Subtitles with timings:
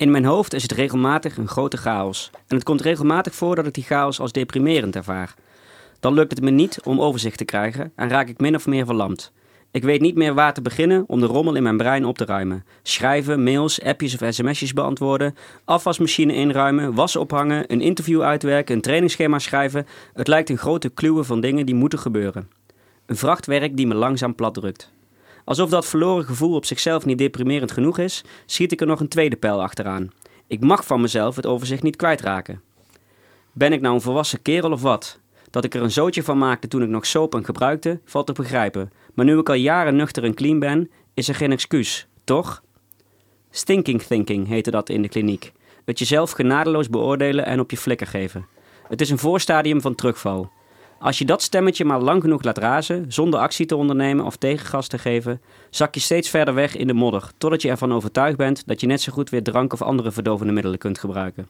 [0.00, 2.30] In mijn hoofd is het regelmatig een grote chaos.
[2.46, 5.34] En het komt regelmatig voor dat ik die chaos als deprimerend ervaar.
[5.98, 8.84] Dan lukt het me niet om overzicht te krijgen en raak ik min of meer
[8.84, 9.32] verlamd.
[9.70, 12.24] Ik weet niet meer waar te beginnen om de rommel in mijn brein op te
[12.24, 12.64] ruimen.
[12.82, 15.34] Schrijven, mails, appjes of sms'jes beantwoorden,
[15.64, 19.86] afwasmachine inruimen, was ophangen, een interview uitwerken, een trainingsschema schrijven.
[20.12, 22.50] Het lijkt een grote kluwe van dingen die moeten gebeuren.
[23.06, 24.92] Een vrachtwerk die me langzaam platdrukt.
[25.50, 29.08] Alsof dat verloren gevoel op zichzelf niet deprimerend genoeg is, schiet ik er nog een
[29.08, 30.10] tweede pijl achteraan.
[30.46, 32.62] Ik mag van mezelf het overzicht niet kwijtraken.
[33.52, 35.20] Ben ik nou een volwassen kerel of wat?
[35.50, 38.92] Dat ik er een zootje van maakte toen ik nog soap gebruikte, valt te begrijpen.
[39.14, 42.62] Maar nu ik al jaren nuchter en clean ben, is er geen excuus, toch?
[43.50, 45.52] Stinking thinking heette dat in de kliniek.
[45.84, 48.46] Het jezelf genadeloos beoordelen en op je flikker geven.
[48.88, 50.50] Het is een voorstadium van terugval.
[51.00, 54.86] Als je dat stemmetje maar lang genoeg laat razen, zonder actie te ondernemen of tegengas
[54.86, 55.40] te geven,
[55.70, 58.86] zak je steeds verder weg in de modder, totdat je ervan overtuigd bent dat je
[58.86, 61.48] net zo goed weer drank of andere verdovende middelen kunt gebruiken.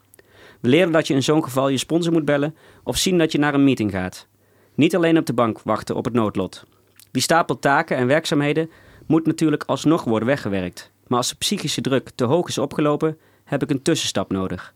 [0.61, 3.39] We leren dat je in zo'n geval je sponsor moet bellen of zien dat je
[3.39, 4.27] naar een meeting gaat.
[4.75, 6.65] Niet alleen op de bank wachten op het noodlot.
[7.11, 8.71] Die stapel taken en werkzaamheden
[9.07, 10.91] moet natuurlijk alsnog worden weggewerkt.
[11.07, 14.75] Maar als de psychische druk te hoog is opgelopen, heb ik een tussenstap nodig.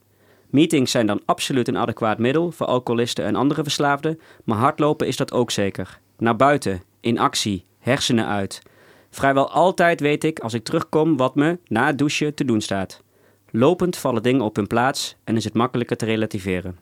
[0.55, 5.17] Meetings zijn dan absoluut een adequaat middel voor alcoholisten en andere verslaafden, maar hardlopen is
[5.17, 5.99] dat ook zeker.
[6.19, 8.63] Naar buiten, in actie, hersenen uit.
[9.11, 13.03] Vrijwel altijd weet ik als ik terugkom wat me na het douchen te doen staat.
[13.51, 16.79] Lopend vallen dingen op hun plaats en is het makkelijker te relativeren.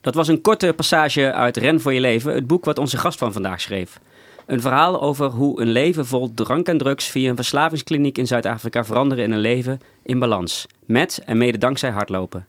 [0.00, 3.18] Dat was een korte passage uit Ren voor je leven, het boek wat onze gast
[3.18, 4.00] van vandaag schreef.
[4.50, 8.84] Een verhaal over hoe een leven vol drank en drugs via een verslavingskliniek in Zuid-Afrika
[8.84, 10.66] veranderen in een leven in balans.
[10.86, 12.46] Met en mede dankzij hardlopen.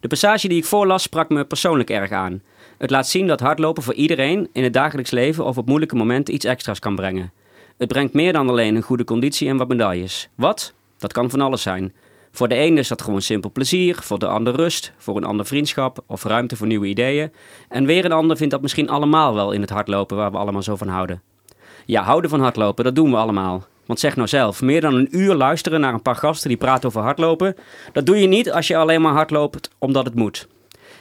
[0.00, 2.42] De passage die ik voorlas sprak me persoonlijk erg aan.
[2.78, 6.34] Het laat zien dat hardlopen voor iedereen in het dagelijks leven of op moeilijke momenten
[6.34, 7.32] iets extra's kan brengen.
[7.76, 10.28] Het brengt meer dan alleen een goede conditie en wat medailles.
[10.34, 10.74] Wat?
[10.98, 11.92] Dat kan van alles zijn.
[12.30, 15.46] Voor de ene is dat gewoon simpel plezier, voor de ander rust, voor een ander
[15.46, 17.32] vriendschap of ruimte voor nieuwe ideeën.
[17.68, 20.62] En weer een ander vindt dat misschien allemaal wel in het hardlopen waar we allemaal
[20.62, 21.32] zo van houden.
[21.84, 23.64] Ja, houden van hardlopen, dat doen we allemaal.
[23.86, 26.88] Want zeg nou zelf, meer dan een uur luisteren naar een paar gasten die praten
[26.88, 27.56] over hardlopen,
[27.92, 30.48] dat doe je niet als je alleen maar hardloopt omdat het moet.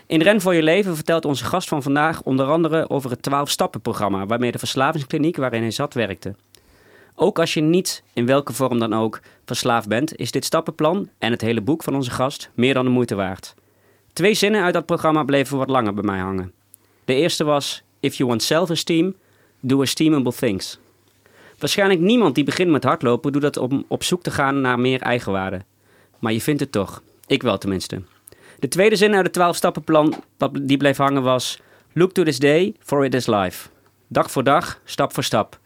[0.08, 4.26] In Ren voor je leven vertelt onze gast van vandaag onder andere over het 12-stappen-programma
[4.26, 6.36] waarmee de verslavingskliniek waarin hij zat werkte.
[7.16, 11.32] Ook als je niet, in welke vorm dan ook, verslaafd bent, is dit stappenplan en
[11.32, 13.54] het hele boek van onze gast meer dan de moeite waard.
[14.14, 16.52] Twee zinnen uit dat programma bleven wat langer bij mij hangen.
[17.06, 19.16] De eerste was: If you want self-esteem,
[19.66, 20.80] do esteemable things.
[21.58, 25.02] Waarschijnlijk niemand die begint met hardlopen doet dat om op zoek te gaan naar meer
[25.02, 25.62] eigenwaarde.
[26.20, 27.02] Maar je vindt het toch.
[27.28, 28.02] Ik wel tenminste.
[28.60, 30.14] De tweede zin uit het 12-stappenplan
[30.62, 31.62] die bleef hangen was:
[31.94, 33.70] Look to this day, for it is life.
[34.08, 35.60] Dag voor dag, stap voor stap.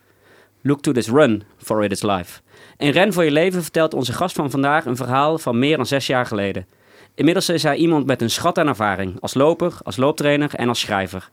[0.62, 2.41] Look to this run, for it is life.
[2.78, 5.85] In Ren voor je leven vertelt onze gast van vandaag een verhaal van meer dan
[5.85, 6.66] zes jaar geleden.
[7.16, 10.79] Inmiddels is hij iemand met een schat aan ervaring, als loper, als looptrainer en als
[10.79, 11.29] schrijver.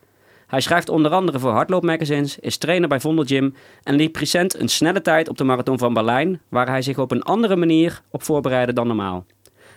[0.54, 4.69] Hij schrijft onder andere voor hardloopmagazines, is trainer bij Vondel Gym en liep recent een
[4.69, 8.22] snelle tijd op de marathon van Berlijn, waar hij zich op een andere manier op
[8.22, 9.25] voorbereidde dan normaal.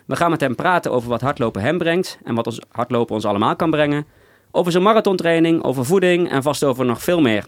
[0.06, 3.26] We gaan met hem praten over wat hardlopen hem brengt en wat ons hardlopen ons
[3.26, 4.06] allemaal kan brengen,
[4.52, 7.48] over zijn marathontraining, over voeding en vast over nog veel meer.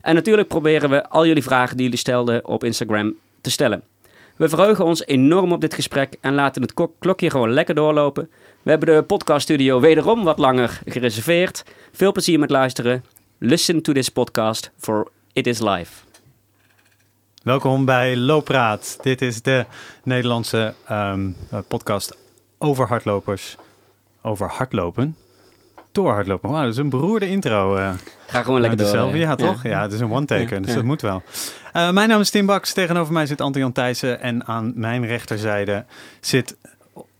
[0.00, 3.82] En natuurlijk proberen we al jullie vragen die jullie stelden op Instagram te stellen.
[4.36, 8.30] We verheugen ons enorm op dit gesprek en laten het klokje gewoon lekker doorlopen.
[8.62, 11.64] We hebben de podcaststudio wederom wat langer gereserveerd.
[11.92, 13.04] Veel plezier met luisteren.
[13.38, 15.92] Listen to this podcast for it is live.
[17.42, 18.98] Welkom bij Loopraad.
[19.02, 19.66] Dit is de
[20.04, 21.36] Nederlandse um,
[21.68, 22.16] podcast
[22.58, 23.56] over hardlopers.
[24.22, 25.16] Over hardlopen
[25.92, 26.50] door hardlopen.
[26.50, 27.76] Wauw, dat is een beroerde intro.
[27.76, 27.90] Uh,
[28.26, 28.86] Ga gewoon lekker door.
[28.86, 29.62] Dezelfde, ja, toch?
[29.62, 29.82] Ja.
[29.82, 31.22] het is een one-taker, dus dat moet wel.
[31.76, 32.72] Uh, mijn naam is Tim Baks.
[32.72, 34.20] Tegenover mij zit Anton-Jan Thijssen.
[34.20, 35.84] En aan mijn rechterzijde
[36.20, 36.56] zit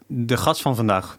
[0.07, 1.19] de gast van vandaag.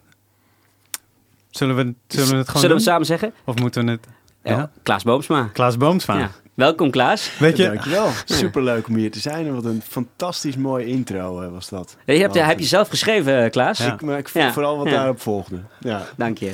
[1.49, 3.33] Zullen we, zullen we het gewoon Zullen we samen zeggen?
[3.45, 4.07] Of moeten we het...
[4.43, 5.49] Ja, Klaas Boomsma.
[5.53, 6.31] Klaas Boomsma.
[6.53, 7.37] Welkom Klaas.
[7.37, 8.09] Weet je, Dankjewel.
[8.25, 9.47] Superleuk om hier te zijn.
[9.47, 11.97] En wat een fantastisch mooi intro uh, was dat.
[12.05, 13.79] je hebt, heb je zelf geschreven, uh, Klaas?
[13.79, 14.51] Ik, maar ik ja.
[14.51, 15.59] vooral wat daarop volgde.
[15.79, 16.05] Ja.
[16.17, 16.53] Dank je.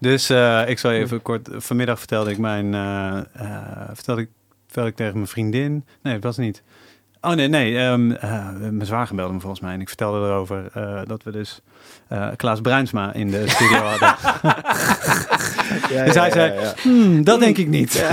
[0.00, 1.48] Dus uh, ik zal je even kort...
[1.52, 2.72] Vanmiddag vertelde ik mijn...
[3.92, 4.28] vertelde, ik,
[4.64, 5.84] vertelde ik tegen mijn vriendin...
[6.02, 6.62] Nee, dat was niet.
[7.24, 7.78] Oh nee, nee.
[7.78, 8.06] Um,
[8.60, 9.74] mijn zwager belde me volgens mij.
[9.74, 10.70] En ik vertelde erover
[11.06, 11.60] dat we dus
[12.36, 14.08] Klaas Bruinsma in de studio hadden.
[15.94, 18.04] ja, dus hij zei, hmm, dat denk ik niet.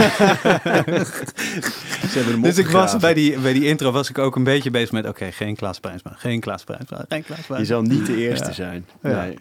[2.42, 5.08] dus ik was bij die, bij die intro was ik ook een beetje bezig met,
[5.08, 7.57] oké, geen Klaas Bruinsma, geen Klaas Bruinsma, geen Klaas Bruinsma.
[7.57, 8.86] Je zal niet de eerste zijn.
[9.02, 9.38] Nee.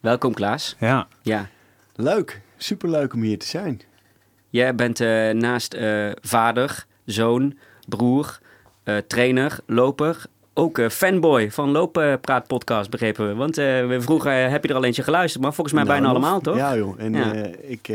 [0.00, 0.76] Welkom Klaas.
[0.78, 1.06] Ja.
[1.22, 1.48] ja.
[1.94, 3.80] Leuk, superleuk om hier te zijn.
[4.50, 7.58] Jij bent uh, naast uh, vader, zoon,
[7.88, 8.38] broer,
[8.84, 13.34] uh, trainer, loper, ook eh, fanboy van Looppraat Podcast, begrepen we.
[13.34, 15.42] Want eh, we vroegen, heb je er al eentje geluisterd?
[15.42, 16.56] Maar volgens mij Nou, bijna allemaal, toch?
[16.56, 17.00] Ja, joh.
[17.00, 17.32] En Ja.
[17.60, 17.90] ik,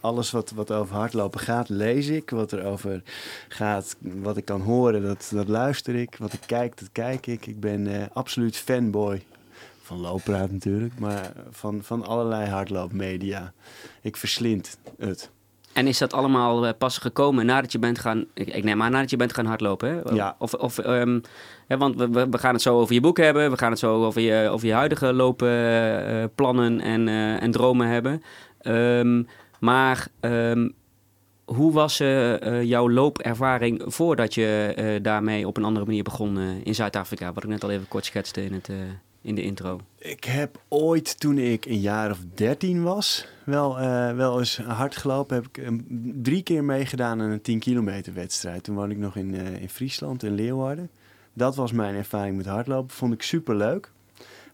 [0.00, 2.30] alles wat, wat over hardlopen gaat, lees ik.
[2.30, 3.02] Wat er over
[3.48, 6.16] gaat, wat ik kan horen, dat, dat luister ik.
[6.18, 7.46] Wat ik kijk, dat kijk ik.
[7.46, 9.22] Ik ben absoluut fanboy
[9.82, 10.98] van Looppraat natuurlijk.
[10.98, 13.52] Maar van, van allerlei hardloopmedia.
[14.00, 15.30] Ik verslind het.
[15.74, 18.24] En is dat allemaal eh, pas gekomen nadat je bent gaan...
[18.34, 20.14] Ik, neem aan nadat je bent gaan hardlopen, hè?
[20.14, 20.36] Ja.
[20.38, 21.20] Of, of, ehm,
[21.66, 23.50] hè, want we, we gaan het zo over je boek hebben.
[23.50, 28.22] We gaan het zo over je, over je huidige loopplannen en, eh, en dromen hebben.
[28.60, 29.22] Ehm,
[29.58, 30.68] maar ehm,
[31.44, 36.38] hoe was eh, eh, jouw loopervaring voordat je eh, daarmee op een andere manier begon
[36.38, 37.32] eh, in Zuid-Afrika?
[37.32, 38.76] Wat ik net al even kort schetste in, het, eh,
[39.24, 39.80] in de intro.
[39.98, 44.96] Ik heb ooit, toen ik een jaar of dertien was, wel, eh, wel eens hard
[44.96, 45.36] gelopen.
[45.36, 45.68] Heb ik eh,
[46.22, 48.62] drie keer meegedaan aan een 10 kilometer wedstrijd.
[48.62, 50.90] Toen woonde ik nog in, eh, in Friesland, in Leeuwarden.
[51.32, 52.94] Dat was mijn ervaring met hardlopen.
[52.94, 53.90] Vond ik super leuk.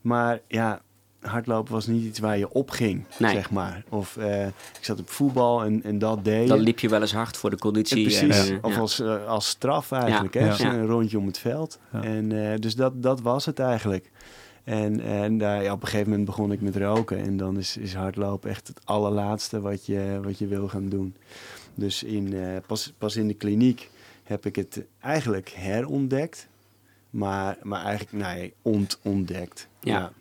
[0.00, 0.81] Maar ja,
[1.20, 3.32] hardlopen was niet iets waar je op ging, Nee.
[3.34, 3.84] zeg maar.
[3.88, 6.49] Of eh, ik zat op voetbal en, en dat deed.
[6.49, 8.02] Dan liep je wel eens hard voor de conditie.
[8.02, 8.81] Precies, en, of ja.
[8.81, 10.34] als, als straf eigenlijk.
[10.34, 10.46] Ja, Hè?
[10.46, 10.50] ja.
[10.52, 11.78] Dus Een rondje om het veld.
[11.93, 12.02] Ja.
[12.02, 14.11] En, eh, dus dat, dat was het eigenlijk.
[14.64, 17.18] En, en daar, ja, op een gegeven moment begon ik met roken.
[17.18, 21.14] En dan is, is hardlopen echt het allerlaatste wat je, wat je wil gaan doen.
[21.74, 23.90] Dus in, eh, pas, pas in de kliniek
[24.24, 26.48] heb ik het eigenlijk herontdekt.
[27.10, 29.68] Maar, maar eigenlijk, nee, ontontdekt.
[29.80, 30.12] Ja.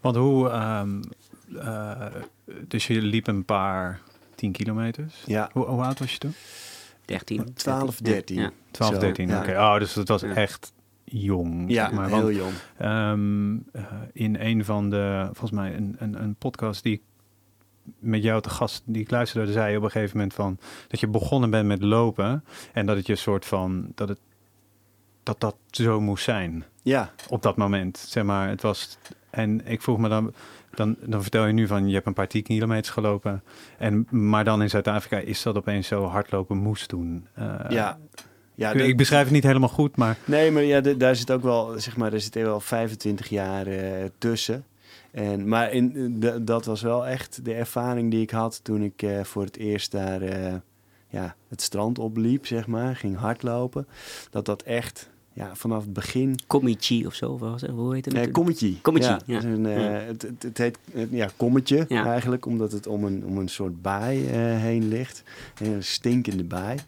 [0.00, 0.48] Want hoe...
[0.48, 1.02] ehm,
[1.56, 2.06] eh,
[2.68, 4.00] dus je liep een paar
[4.34, 5.22] 10 kilometers.
[5.26, 6.34] Ja, Hoe, hoe oud was je toen?
[7.04, 7.54] 13.
[7.54, 8.36] 12, 13.
[8.40, 8.50] Ja.
[8.70, 9.28] 12, Zo, 13.
[9.28, 9.38] ja.
[9.40, 10.34] Oké, oh, dus dat was Ja.
[10.34, 10.72] echt
[11.12, 11.64] jong.
[11.70, 12.08] Ja, zeg maar.
[12.08, 12.52] heel jong.
[12.76, 17.02] ehm, eh, in een van de, volgens mij, een, een, een podcast die ik
[17.98, 21.00] met jou te gast, die ik luisterde, zei je op een gegeven moment van dat
[21.00, 24.18] je begonnen bent met lopen en dat het je soort van dat het
[25.22, 27.98] dat dat zo moest zijn Ja, op dat moment.
[27.98, 28.98] Zeg maar, het was
[29.30, 30.32] en ik vroeg me dan.
[30.74, 33.42] Dan, dan vertel je nu van je hebt een paar 10 kilometers gelopen.
[33.78, 37.26] En, maar dan in Zuid-Afrika is dat opeens zo hardlopen moest doen.
[37.34, 37.98] Eh, ja.
[38.54, 41.30] Ja ik, dat- ik beschrijf het niet helemaal goed, maar Nee, maar ja, daar zit
[41.30, 44.64] ook wel, zeg maar, er zitten wel 25 jaar eh, tussen.
[45.10, 49.02] En, maar in, d- dat was wel echt de ervaring die ik had toen ik
[49.02, 50.54] eh, voor het eerst daar eh,
[51.08, 52.96] ja, het strand opliep, zeg maar.
[52.96, 53.86] Ging hardlopen.
[54.30, 56.38] Dat dat echt ja, vanaf het begin...
[56.46, 57.70] Komichi of zo, of was het?
[57.70, 58.14] hoe heet het?
[58.14, 58.80] Nee, kommetje.
[58.80, 59.34] Kommetje, Ja, ja.
[59.34, 60.06] het is een, eh.
[60.06, 62.06] Het, het, het heet eh, ja, kommetje Ja.
[62.06, 65.22] eigenlijk, omdat het om een, om een soort baai eh, heen ligt.
[65.60, 66.78] Een stinkende baai.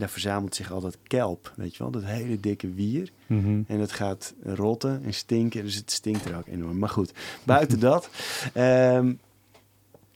[0.00, 1.92] Daar verzamelt zich altijd kelp, weet je wel.
[1.92, 3.10] Dat hele dikke wier.
[3.26, 3.62] mhm.
[3.66, 5.64] En het gaat rotten en stinken.
[5.64, 6.78] Dus het stinkt er ook enorm.
[6.78, 7.12] Maar goed,
[7.44, 8.10] buiten dat.
[8.54, 9.12] ehm,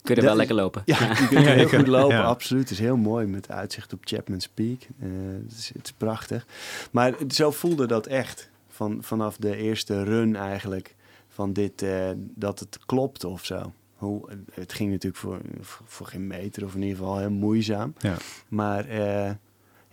[0.02, 0.82] Kun je er Dat- wel lekker lopen.
[0.84, 2.22] ja, je kunt Ja, heel goed lopen, ja.
[2.24, 2.62] absoluut.
[2.62, 4.80] Het is heel mooi met uitzicht op Chapman's Peak.
[5.00, 5.08] Eh,
[5.48, 6.46] het, is, het is prachtig.
[6.90, 8.50] Maar zo voelde dat echt.
[8.68, 10.94] Van, vanaf de eerste run eigenlijk.
[11.28, 13.72] Van dit, eh, dat het klopt of zo.
[13.94, 15.40] Hoe, het ging natuurlijk voor,
[15.84, 17.94] voor geen meter of in ieder geval heel moeizaam.
[17.98, 18.16] Ja.
[18.48, 19.30] Maar eh,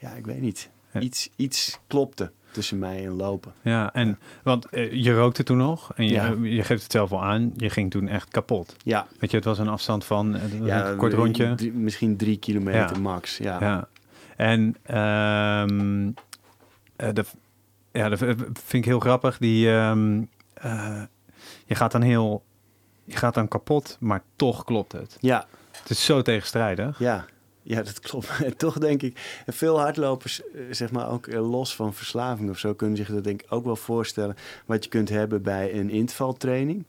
[0.01, 0.69] ja, ik weet niet.
[0.99, 3.53] Iets, iets klopte tussen mij en lopen.
[3.61, 6.35] Ja, en want eh, je rookte toen nog en je, Ja.
[6.41, 8.75] je geeft het zelf al aan, je ging toen echt kapot.
[8.83, 11.55] Ja, Weet je, het was een afstand van eh, ja een kort rondje.
[11.55, 13.37] drie- misschien drie kilometer max.
[13.37, 13.57] Ja.
[13.59, 13.87] Ja.
[14.35, 16.11] En ehm
[16.95, 17.35] eh, dat,
[17.91, 19.37] ja, dat vind ik heel grappig.
[19.37, 20.21] Die, ehm,
[20.53, 21.01] eh,
[21.65, 22.43] je gaat dan heel,
[23.03, 25.17] je gaat dan kapot, maar toch klopt het.
[25.19, 25.45] ja.
[25.81, 26.99] Het is zo tegenstrijdig.
[26.99, 27.25] Ja,
[27.61, 28.29] ja, dat klopt.
[28.43, 32.49] En toch denk ik, en veel hardlopers, eh, zeg maar ook eh, los van verslaving
[32.49, 34.35] of zo, kunnen zich dat denk ik ook wel voorstellen.
[34.65, 36.85] Wat je kunt hebben bij een intervaltraining.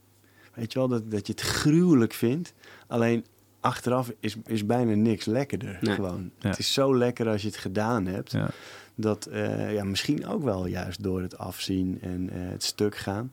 [0.55, 2.55] Weet je wel, dat, dat je het gruwelijk vindt.
[2.87, 3.25] Alleen
[3.61, 5.79] achteraf is, is bijna niks lekkerder.
[5.81, 5.95] Nee.
[5.95, 6.31] Gewoon.
[6.39, 6.49] Ja.
[6.49, 8.33] Het is zo lekker als je het gedaan hebt.
[8.33, 8.51] Ja.
[8.95, 13.33] Dat eh, ja, misschien ook wel juist door het afzien en eh, het stuk gaan.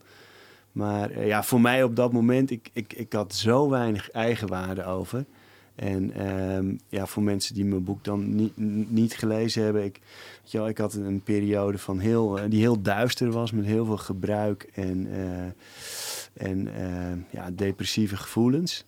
[0.71, 5.25] Maar ja, voor mij op dat moment, ik, ik, ik had zo weinig eigenwaarde over.
[5.79, 8.57] En ehm, ja, voor mensen die mijn boek dan niet,
[8.89, 9.99] niet gelezen hebben, ik,
[10.67, 14.69] ik had een periode van heel, eh, die heel duister was, met heel veel gebruik
[14.73, 18.85] en, eh, en eh, ja, depressieve gevoelens.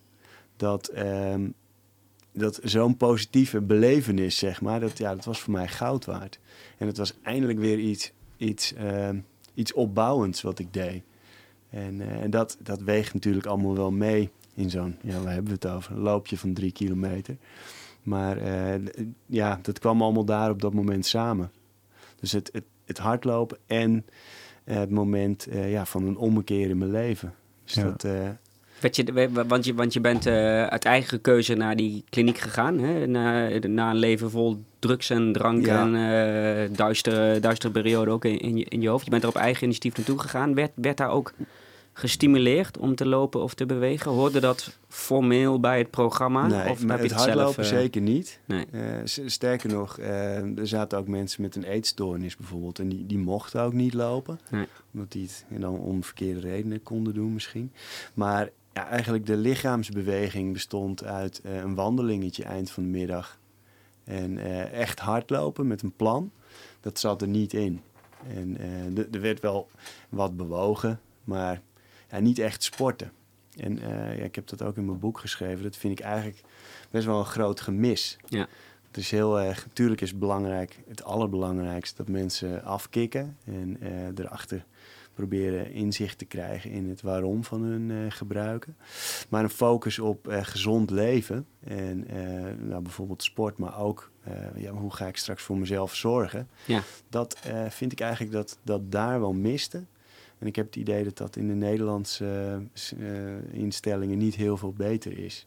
[0.56, 1.48] Dat, ehm,
[2.32, 6.38] dat zo'n positieve belevenis, zeg maar, dat, ja, dat was voor mij goud waard.
[6.78, 9.18] En het was eindelijk weer iets, iets, ehm,
[9.54, 11.02] iets opbouwends wat ik deed.
[11.70, 15.66] En, en dat, dat weegt natuurlijk allemaal wel mee in zo'n, ja, waar hebben we
[15.68, 15.92] het over?
[15.92, 17.36] Een loopje van drie kilometer.
[18.02, 18.80] Maar eh,
[19.26, 21.50] ja, dat kwam allemaal daar op dat moment samen.
[22.20, 24.04] Dus het, het, het hardlopen en
[24.64, 27.34] eh, het moment eh, ja, van een ommekeer in mijn leven.
[27.64, 27.82] Dus Ja.
[27.82, 28.28] dat, eh,
[28.90, 32.78] je, want, je, want je bent eh, uit eigen keuze naar die kliniek gegaan.
[32.78, 33.06] Hè?
[33.06, 35.80] Na, na een leven vol drugs en drank Ja.
[35.80, 39.04] en eh duistere, duistere periode ook in, in, je, in je hoofd.
[39.04, 40.54] Je bent er op eigen initiatief naartoe gegaan.
[40.54, 41.32] Werd, werd daar ook
[41.92, 44.10] gestimuleerd om te lopen of te bewegen?
[44.10, 46.46] Hoorde dat formeel bij het programma?
[46.46, 47.24] nee, of heb je het het zelf...
[47.24, 48.40] hardlopen eh, zeker niet.
[48.44, 48.66] Nee.
[48.70, 52.78] Eh, sterker nog, eh, er zaten ook mensen met een eetstoornis bijvoorbeeld.
[52.78, 54.40] En die, die mochten ook niet lopen.
[54.50, 54.66] Nee.
[54.92, 57.72] Omdat die het en dan om verkeerde redenen konden doen misschien.
[58.14, 63.40] Maar ja, eigenlijk de lichaamsbeweging bestond uit een wandelingetje eind van de middag.
[64.04, 64.38] En
[64.72, 66.30] echt hardlopen met een plan.
[66.80, 67.80] Dat zat er niet in.
[68.28, 68.56] En
[69.12, 69.68] er werd wel
[70.08, 71.60] wat bewogen, maar
[72.12, 73.12] ja, niet echt sporten.
[73.56, 75.62] En eh, ja, ik heb dat ook in mijn boek geschreven.
[75.62, 76.40] Dat vind ik eigenlijk
[76.90, 78.16] best wel een groot gemis.
[78.26, 78.48] Ja.
[78.86, 84.24] Het is heel erg, natuurlijk is het belangrijk, het allerbelangrijkste, dat mensen afkicken en eh,
[84.24, 84.64] erachter
[85.14, 88.76] proberen inzicht te krijgen in het waarom van hun eh, gebruiken.
[89.28, 92.06] Maar een focus op gezond leven en
[92.68, 94.10] nou, bijvoorbeeld sport, maar ook
[94.56, 96.48] ja, hoe ga ik straks voor mezelf zorgen.
[96.64, 96.82] Ja.
[97.08, 97.38] Dat
[97.68, 99.84] vind ik eigenlijk dat, dat daar wel miste.
[100.42, 102.60] En ik heb het idee dat dat in de Nederlandse
[102.98, 103.06] eh,
[103.60, 105.46] instellingen niet heel veel beter is.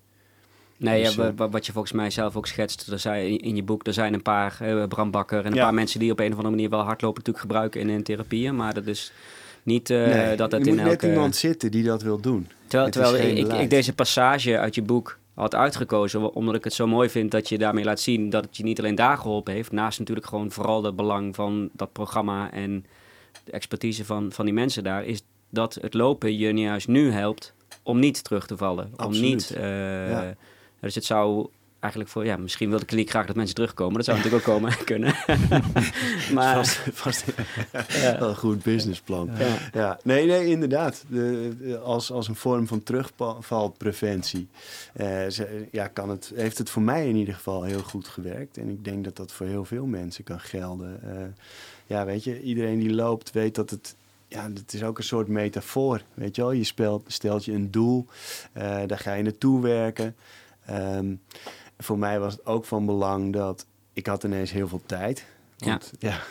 [0.77, 3.39] Nee, Dus, ja, eh, wa- wa- wat je volgens mij zelf ook schetst, er zijn,
[3.41, 5.63] in- je boek, er zijn een paar, eh Bram Bakker en een Ja.
[5.63, 8.55] paar mensen die op een of andere manier wel hardlopen natuurlijk gebruiken in hun therapieën,
[8.55, 9.11] maar dat is
[9.63, 11.07] niet Nee, dat het in moet net elke...
[11.09, 12.47] iemand zitten die dat wil doen.
[12.67, 13.15] Terwijl,
[13.61, 17.49] ik, deze passage uit je boek had uitgekozen, omdat ik het zo mooi vind dat
[17.49, 20.51] je daarmee laat zien dat het je niet alleen daar geholpen heeft, naast natuurlijk gewoon
[20.51, 22.85] vooral het belang van dat programma en
[23.45, 27.53] de expertise van, van die mensen daar, is dat het lopen je juist nu helpt
[27.83, 28.91] om niet terug te vallen.
[28.97, 30.35] Om niet, eh, Ja.
[30.79, 31.47] Dus het zou
[31.79, 33.95] eigenlijk voor, ja, misschien wil de kliniek graag dat mensen terugkomen.
[33.95, 35.15] Dat zou natuurlijk ook komen kunnen.
[36.33, 37.25] maar, vast, vast
[38.01, 38.19] ja.
[38.21, 39.29] een goed businessplan.
[39.37, 39.57] Ja.
[39.73, 41.03] Ja, nee, nee, inderdaad.
[41.07, 44.47] De, de- als, als een vorm van terugvalpreventie
[45.29, 48.57] ze- ja, kan het, heeft het voor mij in ieder geval heel goed gewerkt.
[48.57, 50.99] En ik denk dat dat voor heel veel mensen kan gelden.
[51.03, 51.23] Eh,
[51.85, 53.95] ja, weet je, iedereen die loopt weet dat het...
[54.27, 56.51] Ja, het is ook een soort metafoor, weet je wel.
[56.51, 58.05] Je speelt, stelt je een doel,
[58.51, 60.15] eh, daar ga je naartoe werken.
[60.65, 61.15] Ehm,
[61.77, 65.25] voor mij was het ook van belang dat ik had ineens heel veel tijd.
[65.57, 65.67] Ja.
[65.67, 66.21] Want ja,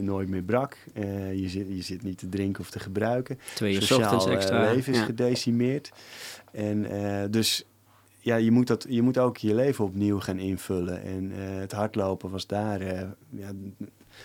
[0.00, 0.76] nooit meer brak.
[0.94, 3.38] Eh, je, zit, je zit niet te drinken of te gebruiken.
[3.54, 4.72] twee uur Sociaal eh, extra.
[4.72, 5.04] leven is ja.
[5.04, 5.90] gedecimeerd.
[6.52, 6.86] En
[7.30, 7.64] dus
[8.20, 11.02] ja, je moet, dat, je moet ook je leven opnieuw gaan invullen.
[11.02, 12.82] En het hardlopen was daar
[13.30, 13.50] ja,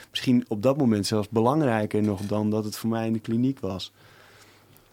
[0.09, 3.59] misschien op dat moment zelfs belangrijker nog dan dat het voor mij in de kliniek
[3.59, 3.93] was.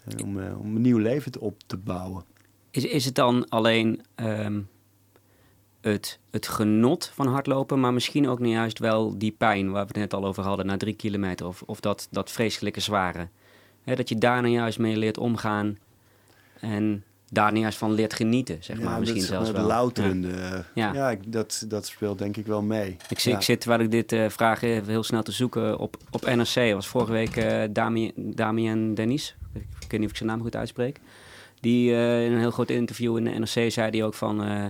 [0.05, 2.25] Eh, om, eh, om een nieuw leven op te bouwen.
[2.71, 4.61] Is, is het dan alleen ehm,
[5.81, 9.89] het, het genot van hardlopen, maar misschien ook niet juist wel die pijn waar we
[9.89, 13.29] het net al over hadden, na drie kilometer, of, of dat, dat vreselijke zware?
[13.85, 15.79] Dat je daar nou juist mee leert omgaan
[16.61, 18.99] en daar juist van leert genieten, zeg maar.
[18.99, 19.67] Misschien zelfs wel.
[19.67, 20.31] louterende.
[20.31, 20.93] eh, Ja.
[20.93, 22.97] Ja, ik- dat, dat speelt denk ik wel mee.
[23.09, 25.97] Ik, zit, ik zit, terwijl ik dit eh, vraag even heel snel te zoeken, op,
[26.11, 26.73] op NRC.
[26.75, 29.37] was vorige week eh Dami, Damien Dennis.
[29.55, 31.01] Ik weet niet of ik zijn naam goed uitspreek.
[31.61, 34.45] Die eh, in een heel groot interview in de NRC zei die ook van...
[34.45, 34.65] eh,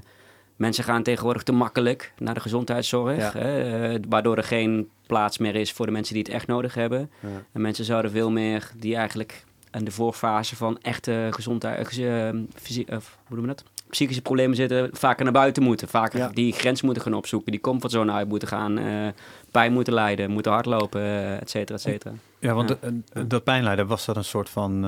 [0.56, 3.34] mensen gaan tegenwoordig te makkelijk naar de gezondheidszorg.
[3.34, 7.10] Eh, waardoor er geen plaats meer is voor de mensen die het echt nodig hebben.
[7.52, 11.98] En mensen zouden veel meer die eigenlijk in de voorfase van echte gezondheid, eh, gez-
[11.98, 13.64] eh, fysie- eh, hoe noemen we dat?
[13.90, 15.88] Psychische problemen zitten, vaker naar buiten moeten.
[15.88, 16.28] Vaker Ja.
[16.28, 19.08] die grens moeten gaan opzoeken, die comfortzone uit moeten gaan, eh,
[19.50, 22.14] pijn moeten lijden, moeten hardlopen, et cetera, et cetera.
[22.38, 22.76] Ja, want
[23.12, 23.22] Ja.
[23.22, 24.84] dat pijnlijden, was dat een soort van,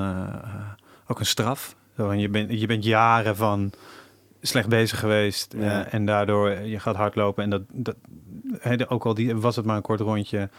[1.07, 1.75] ook een straf?
[1.97, 3.71] Zo, je, bent, je bent jaren van
[4.41, 5.85] slecht bezig geweest eh, Ja.
[5.85, 7.95] en daardoor je gaat hardlopen en dat, dat
[8.89, 10.49] ook al die, was het maar een kort rondje,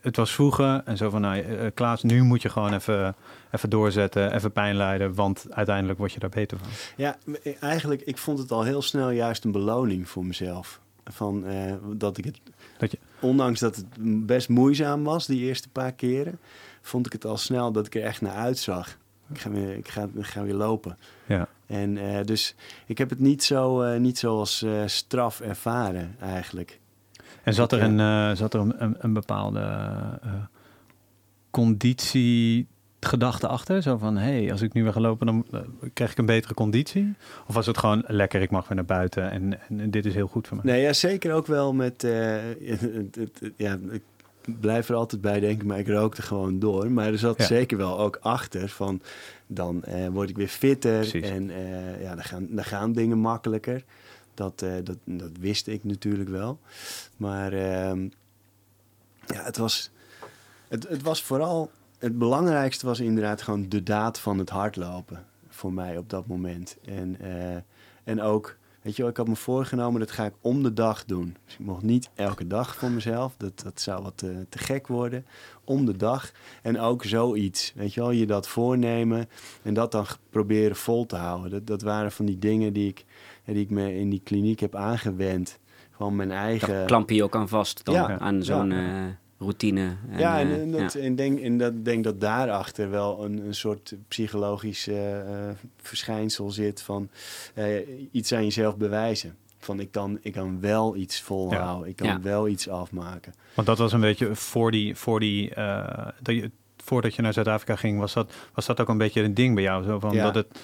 [0.00, 3.14] het was vroeger en zo van, nou, eh, Klaas, nu moet je gewoon even,
[3.50, 6.68] even doorzetten, even pijn lijden, want uiteindelijk word je daar beter van.
[6.96, 10.80] Ja, m- eigenlijk, ik vond het al heel snel juist een beloning voor mezelf.
[11.04, 12.40] Van, eh, dat ik het,
[12.78, 13.86] Dat je- ondanks dat het
[14.26, 16.38] best moeizaam was, die eerste paar keren,
[16.82, 18.96] vond ik het al snel dat ik er echt naar uitzag.
[19.32, 20.98] Ik ga weer, ik ga, ik ga weer lopen.
[21.26, 21.48] Ja.
[21.66, 22.54] En eh, dus
[22.86, 26.78] ik heb het niet zo, eh, niet zo als eh, straf ervaren eigenlijk.
[27.42, 27.84] En zat er Ja.
[27.84, 30.30] een, eh, zat er een, een, een bepaalde eh
[31.50, 32.66] conditie
[33.00, 33.82] gedachte achter?
[33.82, 35.60] Zo van, hé, hey, als ik nu weer ga lopen, dan eh,
[35.92, 37.14] krijg ik een betere conditie?
[37.46, 40.26] Of was het gewoon lekker, ik mag weer naar buiten en, en dit is heel
[40.26, 40.72] goed voor mij?
[40.72, 42.02] Nee, ja, zeker ook wel met...
[43.56, 44.02] ja, ik
[44.60, 46.90] blijf er altijd bij denken, maar ik rookte gewoon door.
[46.90, 47.44] Maar er zat Ja.
[47.44, 49.00] zeker wel ook achter van...
[49.46, 51.28] dan word ik weer fitter Precies.
[51.30, 51.50] en
[52.00, 53.84] ja, dan, gaan, dan gaan dingen makkelijker.
[54.34, 56.58] Dat, eh, dat, dat wist ik natuurlijk wel.
[57.16, 58.08] Maar ehm,
[59.26, 59.90] ja, het was,
[60.68, 61.70] het, het was vooral...
[61.98, 65.26] Het belangrijkste was inderdaad gewoon de daad van het hardlopen.
[65.48, 66.76] voor mij op dat moment.
[66.84, 67.56] En, eh,
[68.04, 71.04] en ook, weet je wel, ik had me voorgenomen, dat ga ik om de dag
[71.04, 71.36] doen.
[71.44, 74.86] Dus ik mocht niet elke dag voor mezelf, dat, dat zou wat te, te gek
[74.86, 75.26] worden.
[75.64, 76.32] Om de dag.
[76.62, 79.28] En ook zoiets, weet je wel, je dat voornemen
[79.62, 81.50] en dat dan proberen vol te houden.
[81.50, 83.04] Dat, dat waren van die dingen die ik,
[83.44, 85.58] die ik me in die kliniek heb aangewend.
[85.96, 86.68] Van mijn eigen...
[86.68, 89.04] Daar klamp je ook aan vast dan, Ja, aan zo'n ja.
[89.06, 89.96] eh, routine.
[90.10, 91.00] En, ja, en, eh, en, dat, ja.
[91.00, 94.96] en denk, en dat denk dat daarachter wel een, een soort psychologisch eh,
[95.82, 97.08] verschijnsel zit van
[97.54, 97.66] eh,
[98.10, 99.36] iets aan jezelf bewijzen.
[99.58, 102.20] Van ik kan, ik kan wel iets volhouden, ik kan Ja.
[102.20, 103.32] wel iets afmaken.
[103.54, 107.32] Want dat was een beetje voor die, voor die eh, dat je, voordat je naar
[107.32, 109.84] Zuid-Afrika ging, was dat, was dat ook een beetje een ding bij jou?
[109.84, 110.22] Zo van Ja.
[110.22, 110.58] dat, het,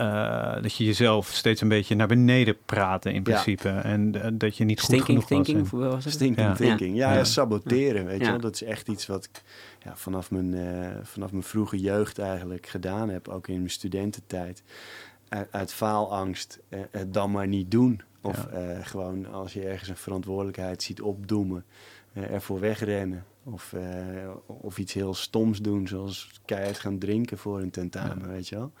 [0.00, 3.68] eh, dat je jezelf steeds een beetje naar beneden praatte in principe.
[3.68, 6.04] En eh, dat je niet goed Stinking genoeg thinking, was.
[6.04, 6.12] het?
[6.12, 6.54] Stinking Ja.
[6.54, 6.96] thinking.
[6.96, 7.16] Ja, Ja.
[7.18, 8.40] ja, saboteren, weet je wel.
[8.40, 9.42] Dat is echt iets wat ik
[9.84, 13.28] ja, vanaf, mijn, eh, vanaf mijn vroege jeugd eigenlijk gedaan heb.
[13.28, 14.62] Ook in mijn studententijd.
[15.28, 18.00] Uit, uit faalangst eh, het dan maar niet doen.
[18.22, 18.58] Of Ja.
[18.58, 21.64] eh, gewoon als je ergens een verantwoordelijkheid ziet opdoemen,
[22.12, 23.24] ervoor wegrennen.
[23.44, 28.48] Of, eh, of iets heel stoms doen, zoals keihard gaan drinken voor een tentamen, weet
[28.48, 28.72] je wel.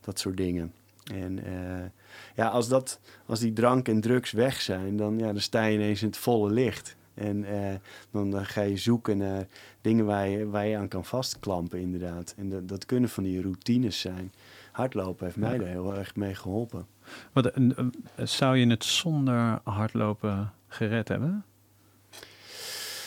[0.00, 0.72] Dat soort dingen.
[1.14, 1.86] En eh,
[2.34, 5.74] ja, als, dat, als die drank en drugs weg zijn, dan, ja, dan sta je
[5.74, 6.96] ineens in het volle licht.
[7.14, 7.74] En eh,
[8.10, 9.46] dan, dan ga je zoeken naar
[9.80, 12.34] dingen waar je, waar je aan kan vastklampen, inderdaad.
[12.36, 14.32] En dat, dat kunnen van die routines zijn.
[14.72, 16.86] Hardlopen heeft mij daar heel erg mee geholpen.
[17.32, 17.86] Wat, eh, eh,
[18.26, 21.44] zou je het zonder hardlopen gered hebben?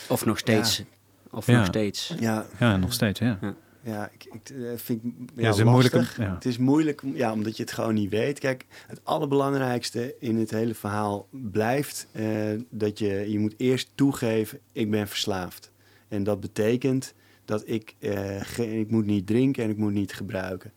[0.09, 0.83] Of nog steeds.
[1.31, 1.57] Of Ja.
[1.57, 2.13] nog steeds.
[2.19, 3.39] Ja, Ja, nog steeds, ja.
[3.81, 6.33] ja ik, ik eh, vind ja, Ja, het is moeilijke- ja.
[6.33, 8.39] Het is moeilijk, ja, omdat je het gewoon niet weet.
[8.39, 12.25] Kijk, het allerbelangrijkste in het hele verhaal blijft eh,
[12.69, 15.71] dat je, je moet eerst toegeven, ik ben verslaafd.
[16.07, 17.13] En dat betekent
[17.45, 20.71] dat ik, eh, ik moet niet drinken en ik moet niet gebruiken.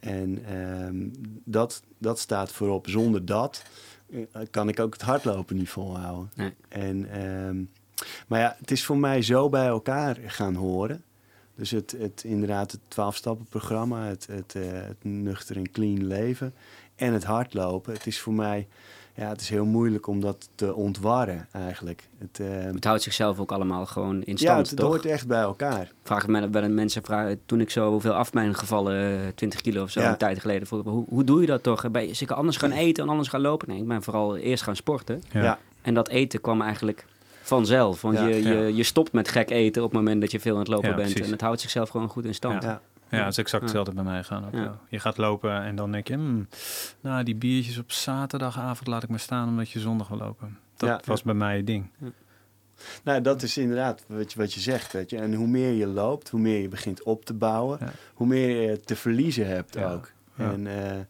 [0.00, 1.06] En ehm,
[1.44, 2.88] dat, dat staat voorop.
[2.88, 3.62] Zonder dat
[4.50, 6.30] kan ik ook het hardlopen niet volhouden.
[6.34, 6.52] Nee.
[6.68, 7.56] En, ehm,
[8.28, 11.02] maar ja, het is voor mij zo bij elkaar gaan horen.
[11.54, 16.54] Dus het, het inderdaad het 12-stappen-programma, het, het, eh, het nuchter en clean leven
[16.96, 17.92] en het hardlopen.
[17.92, 18.66] Het is voor mij,
[19.14, 22.08] ja, het is heel moeilijk om dat te ontwarren eigenlijk.
[22.18, 24.88] Het, ehm, Het houdt zichzelf ook allemaal gewoon in ja, stand, het, het toch?
[24.88, 25.92] hoort echt bij elkaar.
[26.02, 27.02] Vraag ik me bij de mensen
[27.46, 30.10] toen ik zo hoeveel af ben gevallen, eh, 20 kilo of zo, Ja.
[30.10, 30.66] een tijd geleden.
[30.66, 31.90] vroeg ik hoe, hoe doe je dat toch?
[31.90, 33.68] Ben je zeker anders gaan eten en anders gaan lopen?
[33.68, 35.22] Nee, ik ben vooral eerst gaan sporten.
[35.32, 35.42] Ja.
[35.42, 35.58] Ja.
[35.82, 37.04] En dat eten kwam eigenlijk
[37.48, 38.00] vanzelf.
[38.02, 38.26] Want Ja.
[38.26, 38.66] je, je, Ja.
[38.76, 40.94] je stopt met gek eten op het moment dat je veel aan het lopen Ja,
[40.94, 41.08] bent.
[41.08, 41.26] precies.
[41.26, 42.62] En het houdt zichzelf gewoon goed in stand.
[42.62, 42.80] Ja.
[43.10, 43.68] Ja, dat is exact Ja.
[43.68, 44.52] hetzelfde bij mij gaan ook.
[44.54, 44.60] Ja.
[44.62, 44.78] ja.
[44.88, 46.48] Je gaat lopen en dan denk je, hmm,
[47.00, 50.58] nou die biertjes op zaterdagavond laat ik maar staan omdat je zondag wil lopen.
[50.76, 51.00] Dat Ja.
[51.04, 51.90] was bij mij het ding.
[53.04, 54.92] Nou, dat is inderdaad wat je, wat je zegt.
[54.92, 55.16] Weet je.
[55.18, 57.92] En hoe meer je loopt, hoe meer je begint op te bouwen, Ja.
[58.14, 59.92] hoe meer je te verliezen hebt Ja.
[59.92, 60.10] ook.
[60.38, 61.00] En, eh,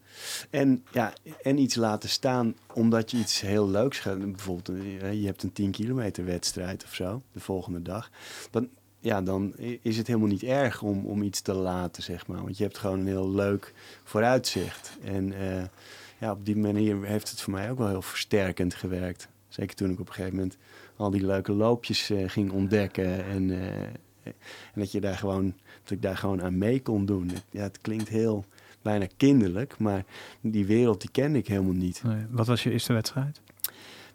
[0.49, 4.19] en, ja, en iets laten staan omdat je iets heel leuks gaat.
[4.19, 8.09] Bijvoorbeeld, eh, je hebt een 10 kilometer wedstrijd of zo, de volgende dag.
[8.51, 12.41] Dan, ja, dan is het helemaal niet erg om, om iets te laten, zeg maar.
[12.41, 14.97] Want je hebt gewoon een heel leuk vooruitzicht.
[15.03, 15.63] En eh,
[16.19, 19.27] ja, op die manier heeft het voor mij ook wel heel versterkend gewerkt.
[19.47, 20.57] Zeker toen ik op een gegeven moment
[20.95, 23.25] al die leuke loopjes ging ontdekken.
[23.25, 23.51] En,
[24.23, 24.33] en
[24.73, 27.31] dat, je daar gewoon, dat ik daar gewoon aan mee kon doen.
[27.51, 28.45] Ja, het klinkt heel
[28.81, 30.03] bijna kinderlijk, maar
[30.41, 32.01] die wereld die kende ik helemaal niet.
[32.03, 32.25] Nee.
[32.29, 33.41] Wat was je eerste wedstrijd?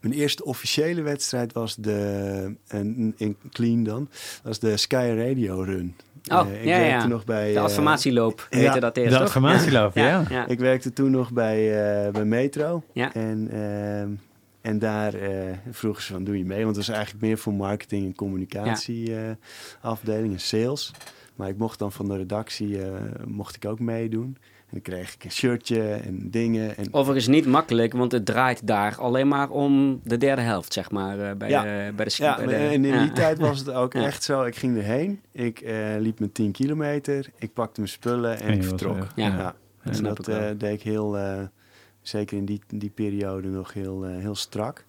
[0.00, 4.09] Mijn eerste officiële wedstrijd was de, en, in Clean dan,
[4.42, 5.96] was de Sky Radio Run.
[6.33, 7.07] Oh, Eh, ik ja, werkte ja.
[7.07, 7.53] nog bij...
[7.53, 9.27] De eh, affirmatieloop ja, heette dat eerst, de toch?
[9.27, 10.07] affirmatieloop, ja.
[10.07, 10.24] ja.
[10.31, 10.46] ja.
[10.46, 11.57] Ik werkte toen nog bij,
[12.07, 12.83] eh, bij Metro.
[12.92, 13.14] Ja.
[13.14, 14.12] En, ehm,
[14.64, 16.64] en daar eh, vroegen ze van, doe je mee?
[16.64, 19.31] Want het was eigenlijk meer voor marketing en communicatie eh,
[19.81, 20.92] afdeling en sales.
[21.35, 22.92] Maar ik mocht dan van de redactie, eh,
[23.27, 24.37] mocht ik ook meedoen.
[24.75, 26.77] En dan kreeg ik een shirtje en dingen.
[26.77, 30.91] En, Overigens niet makkelijk, want het draait daar alleen maar om de derde helft, zeg
[30.91, 31.63] maar, eh, bij, Ja.
[31.63, 33.13] de, bij de ja, bij de- en in die ja.
[33.13, 34.05] tijd was het ook Ja.
[34.05, 34.43] echt zo.
[34.45, 38.55] Ik ging erheen, ik eh, liep mijn 10 kilometer, ik pakte mijn spullen en En
[38.55, 39.07] ik vertrok.
[39.17, 39.27] Ja.
[39.27, 39.55] Ja.
[39.83, 41.39] En dat ik eh, deed ik heel, eh,
[42.03, 44.85] zeker in die, die periode nog heel, heel strak.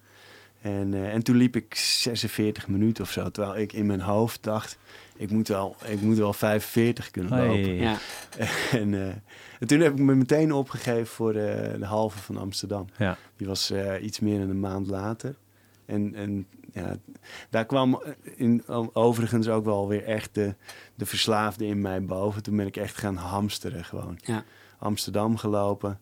[0.65, 3.29] En, eh, en toen liep ik 46 minuten of zo.
[3.29, 4.77] Terwijl ik in mijn hoofd dacht,
[5.15, 7.63] ik moet wel, ik moet wel 45 kunnen lopen.
[7.63, 7.75] Hey.
[7.75, 7.97] Ja.
[8.79, 9.07] En, eh,
[9.59, 12.87] en toen heb ik me meteen opgegeven voor de, de halve van Amsterdam.
[12.97, 13.17] Ja.
[13.37, 15.35] Die was eh, iets meer dan een maand later.
[15.85, 16.95] En, en ja,
[17.49, 18.01] daar kwam
[18.35, 20.55] in, overigens ook wel weer echt de,
[20.95, 22.43] de verslaafde in mij boven.
[22.43, 24.19] Toen ben ik echt gaan hamsteren gewoon.
[24.21, 24.43] Ja.
[24.77, 25.99] Amsterdam gelopen,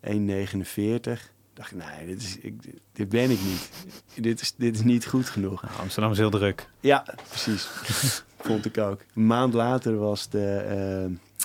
[0.00, 1.34] 1,49.
[1.56, 2.54] Dacht ik, nee, dit, is, ik,
[2.92, 3.70] dit ben ik niet.
[4.14, 5.62] Dit is, dit is niet goed genoeg.
[5.62, 6.68] Nou, Amsterdam is heel druk.
[6.80, 7.68] Ja, precies.
[8.40, 9.00] Vond ik ook.
[9.14, 10.64] Een maand later was de,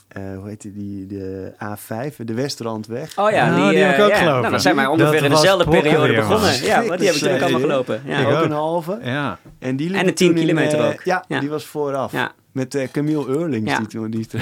[0.07, 3.17] eh, hoe heet die, die, de A5, de Westrandweg.
[3.17, 4.17] Oh ja, Ja, die, die heb ik eh, ook ja.
[4.17, 4.39] gelopen.
[4.39, 6.53] Nou, dan zijn wij ongeveer Dat in was dezelfde periode begonnen.
[6.53, 8.01] Ja, die heb ik natuurlijk allemaal gelopen.
[8.05, 8.17] Ja.
[8.19, 8.43] Ik ook ook.
[8.43, 8.99] een halve.
[9.03, 11.01] Ja, En, die liep En een 10 toen in, kilometer eh, ook.
[11.03, 11.39] Ja, Ja.
[11.39, 12.11] die was vooraf.
[12.11, 12.31] Ja.
[12.51, 13.77] Met eh, Camille Eurlings, Ja.
[13.77, 14.27] die toen die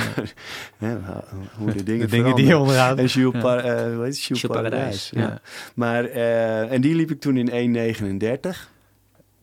[1.57, 2.99] hoe de dingen de dingen die je onderhoudt.
[2.99, 3.41] En Jules, Ja.
[3.41, 4.23] Par, eh, hoe heet het?
[4.23, 5.09] Jules Jules Paradijs.
[5.15, 5.41] Ja.
[5.75, 8.69] Maar, eh, en die liep ik toen in 1,39.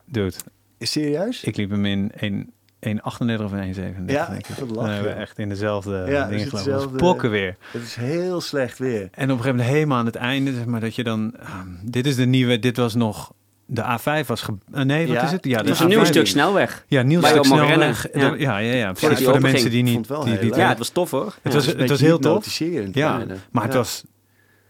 [0.04, 0.36] Dude,
[0.78, 1.44] Is serieus?
[1.44, 2.50] ik liep hem in 1
[2.80, 4.04] 1,38 of 1,37.
[4.06, 4.46] Ja, ik.
[4.46, 6.72] we echt in dezelfde Ja, dingen gelopen.
[6.72, 7.56] Was pokken weer.
[7.72, 9.00] Het is heel slecht weer.
[9.00, 11.34] En op een gegeven moment helemaal aan het einde, zeg maar, dat je dan...
[11.38, 13.32] ehm, dit is de nieuwe, dit was nog...
[13.68, 14.42] De A5 was...
[14.42, 15.44] Ge, eh, nee, wat Ja, is het?
[15.44, 16.06] Ja, Het was een nieuw A5.
[16.06, 16.84] stuk snelweg.
[16.88, 18.06] Ja, nieuw stuk snelweg.
[18.12, 18.84] Ja, ja, ja, ja.
[18.84, 19.16] Voordat precies.
[19.18, 19.72] die Voor de mensen ging.
[19.72, 19.92] die niet...
[19.92, 21.34] vond het wel die, die, heel Ja, het was tof hoor.
[21.42, 22.58] Het was, het was heel tof.
[22.92, 24.04] Ja, maar het was...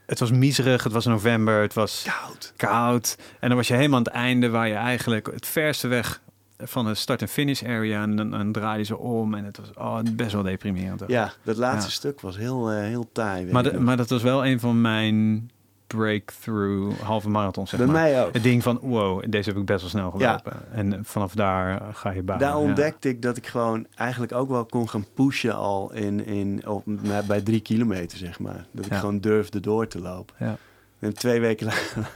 [0.06, 2.52] Het was miserig, het was november, het was koud.
[2.56, 3.16] koud.
[3.40, 6.20] En dan was je helemaal aan het einde waar je eigenlijk het verste weg
[6.59, 8.02] van de start- en finish area.
[8.02, 11.02] En dan, dan draaide ze om en het was oh, best wel deprimerend.
[11.02, 11.09] ook.
[11.09, 11.94] Ja, dat laatste Ja.
[11.94, 13.46] stuk was heel, eh, heel taai.
[13.52, 15.50] maar, de- maar dat was wel een van mijn
[15.87, 18.03] breakthrough halve marathon, zeg Bij maar.
[18.03, 18.33] mij ook.
[18.33, 20.53] Het ding van, wow, deze heb ik best wel snel gelopen.
[20.72, 22.49] En vanaf daar eh, ga je bouwen.
[22.49, 22.64] Daar ja.
[22.66, 26.83] ontdekte ik dat ik gewoon eigenlijk ook wel kon gaan pushen al in, in, op,
[27.27, 28.66] bij drie kilometer, zeg maar.
[28.72, 28.99] Dat ik Ja.
[28.99, 30.35] gewoon durfde door te lopen.
[30.38, 30.57] Ja.
[30.99, 32.11] En twee weken later,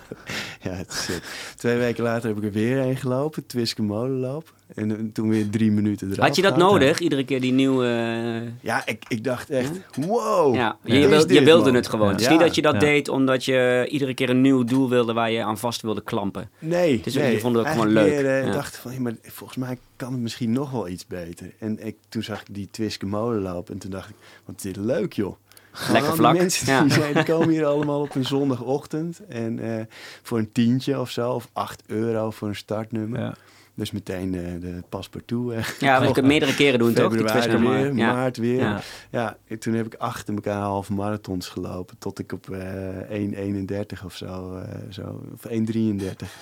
[0.61, 1.21] ja, het is.
[1.57, 4.53] Twee weken later heb ik er weer heen gelopen, Twiske molenloop.
[4.75, 6.27] En eh, toen weer drie minuten eraf.
[6.27, 6.71] Had je dat gehad.
[6.71, 6.99] nodig?
[6.99, 7.87] Iedere keer die nieuwe...
[7.87, 10.55] eh, Ja, ik, ik dacht echt, wow.
[10.55, 11.75] ja, je, wil- je wilde man?
[11.75, 12.09] het gewoon.
[12.09, 12.79] Het is niet dat je dat Ja.
[12.79, 16.51] deed omdat je iedere keer een nieuw doel wilde waar je aan vast wilde klampen.
[16.59, 17.33] Nee, Dus nee.
[17.33, 18.09] je vond het ook gewoon leuk.
[18.11, 18.53] Meer, eh, Ja.
[18.53, 21.53] dacht van, ja, maar volgens mij kan het misschien nog wel iets beter.
[21.59, 24.77] En ik, toen zag ik die Twiske molenloop en toen dacht ik, wat is dit
[24.77, 25.37] leuk joh.
[25.73, 26.37] Lekker al die vlak.
[26.37, 26.83] mensen Ja.
[26.83, 29.21] die, zijn, die komen hier allemaal op een zondagochtend.
[29.29, 29.85] En eh,
[30.23, 33.21] voor een tientje of zo, of 8 euro voor een startnummer.
[33.21, 33.35] Ja.
[33.75, 35.53] Dus meteen de, de paspartout.
[35.53, 37.13] eh, Ja, want je kunt meerdere keren doen toch?
[37.13, 37.95] Die weer, maar.
[37.95, 38.13] Ja.
[38.13, 38.59] maart weer.
[38.61, 38.81] Ja.
[39.11, 39.37] Ja.
[39.49, 41.99] en toen heb ik achter elkaar halve marathons gelopen.
[41.99, 46.33] Tot ik op eh 1,31 of zo, eh, zo of 1,33.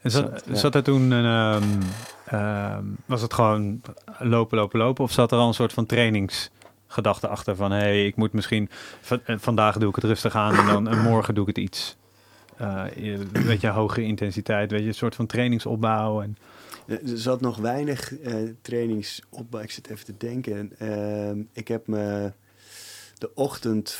[0.00, 0.54] En zat, Zat, ja.
[0.54, 1.80] zat er toen een, ehm,
[2.26, 3.80] ehm, was het gewoon
[4.18, 5.04] lopen, lopen, lopen?
[5.04, 8.68] Of zat er al een soort van trainingsgedachte achter van, hé, hey, ik moet misschien,
[9.00, 11.64] va- eh, vandaag doe ik het rustig aan en dan en morgen doe ik het
[11.64, 11.96] iets,
[12.56, 16.22] eh, je- weet je, hoge intensiteit, weet je, een soort van trainingsopbouw.
[16.22, 16.36] En,
[16.86, 19.62] Er zat nog weinig eh trainingsopbouw.
[19.62, 20.72] Ik zit even te denken.
[20.78, 22.32] Ehm, ik heb me
[23.18, 23.98] de ochtend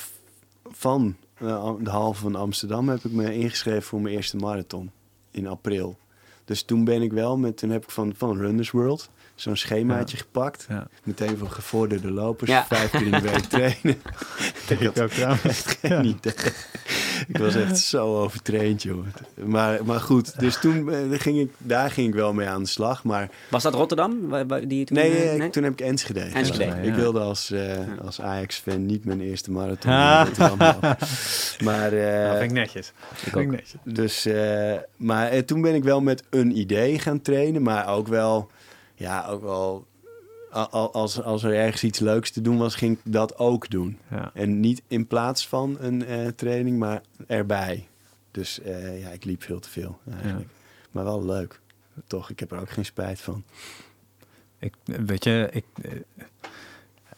[0.63, 4.91] van eh, de halve van Amsterdam heb ik me ingeschreven voor mijn eerste marathon
[5.31, 5.97] in april.
[6.45, 10.17] Dus toen ben ik wel met, toen heb ik van, van Runners World zo'n schemaatje
[10.17, 10.65] gepakt.
[10.69, 10.87] ja.
[11.03, 12.65] Meteen voor gevorderde lopers, Ja.
[12.65, 13.81] vijf keer in de week trainen.
[14.69, 15.63] ik had ook trouwens.
[15.81, 16.33] geen idee.
[17.27, 19.05] Ik was echt zo overtraind, joh.
[19.45, 22.69] Maar, maar goed, dus toen eh, ging ik, daar ging ik wel mee aan de
[22.69, 23.03] slag.
[23.03, 24.13] Maar Was dat Rotterdam?
[24.67, 26.19] Die toen, nee, eh, eh, toen heb ik Enschede.
[26.19, 26.35] gedaan.
[26.35, 26.75] Enschede, ja.
[26.75, 30.27] Ik wilde als, eh, als Ajax-fan niet mijn eerste marathon in Ah.
[31.63, 32.91] Maar, eh, dat vind ik netjes.
[33.13, 33.73] vind ik netjes.
[33.83, 38.51] dus, eh, maar toen ben ik wel met een idee gaan trainen, maar ook wel,
[38.95, 39.87] ja, ook wel,
[40.71, 43.97] als, als er ergens iets leuks te doen was, ging ik dat ook doen.
[44.09, 44.31] Ja.
[44.33, 47.87] En niet in plaats van een eh, training, maar erbij.
[48.31, 50.49] Dus eh, ja, ik liep veel te veel eigenlijk.
[50.91, 51.61] Maar wel leuk.
[52.07, 53.43] Toch, ik heb er ook geen spijt van.
[54.59, 55.91] Ik, weet je, ik, eh,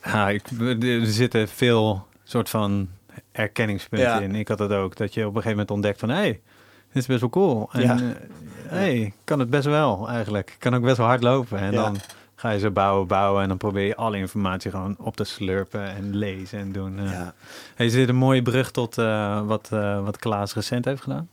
[0.04, 0.48] ja, ik,
[0.84, 2.90] er zitten veel soort van
[3.32, 4.20] erkenningspunten Ja.
[4.20, 4.36] in.
[4.36, 6.32] Ik had het ook, dat je op een gegeven moment ontdekt van, hé, hey,
[6.88, 7.70] dit is best wel cool.
[7.72, 8.16] En Ja.
[8.76, 10.50] Hey, ik kan het best wel eigenlijk.
[10.50, 11.60] Ik kan ook best wel hard lopen.
[11.60, 11.98] En dan
[12.36, 15.96] ga je zo bouwen, bouwen en dan probeer je alle informatie gewoon op te slurpen
[15.96, 17.04] en lezen en doen.
[17.04, 17.34] Ja.
[17.76, 21.30] Hey, is dit een mooie brug tot eh, wat, eh, wat Klaas recent heeft gedaan?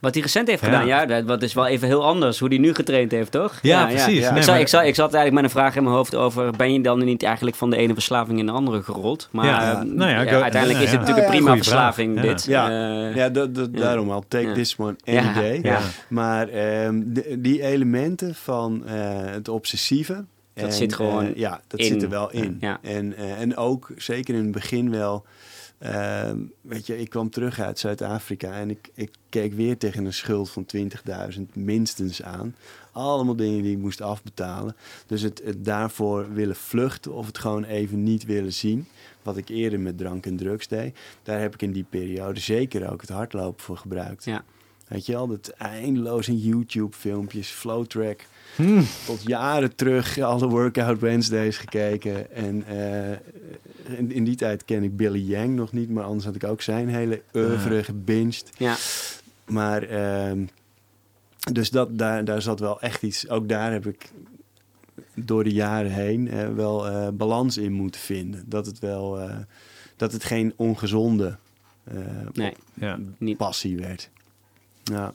[0.00, 0.66] Wat hij recent heeft Ja.
[0.68, 3.58] gedaan, ja, dat, dat is wel even heel anders hoe hij nu getraind heeft, toch?
[3.62, 4.18] Ja, precies.
[4.18, 4.30] ja.
[4.30, 6.14] Nee, ik, zat, maar- ik, zat, ik zat eigenlijk met een vraag in mijn hoofd
[6.14, 6.50] over...
[6.56, 9.28] ben je dan niet eigenlijk van de ene verslaving in de andere gerold?
[9.32, 11.06] Maar Ja, eh, nou ja, ja, go- uiteindelijk ja, is het ja.
[11.06, 12.24] natuurlijk een ja, prima goeie verslaving, vraag.
[12.26, 12.30] Ja.
[12.32, 12.44] dit.
[12.44, 12.68] Ja.
[12.68, 13.66] Eh, Ja, Ja.
[13.80, 14.24] daarom al.
[14.28, 14.52] Take Ja.
[14.54, 15.60] this one any Ja, day.
[15.62, 15.78] ja.
[16.08, 20.24] Maar ehm, de- die elementen van eh, het obsessieve...
[20.54, 21.86] Dat zit gewoon ja, dat in.
[21.86, 22.56] zit er wel in.
[22.60, 22.78] Ja.
[22.82, 25.24] En, eh, en ook, zeker in het begin wel...
[25.78, 28.52] ehm, weet je, ik kwam terug uit Zuid-Afrika...
[28.52, 32.54] en ik, ik keek weer tegen een schuld van 20.000 minstens aan.
[32.92, 34.76] Allemaal dingen die ik moest afbetalen.
[35.06, 38.86] Dus het, het daarvoor willen vluchten of het gewoon even niet willen zien...
[39.22, 40.98] wat ik eerder met drank en drugs deed...
[41.22, 44.24] daar heb ik in die periode zeker ook het hardlopen voor gebruikt.
[44.24, 44.44] Ja.
[44.88, 48.24] Weet je wel, dat eindeloze YouTube-filmpjes, Flowtrack.
[48.56, 48.84] Hmm.
[49.06, 52.32] Tot jaren terug alle Workout Wednesdays gekeken.
[52.32, 56.34] En eh, in, in die tijd ken ik Billy Yang nog niet, maar anders had
[56.34, 58.50] ik ook zijn hele oeuvre gebinged.
[58.58, 58.76] ja.
[59.46, 60.44] Maar, ehm,
[61.52, 64.10] dus dat, daar, daar zat wel echt iets, ook daar heb ik
[65.14, 68.44] door de jaren heen eh, wel eh, balans in moeten vinden.
[68.46, 69.20] Dat het wel,
[69.96, 71.36] dat het geen ongezonde
[72.32, 73.36] Nee, Ja, niet.
[73.36, 74.10] passie werd.
[74.84, 75.12] Ja,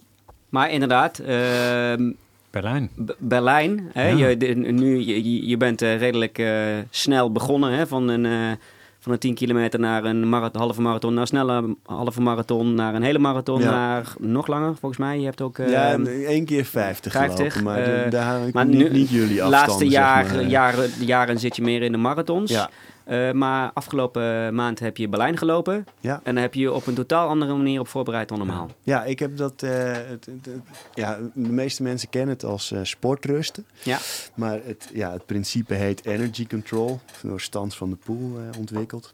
[0.50, 2.12] Maar inderdaad, ehm,
[2.52, 2.90] Berlijn.
[3.06, 3.90] B- Berlijn.
[3.94, 4.08] Hè?
[4.10, 4.28] Ja.
[4.28, 6.50] Je, de- nu, je, je bent eh, redelijk eh,
[6.90, 7.88] snel begonnen hè?
[7.88, 8.58] Van, een, eh,
[9.00, 12.96] van een 10 kilometer naar een marath- halve marathon, naar een snelle halve marathon, naar
[12.96, 13.70] een hele marathon, Ja.
[13.72, 15.20] naar nog langer volgens mij.
[15.20, 18.90] Je hebt ook eh, ja één keer 50, 50, gelopen, maar daar maar niet, nu-
[19.00, 19.50] niet jullie de afstanden.
[19.60, 20.44] laatste zeg jaar, maar.
[20.44, 22.52] jaren, jaren zit je meer in de marathons.
[22.52, 22.70] Ja,
[23.04, 25.86] Eh, maar afgelopen maand heb je Berlijn gelopen.
[26.00, 26.20] Ja.
[26.24, 28.70] En daar heb je je op een totaal andere manier op voorbereid dan normaal.
[28.84, 29.64] ja, ik heb dat...
[29.64, 30.62] eh, het, het- het-
[30.94, 33.66] ja, de meeste mensen kennen het als eh, sportrusten.
[33.84, 33.98] Ja.
[34.36, 37.00] Maar het, ja, het principe heet energy control.
[37.24, 39.14] Door Stans van de Poel ontwikkeld.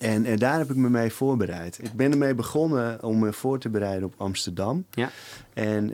[0.00, 1.78] En, en daar heb ik me mee voorbereid.
[1.82, 4.84] Ik ben ermee begonnen om me voor te bereiden op Amsterdam.
[4.90, 5.10] Ja.
[5.52, 5.92] En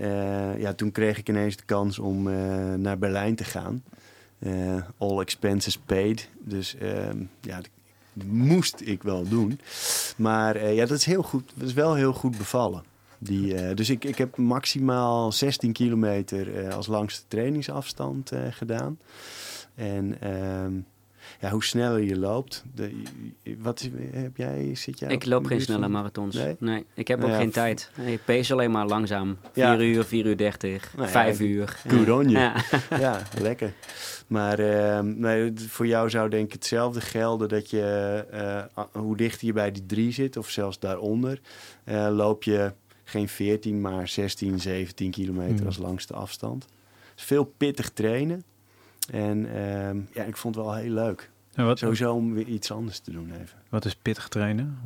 [0.58, 2.22] ja, toen kreeg ik ineens de kans om
[2.80, 3.82] naar Berlijn te gaan.
[4.38, 6.28] Eh, all expenses paid.
[6.38, 7.56] Dus ehm, ja,
[8.12, 9.60] dat moest ik wel doen.
[10.16, 12.82] Maar eh, ja, dat is, heel goed, dat is wel heel goed bevallen.
[13.18, 18.98] Die, eh, dus ik, ik heb maximaal 16 kilometer als langste trainingsafstand gedaan.
[19.74, 20.72] En ehm,
[21.40, 23.02] ja, hoe sneller je loopt, de,
[23.58, 26.34] wat heb jij, zit jij Ik loop geen snelle van- marathons.
[26.34, 26.56] Nee?
[26.58, 27.90] Nee, ik heb Nou ook ja, geen tijd.
[28.04, 29.36] Ik pace alleen maar langzaam.
[29.52, 29.78] 4 Ja.
[29.78, 31.76] uur, 4 uur 30, Nou ja, 5 uur.
[31.88, 32.52] good on you.
[32.98, 33.22] Ja.
[33.40, 33.72] Lekker.
[34.26, 38.24] Maar ehm, nee, voor jou zou denk ik hetzelfde gelden dat je,
[38.78, 41.40] a- hoe dichter je bij die drie zit, of zelfs daaronder,
[41.84, 42.72] eh, loop je
[43.04, 45.66] geen 14, maar 16, 17 kilometer Hmm.
[45.66, 46.66] als langste afstand.
[47.14, 48.44] Dus veel pittig trainen.
[49.10, 51.30] En ehm, ja, ik vond het wel heel leuk.
[51.54, 53.58] En wat, Sowieso om weer iets anders te doen even.
[53.68, 54.78] wat is pittig trainen?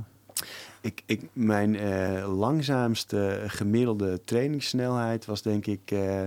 [0.81, 6.23] Ik, ik, mijn eh, langzaamste gemiddelde trainingssnelheid was denk ik, eh,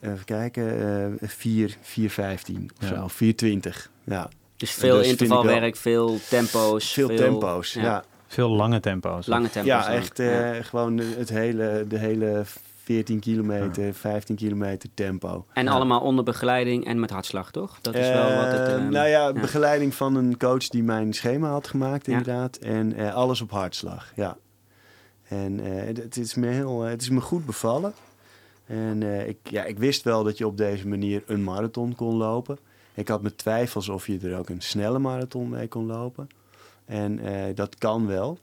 [0.00, 0.78] even kijken,
[1.20, 2.94] eh 4, 415 of Ja.
[2.96, 3.90] zo, 420.
[4.04, 6.92] Ja, Dus veel Dus intervalwerk, veel tempo's.
[6.92, 7.72] veel, tempo's.
[7.72, 9.26] Ja, Veel lange tempo's.
[9.26, 9.72] Lange tempo's.
[9.72, 12.42] ja echt eh, gewoon het hele, de hele
[12.92, 15.46] 14 kilometer, 15 kilometer tempo.
[15.52, 15.70] En Ja.
[15.70, 17.78] allemaal onder begeleiding en met hartslag, toch?
[17.80, 18.68] Dat is wel wat het...
[18.68, 19.32] Eh, ehm, nou ja, ja.
[19.32, 22.12] begeleiding van een coach die mijn schema had gemaakt, Ja.
[22.12, 22.56] inderdaad.
[22.56, 24.36] En eh, alles op hartslag, ja.
[25.28, 27.92] En eh, het, het is me heel, het is me goed bevallen.
[28.66, 32.14] En eh, ik, ja, ik wist wel dat je op deze manier een marathon kon
[32.16, 32.58] lopen.
[32.94, 36.28] Ik had mijn twijfels of je er ook een snelle marathon mee kon lopen.
[36.84, 38.38] En eh, dat kan wel.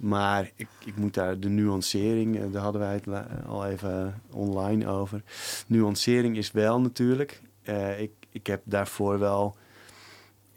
[0.00, 4.22] Maar ik, ik moet daar de nuancering, eh, daar hadden wij het la- al even
[4.32, 5.22] online over.
[5.66, 7.40] Nuancering is wel natuurlijk.
[7.62, 9.56] eh, ik, ik heb daarvoor wel,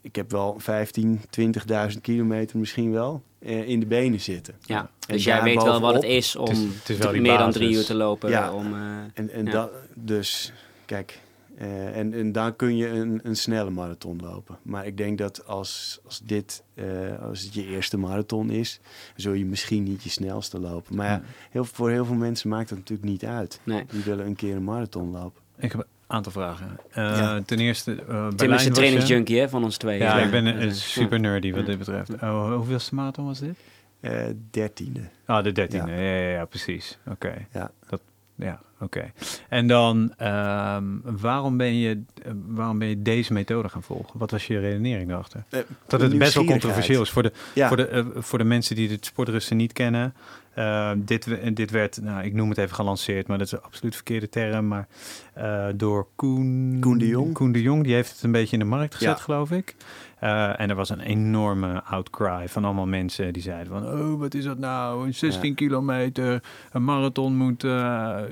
[0.01, 4.56] ik heb wel 15, 20.000 kilometer misschien wel eh, in de benen zitten.
[4.65, 4.79] ja.
[5.08, 7.21] En Dus jij weet wel wat het is om Het is- het is wel die
[7.21, 8.29] meer dan drie uur te lopen.
[8.29, 8.53] Ja.
[8.53, 8.79] Om, eh,
[9.13, 9.51] En, en Ja.
[9.51, 10.53] dat, dus,
[10.86, 11.19] kijk,
[11.58, 14.58] eh, en, en daar kun je een, een snelle marathon lopen.
[14.62, 16.86] Maar ik denk dat als, als dit, eh,
[17.22, 18.80] als het je eerste marathon is,
[19.16, 20.96] zul je misschien niet je snelste lopen.
[20.96, 23.60] Maar ja, heel, voor heel veel mensen maakt dat natuurlijk niet uit.
[23.63, 23.86] nee.
[23.92, 25.42] Die willen een keer een marathon lopen.
[25.58, 26.78] Ik heb een aantal vragen.
[26.89, 27.42] Eh, Ja.
[27.42, 29.98] Ten eerste, eh Tim Berlijn is je- trainingsjunkie hè, van ons twee.
[30.00, 30.26] Ja, Ja.
[30.26, 31.66] ik ben een, een super nerdy wat Ja.
[31.66, 32.13] dit betreft.
[32.13, 33.56] Oh, hoeveelste marathon was dit?
[34.00, 35.02] Eh, dertiende.
[35.26, 35.92] Ah, de dertiende.
[35.92, 36.98] Ja, ja, ja, precies.
[37.08, 37.48] Oké.
[37.52, 37.72] Ja.
[37.89, 38.02] Dat,
[38.36, 39.12] ja, oké.
[39.50, 42.02] En dan, ehm, waarom, ben je,
[42.48, 44.19] waarom ben je deze methode gaan volgen?
[44.19, 45.43] Wat was je redenering daarachter?
[45.50, 48.43] Eh, Dat het best wel controversieel is voor de, Ja, voor de, eh, voor de
[48.43, 50.13] mensen die het sportrusten niet kennen.
[50.54, 53.96] eh, dit, dit werd, nou, ik noem het even gelanceerd, maar dat is een absoluut
[53.96, 54.67] verkeerde term.
[54.67, 54.88] Maar
[55.34, 57.34] eh, door Koen, Koen de Jong.
[57.34, 59.24] Koen de Jong, die heeft het een beetje in de markt gezet, Ja.
[59.24, 59.76] geloof ik.
[60.24, 63.86] Eh, en er was een enorme outcry van allemaal mensen die zeiden van...
[63.88, 65.06] oh, wat is dat nou?
[65.06, 67.64] Een 16 kilometer, een marathon moet...
[67.64, 67.70] eh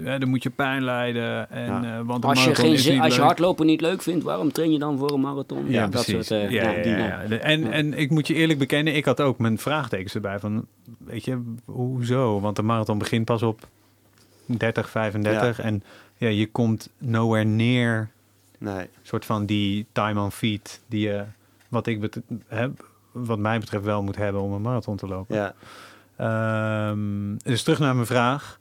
[0.04, 1.50] ja, dan moet je pijn lijden.
[1.50, 1.98] En, Ja.
[1.98, 4.72] eh, want een Als je, geen zin, als je hardlopen niet leuk vindt, waarom train
[4.72, 5.66] je dan voor een marathon?
[5.70, 6.28] Ja, dat precies.
[6.28, 6.42] soort...
[6.42, 7.70] eh, ja, ja, En, Ja.
[7.70, 10.66] en ik moet je eerlijk bekennen, ik had ook mijn vraagtekens erbij van,
[10.98, 12.40] weet je, hoezo?
[12.40, 13.68] Want de marathon begint pas op
[14.46, 15.84] 30, 35 en
[16.18, 18.10] ja, je komt nowhere neer,
[18.58, 18.86] nee.
[19.02, 21.24] soort van die time on feet die je,
[21.72, 25.36] wat ik bet- heb, wat mij betreft wel moet hebben om een marathon te lopen.
[25.36, 25.56] Ja.
[26.16, 28.58] Ehm, dus terug naar mijn vraag.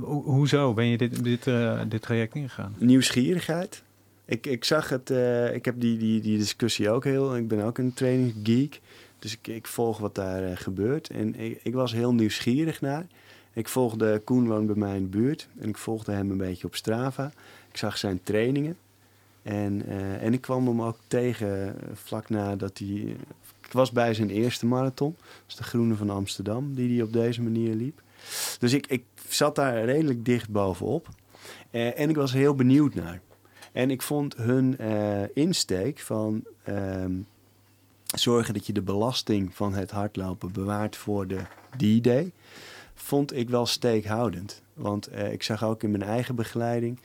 [0.00, 2.74] Ho- hoezo ben je dit, dit, eh, dit traject ingegaan?
[2.78, 3.82] Nieuwsgierigheid.
[4.24, 7.64] Ik, ik zag het, eh, ik heb die, die, die discussie ook heel, ik ben
[7.64, 8.80] ook een trainingsgeek.
[9.18, 11.08] Dus ik, ik volg wat daar eh, gebeurt.
[11.08, 13.06] En ik, ik was heel nieuwsgierig naar.
[13.52, 15.48] Ik volgde, Koen woont bij mij in de buurt.
[15.58, 17.32] En ik volgde hem een beetje op Strava.
[17.70, 18.76] Ik zag zijn trainingen.
[19.44, 23.16] En, eh, en ik kwam hem ook tegen eh, vlak nadat hij...
[23.66, 25.16] Ik was bij zijn eerste marathon.
[25.18, 28.02] Dat is de Groene van Amsterdam, die hij op deze manier liep.
[28.58, 31.08] Dus ik, ik zat daar redelijk dicht bovenop.
[31.70, 33.20] Eh, en ik was heel benieuwd naar.
[33.72, 34.78] En ik vond hun
[35.34, 37.12] insteek van ehm,
[38.06, 41.40] zorgen dat je de belasting van het hardlopen bewaart voor de
[41.76, 42.32] D-Day,
[42.94, 44.62] vond ik wel steekhoudend.
[44.74, 47.00] Want eh, ik zag ook in mijn eigen begeleiding,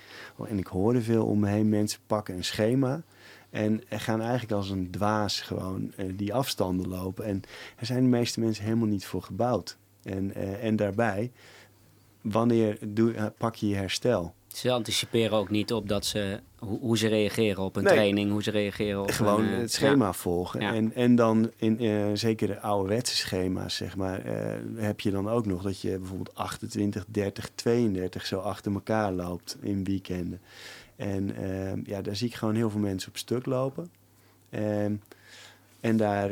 [0.47, 3.01] en ik hoorde veel om me heen, mensen pakken een schema.
[3.49, 7.25] En gaan eigenlijk als een dwaas gewoon eh, die afstanden lopen.
[7.25, 7.41] En
[7.77, 9.77] er zijn de meeste mensen helemaal niet voor gebouwd.
[10.03, 11.31] En, eh, en daarbij,
[12.21, 14.33] wanneer doe, pak je je herstel?
[14.59, 17.93] Ze anticiperen ook niet op dat ze, hoe, hoe ze reageren op een Nee.
[17.93, 20.61] training, hoe ze reageren op Gewoon een, eh, het schema volgen.
[20.61, 20.73] Ja.
[20.73, 25.29] En, en dan in eh, zeker de ouderwetse schema's, zeg maar, eh, heb je dan
[25.29, 30.41] ook nog dat je bijvoorbeeld 28, 30, 32 zo achter elkaar loopt in weekenden.
[30.95, 33.89] En eh, ja, daar zie ik gewoon heel veel mensen op stuk lopen.
[34.49, 34.93] Ehm,
[35.79, 36.31] en daar,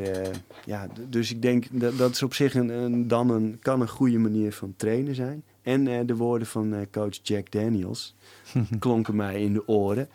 [0.65, 3.89] ja, dus ik denk dat dat is op zich een, een, dan een, kan een
[3.89, 5.43] goede manier van trainen zijn.
[5.67, 8.15] En eh, de woorden van eh, coach Jack Daniels
[8.79, 10.09] klonken mij in de oren.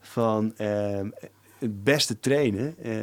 [0.00, 1.08] Van ehm,
[1.58, 2.94] het beste trainen eh,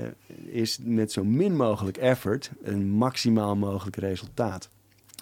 [0.45, 4.69] is met zo min mogelijk effort een maximaal mogelijk resultaat.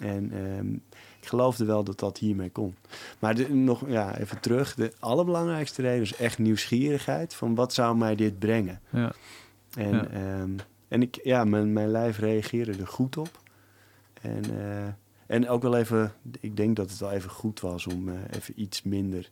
[0.02, 0.72] En ehm,
[1.20, 2.74] ik geloofde wel dat dat hiermee kon.
[3.18, 4.74] Maar de- nog ja, even terug.
[4.74, 7.34] De allerbelangrijkste reden is echt nieuwsgierigheid.
[7.34, 8.80] Van wat zou mij dit brengen?
[8.90, 9.12] Ja.
[9.76, 10.06] En, Ja.
[10.08, 10.50] ehm,
[10.88, 13.40] en ik, ja, mijn, mijn lijf reageerde er goed op.
[14.22, 14.42] En,
[15.32, 18.60] en ook wel even, ik denk dat het wel even goed was om eh, even
[18.60, 19.30] iets minder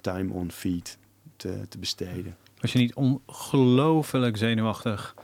[0.00, 0.98] time on feet
[1.36, 2.36] te, te besteden.
[2.60, 5.14] Was je niet ongelooflijk zenuwachtig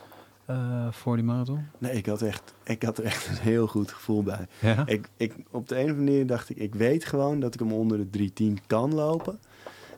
[0.44, 1.66] eh, voor die marathon?
[1.78, 4.46] Nee, ik had, echt, ik had er echt een heel goed gevoel bij.
[4.60, 4.86] Ja.
[4.86, 7.60] Ik, ik, op de een of andere manier dacht ik, ik weet gewoon dat ik
[7.60, 9.40] hem onder de 310 kan lopen.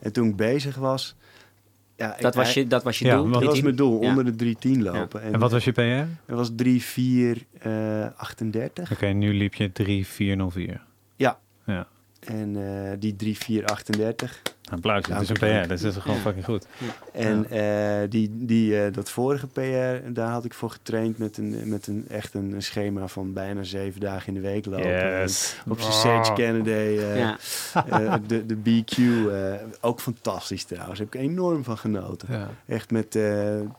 [0.00, 1.14] En toen ik bezig was...
[2.00, 3.30] Ja, ik- Dat was je, dat was je Ja, doel?
[3.30, 3.64] dat was 310?
[3.64, 4.08] mijn doel, Ja.
[4.08, 5.22] onder de 310 lopen.
[5.22, 5.80] En wat was je PR?
[5.80, 9.02] Oké, Het was 3, 4, eh 38.
[9.14, 10.80] nu liep je 3404.
[11.16, 11.38] Ja.
[11.66, 11.86] Ja.
[12.20, 14.42] En eh, die 3, 4, 38.
[14.70, 15.35] Applaus, dat is een.
[15.37, 15.68] PR.
[15.68, 16.66] Dat is gewoon fucking goed.
[17.12, 21.68] En eh, die, die, eh, dat vorige PR, daar had ik voor getraind met een,
[21.68, 24.88] met een echt een, een schema van bijna zeven dagen in de week lopen.
[25.20, 25.56] Yes.
[25.68, 26.00] Op zijn Oh.
[26.00, 27.37] Sage Kennedy, eh, Ja.
[27.90, 30.98] eh, de, de BQ, eh, ook fantastisch trouwens.
[30.98, 32.28] Heb ik enorm van genoten.
[32.30, 32.48] Ja.
[32.66, 33.18] Echt met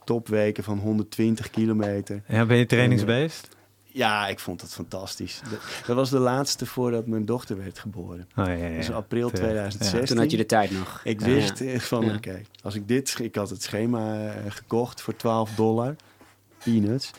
[0.06, 2.22] topweken van 120 kilometer.
[2.28, 3.48] ja, ben je trainingsbeest?
[3.94, 5.42] Ja, ik vond dat fantastisch.
[5.86, 8.28] Dat, was de laatste voordat mijn dochter werd geboren.
[8.36, 8.92] Oh, ja, ja, ja.
[8.94, 9.44] april Terecht.
[9.44, 10.06] 2016.
[10.06, 11.02] Toen had je de tijd nog.
[11.04, 11.26] Ik Ja.
[11.26, 12.16] wist van, Ja.
[12.16, 13.16] oké, als ik dit...
[13.22, 15.96] Ik had het schema eh, gekocht voor 12 dollar.
[16.64, 17.12] Peanuts.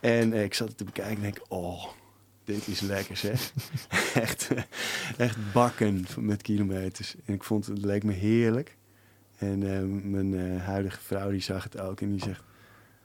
[0.00, 1.84] En eh, ik zat het te bekijken en denk, oh,
[2.44, 3.52] dit is lekker zeg.
[4.14, 4.62] echt, eh,
[5.16, 7.14] echt bakken met kilometers.
[7.24, 8.76] En ik vond het leek me heerlijk.
[9.38, 9.58] En
[10.10, 12.42] mijn eh, huidige vrouw die zag het ook en die zegt,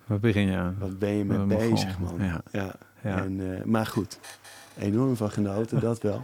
[0.05, 0.75] Waar begin je aan?
[0.79, 2.41] wat ben je mee Wat bezig man.
[2.51, 2.75] Ja.
[3.07, 3.17] Ja.
[3.17, 4.19] En, eh, maar goed,
[4.79, 6.21] enorm van genoten, dat wel.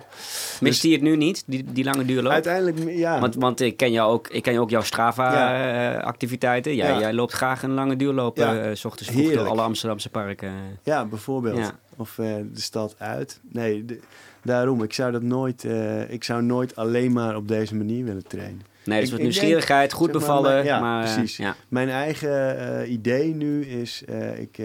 [0.61, 2.31] Mist hij het nu niet, die, die lange duurloop?
[2.31, 3.19] Uiteindelijk, ja.
[3.19, 6.75] Want, want ik ken jou ook, ik ken ook jouw Strava-activiteiten.
[6.75, 6.99] jij, Ja.
[6.99, 8.57] jij loopt graag een lange duurloop, Ja.
[8.59, 10.51] eh, s ochtends vroeg door alle Amsterdamse parken.
[10.83, 11.57] Ja, bijvoorbeeld.
[11.57, 11.71] Ja.
[11.97, 13.39] Of eh, de stad uit.
[13.51, 13.99] Nee, de-
[14.43, 14.83] daarom.
[14.83, 15.65] Ik zou dat nooit.
[16.07, 18.61] ik zou nooit alleen maar op deze manier willen trainen.
[18.85, 20.51] Nee, dus wat nieuwsgierigheid, goed maar, bevallen.
[20.53, 21.39] maar- ja, maar, precies.
[21.67, 24.03] Mijn eigen idee nu is
[24.39, 24.57] ik,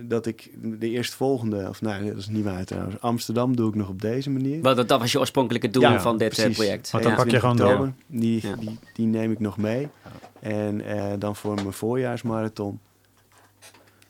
[0.00, 3.00] dat ik de eerstvolgende, of nou, dat is niet waar trouwens.
[3.00, 4.62] Amsterdam doe ik nog op deze manier.
[4.62, 6.56] Wat, dat, dat was je oorspronkelijke doel Ja, van dit eh, precies.
[6.56, 6.90] project.
[6.90, 7.18] Want dan Ja.
[7.18, 7.92] pak je gewoon 20 door.
[8.06, 8.56] Die, Ja.
[8.56, 9.88] die, die neem ik nog mee.
[10.40, 12.78] En eh, dan voor mijn voorjaarsmarathon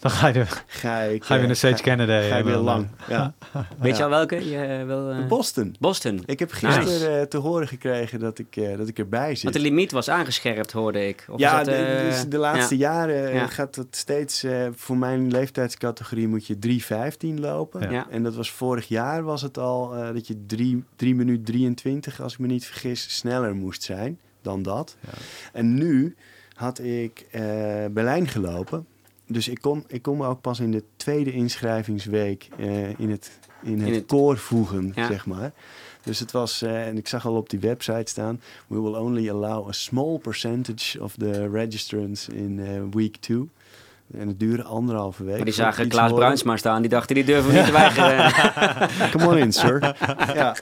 [0.03, 1.25] Dan ga je, ga ik.
[1.25, 2.29] ga je weer eh, naar Sage ga- Kennedy.
[2.29, 2.88] Ga ik weer lang.
[3.09, 3.35] Ja.
[3.79, 4.51] Weet je al welke?
[4.51, 5.77] Je, eh, wil, eh, Boston.
[5.81, 6.23] Boston.
[6.27, 9.43] Ik heb gisteren eh, te horen gekregen dat ik, eh, dat ik erbij zit.
[9.43, 11.27] Want de limiet was aangescherpt, hoorde ik.
[11.31, 12.91] Of ja, dat, de, eh, dus de laatste ja.
[12.93, 13.47] jaren eh, Ja.
[13.47, 14.43] gaat het steeds...
[14.43, 17.81] eh, voor mijn leeftijdscategorie moet je 3.15 lopen.
[17.81, 17.91] Ja.
[17.91, 18.07] Ja.
[18.11, 22.21] En dat was vorig jaar was het al eh, dat je 3, 3 minuten 23,
[22.21, 24.97] als ik me niet vergis, sneller moest zijn dan dat.
[25.01, 25.09] Ja.
[25.53, 26.17] En nu
[26.55, 27.43] had ik eh,
[27.91, 28.87] Berlijn gelopen.
[29.33, 33.38] Dus ik kon, ik kon me ook pas in de tweede inschrijvingsweek eh, in het,
[33.62, 35.07] in het, het- koor voegen, Ja.
[35.07, 35.53] zeg maar.
[36.03, 39.31] Dus het was, eh, en ik zag al op die website staan, we will only
[39.31, 43.49] allow a small percentage of the registrants in eh, week two.
[44.18, 45.37] En het duurde anderhalve week.
[45.37, 46.25] Maar die zagen Klaas horen.
[46.25, 46.81] Bruinsma staan.
[46.81, 49.11] Die dachten, die durven we niet te weigeren.
[49.11, 49.94] Come on in, sir.
[50.35, 50.57] ja.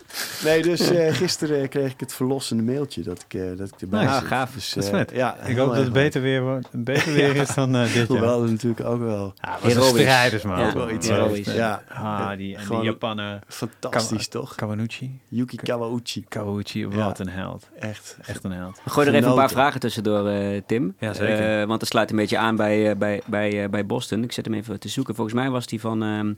[0.45, 4.01] Nee, dus eh, gisteren kreeg ik het verlossende mailtje dat ik, eh, dat ik erbij
[4.01, 4.09] zit.
[4.11, 4.53] Ah, gaaf.
[4.53, 5.11] Dus, Dat is eh, vet.
[5.15, 8.07] Ja, Ik hoop dat het beter weer, wordt- beter weer is dan eh, dit jaar.
[8.07, 10.59] Hoewel het natuurlijk ook wel Ja, was een strijders, man.
[10.61, 11.53] Ja, wel iets heroïs.
[11.55, 13.41] Ja, Ah, die, en die Japanen.
[13.49, 14.55] fantastisch toch?
[14.55, 15.21] Kawanuchi.
[15.29, 16.25] Yuki Kawauchi.
[16.29, 17.69] Kawauchi, wat een held.
[17.79, 18.17] Echt.
[18.27, 18.81] Echt een held.
[18.87, 20.95] Gooi er even een paar vragen tussendoor, eh, Tim.
[20.99, 21.61] Ja, zeker.
[21.61, 24.23] Eh, want dat sluit een beetje aan bij, eh, bij, bij eh, bij Boston.
[24.25, 25.15] Ik zet hem even te zoeken.
[25.15, 26.33] Volgens mij was die van, ehm,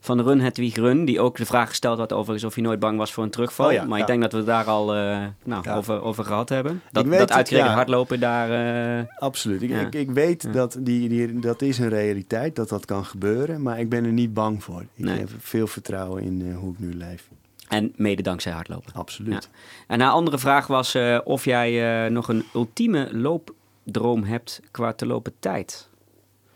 [0.00, 1.04] van de Run Hedwig Run.
[1.04, 3.66] Die ook de vraag gesteld had overigens of hij nooit bang was voor een terugval.
[3.66, 4.00] Oh ja, maar ja.
[4.04, 6.82] ik denk dat we het daar al eh, nou, over, over gehad hebben.
[6.92, 8.50] Dat, weet dat uitgerekend hardlopen daar...
[8.98, 9.62] eh, Absoluut.
[9.62, 13.62] Ik, ik, ik weet dat die, die, dat is een realiteit, dat dat kan gebeuren.
[13.62, 14.80] Maar ik ben er niet bang voor.
[14.80, 15.18] Ik Nee.
[15.18, 17.28] heb veel vertrouwen in hoe ik nu leef.
[17.68, 18.92] en mede dankzij hardlopen.
[18.94, 19.48] Absoluut.
[19.86, 25.32] En haar andere vraag was of jij nog een ultieme loopdroom hebt qua te lopen
[25.38, 25.88] tijd.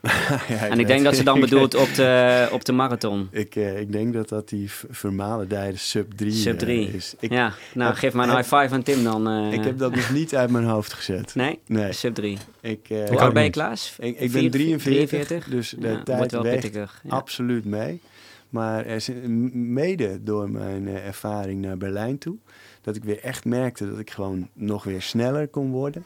[0.49, 3.29] Ja, en ik denk dat ze dan bedoelt op de, op de marathon.
[3.31, 6.89] Ik, eh, ik denk dat dat die vermalendijde sub 3 Sub 3.
[6.93, 7.15] is.
[7.21, 9.29] Ik, ja, nou heb- geef maar een high five aan Tim dan.
[9.29, 9.53] eh.
[9.53, 11.35] ik heb dat nog niet uit mijn hoofd gezet.
[11.35, 11.59] Nee?
[11.67, 11.93] Nee.
[11.93, 12.39] Sub 3.
[12.61, 13.51] Ik, eh, Hoe oud ben je.
[13.51, 13.97] Klaas?
[13.99, 15.45] ik, ik Vier- ben 43, 43?
[15.49, 16.91] dus de Ja, wordt tijd wel weegt pittiger.
[17.03, 17.11] Ja.
[17.11, 18.01] absoluut mee.
[18.49, 19.11] Maar er is
[19.53, 22.37] mede door mijn eh, ervaring naar Berlijn toe...
[22.83, 26.05] dat ik weer echt merkte dat ik gewoon nog weer sneller kon worden.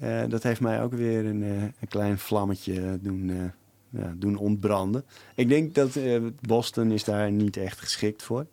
[0.00, 4.36] Eh, dat heeft mij ook weer een, eh, een klein vlammetje doen, eh, ja, doen
[4.36, 5.04] ontbranden.
[5.34, 8.46] Ik denk dat eh, Boston is daar niet echt geschikt voor.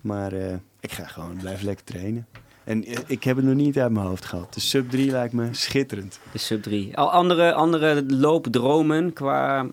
[0.00, 2.26] Maar eh, ik ga gewoon blijven lekker trainen.
[2.64, 4.54] En ik heb het nog niet uit mijn hoofd gehad.
[4.54, 6.20] De sub 3 lijkt me schitterend.
[6.32, 6.96] De sub 3.
[6.96, 9.66] Al andere, andere loopdromen qua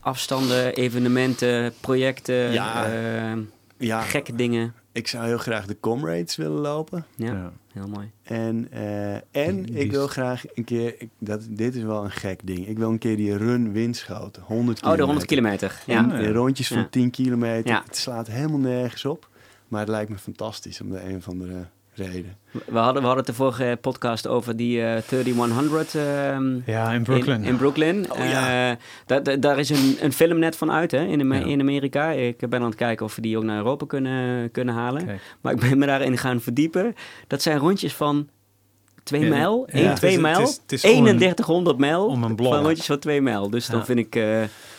[0.00, 2.86] afstanden, evenementen, projecten, Ja.
[2.92, 3.38] eh,
[3.78, 4.74] Ja, gekke dingen.
[4.92, 7.04] ik zou heel graag de Comrades willen lopen.
[7.16, 7.52] Ja, Ja.
[7.72, 8.10] Heel mooi.
[8.22, 12.40] En, eh, en ik wil graag een keer, ik, dat, dit is wel een gek
[12.44, 12.68] ding.
[12.68, 15.82] Ik wil een keer die run windschoten, 100 Oh, de 100 kilometer.
[15.86, 16.10] Ja.
[16.10, 16.88] En, rondjes van Ja.
[16.90, 17.70] 10 kilometer.
[17.70, 17.82] Ja.
[17.86, 19.28] Het slaat helemaal nergens op.
[19.68, 22.36] Maar het lijkt me fantastisch om de een of andere reden.
[22.50, 27.02] We hadden, we hadden het de vorige podcast over die eh 3100 ehm, Ja, in
[27.02, 27.42] Brooklyn.
[27.42, 28.12] In, in Brooklyn.
[28.12, 28.70] Oh, ja.
[28.70, 28.76] Eh,
[29.06, 31.34] da- da- daar is een, een film net van uit hè, in, Ja.
[31.44, 32.10] in Amerika.
[32.10, 35.06] Ik ben aan het kijken of we die ook naar Europa kunnen, kunnen halen.
[35.06, 35.20] Kijk.
[35.40, 36.94] Maar ik ben me daarin gaan verdiepen.
[37.26, 38.28] Dat zijn rondjes van
[39.02, 39.78] 2 Ja, mijl, ja.
[39.78, 42.52] 1, Het 2 is- het mijl, is- het is gewoon 3100 mijl om een blok.
[42.54, 43.50] van rondjes van 2 mijl.
[43.50, 44.14] Dus dan vind ik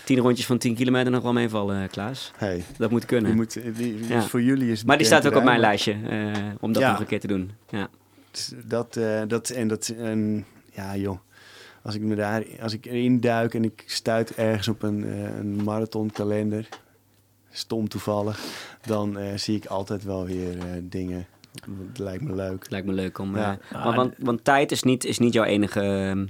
[0.05, 2.31] 10 rondjes van 10 kilometer nog wel meevallen, eh, Klaas.
[2.37, 3.29] Hey, Dat moet kunnen.
[3.29, 4.21] je moet, die, die- Ja.
[4.21, 6.91] Voor jullie is het maar die staat ook op mijn lijstje, eh, om dat Ja.
[6.91, 7.51] nog een keer te doen.
[7.69, 7.87] Ja.
[8.31, 11.17] Dus Dat, eh, dat, en dat, en ja joh,
[11.83, 15.37] als ik me daar, als ik erin duik en ik stuit ergens op een, eh,
[15.37, 16.67] een marathonkalender,
[17.49, 18.39] stom toevallig,
[18.85, 21.25] dan eh, zie ik altijd wel weer eh, dingen.
[21.89, 22.65] Het lijkt me leuk.
[22.69, 23.35] Lijkt me leuk om...
[23.37, 23.57] Ja.
[23.71, 26.27] eh, want, want, want tijd is niet, is niet jouw enige...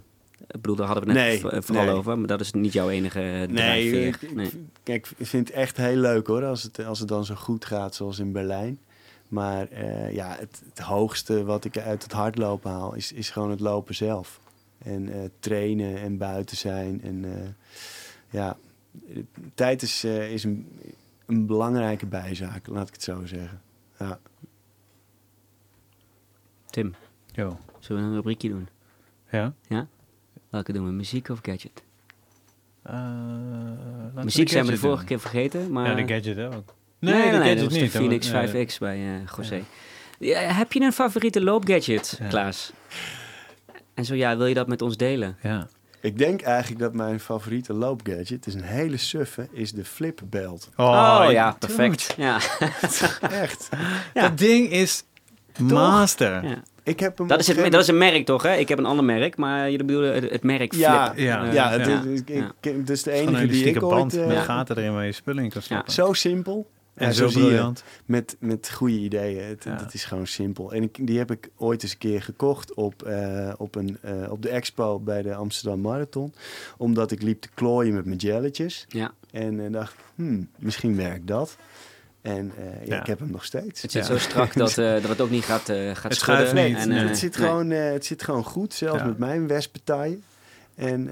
[0.48, 1.94] ik bedoel, daar hadden we net Nee, vooral nee.
[1.94, 2.18] over.
[2.18, 4.08] Maar dat is niet jouw enige Nee, drijfveer.
[4.08, 4.68] ik, ik- Nee.
[4.84, 7.66] kijk, ik vind het echt heel leuk hoor, als het, als het dan zo goed
[7.66, 8.80] gaat zoals in Berlijn.
[9.28, 13.50] Maar eh, ja, het, het hoogste wat ik uit het hardlopen haal, is, is gewoon
[13.50, 14.40] het lopen zelf.
[14.78, 17.02] En eh, trainen en buiten zijn.
[17.04, 17.50] En eh,
[18.30, 18.58] ja,
[19.54, 20.68] tijd is, is een,
[21.26, 23.62] een belangrijke bijzaak, laat ik het zo zeggen.
[24.00, 24.20] Ja.
[26.70, 26.96] Tim,
[27.32, 27.58] Yo.
[27.80, 28.68] zullen we een rubriekje doen?
[29.32, 29.54] Ja?
[30.54, 30.92] Welke doen we?
[30.92, 31.84] Muziek of gadget?
[32.84, 35.08] Eh, Muziek zijn we de vorige doen.
[35.08, 35.88] keer vergeten, maar...
[36.00, 36.74] Ja, de gadget ook.
[37.00, 37.92] Nee, nee, de nee, gadget dat was niet.
[37.92, 39.64] de Phoenix Nee, 5X bij eh José.
[40.20, 42.28] Ja, heb je een favoriete loopgadget, Ja.
[42.28, 42.72] Klaas?
[43.94, 45.38] En zo ja, wil je dat met ons delen?
[45.42, 45.68] Ja.
[46.02, 50.70] Ik denk eigenlijk dat mijn favoriete loopgadget, het is een hele suffe, is de flipbelt.
[50.76, 52.14] Oh, ik- ja, perfect.
[52.18, 52.40] Ja.
[53.30, 53.70] Echt.
[54.14, 54.22] Ja.
[54.22, 55.04] Dat ding is
[55.60, 56.62] master.
[56.84, 56.92] Ja.
[56.92, 58.56] Ik heb hem Dat, is het, een dat is een merk toch, hè?
[58.56, 60.84] Ik heb een ander merk, maar jullie bedoelen het, het merk Flip.
[60.86, 62.04] Ja, Ja, Eh, ja, het, ja.
[62.04, 62.52] is- ik- Ja.
[62.62, 64.14] ik- het is de een enige die ik band ooit...
[64.18, 64.42] eh, met Ja.
[64.44, 65.92] gaten erin waar je spullen in kan stoppen.
[65.94, 66.70] Zo simpel.
[66.94, 67.48] En Ja, zo zie je.
[67.48, 67.84] briljant.
[68.06, 69.44] Met, met goede ideeën.
[69.44, 69.76] Het, Ja.
[69.76, 70.72] het is gewoon simpel.
[70.74, 74.14] En ik, die heb ik ooit eens een keer gekocht op, eh, op, een, eh,
[74.32, 76.34] op de expo bij de Amsterdam Marathon.
[76.78, 78.86] Omdat ik liep te klooien met mijn jelletjes.
[78.88, 81.58] Ja, En eh, dacht, hmm, misschien werkt dat.
[82.24, 83.00] En eh, ja, Ja.
[83.02, 83.82] ik heb hem nog steeds.
[83.82, 84.14] het zit Ja.
[84.14, 86.48] zo strak dat, eh, dat het ook niet gaat, eh gaat Het schudden.
[86.48, 86.78] schuift niet.
[86.78, 87.48] En, Nee, eh, het, zit nee.
[87.48, 89.06] gewoon, eh, het zit gewoon goed, zelfs Ja.
[89.06, 90.24] met mijn westpartijen.
[90.76, 91.10] En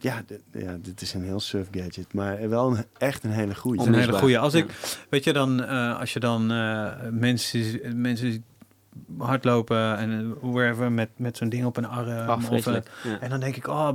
[0.00, 2.12] ja, dit- ja, dit is een heel surf gadget.
[2.12, 3.82] Maar wel een, echt een hele goede.
[3.86, 4.38] Een hele goede.
[4.38, 4.58] Als Ja.
[4.58, 4.66] ik,
[5.10, 8.44] weet je dan, eh, als je dan eh, mensen, mensen
[9.18, 10.10] hardlopen en
[10.42, 12.28] uh, wherever met, met zo'n ding op een arm.
[12.28, 12.74] Ach, of, eh.
[13.04, 13.18] Ja.
[13.20, 13.88] en dan denk ik, oh,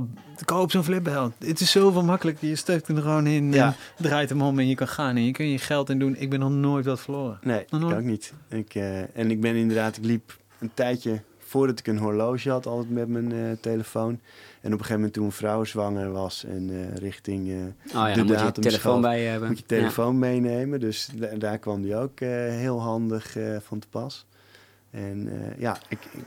[0.44, 1.32] koop zo'n flipbelt.
[1.38, 2.48] Het is zoveel makkelijker.
[2.48, 3.66] Je steekt hem er gewoon in, Ja.
[3.66, 3.74] en
[4.04, 5.16] draait hem om en je kan gaan.
[5.16, 6.16] En je kun je geld in doen.
[6.18, 7.38] Ik ben nog nooit wat verloren.
[7.42, 8.32] Nee, Nog ik ook niet.
[8.48, 12.66] Ik, eh, en ik ben inderdaad, ik liep een tijdje voordat ik een horloge had,
[12.66, 14.20] altijd met mijn eh, telefoon.
[14.60, 17.62] En op een gegeven moment toen een vrouw zwanger was en eh, richting eh, Oh
[17.92, 19.00] ja, de dan moet je telefoon schat.
[19.00, 19.48] bij je hebben.
[19.48, 20.80] moet je telefoon meenemen.
[20.80, 24.26] Dus da- daar kwam die ook eh, heel handig eh, van te pas.
[24.94, 26.22] En eh, ja, ik, ik-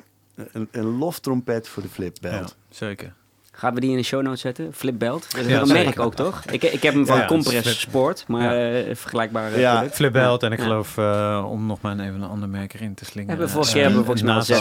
[0.51, 2.33] een, een loftrompet voor de flipbelt.
[2.33, 3.13] Ja, zeker.
[3.51, 4.73] Gaan we die in de show notes zetten?
[4.73, 5.31] Flipbelt.
[5.31, 5.83] Dat is Ja, een zeker.
[5.83, 6.43] merk ook, toch?
[6.45, 8.79] Ik, ik heb hem van Ja, Compress Sport, maar Ja.
[8.81, 9.73] eh, vergelijkbare Ja.
[9.75, 9.95] product.
[9.95, 10.63] Flipbelt en ik Ja.
[10.63, 13.29] geloof, eh, om nog maar even een ander merk erin te slingen.
[13.29, 14.57] Hebben we vorige eh, keer hebben we volgens mij al zes.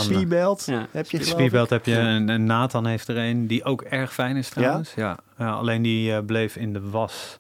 [0.67, 0.87] Ja.
[0.91, 1.25] heb je ik?
[1.25, 4.93] Speedbelt heb je, en, en Nathan heeft er een die ook erg fijn is trouwens.
[4.97, 5.17] Ja?
[5.39, 7.39] Ja, alleen die eh, bleef in de was.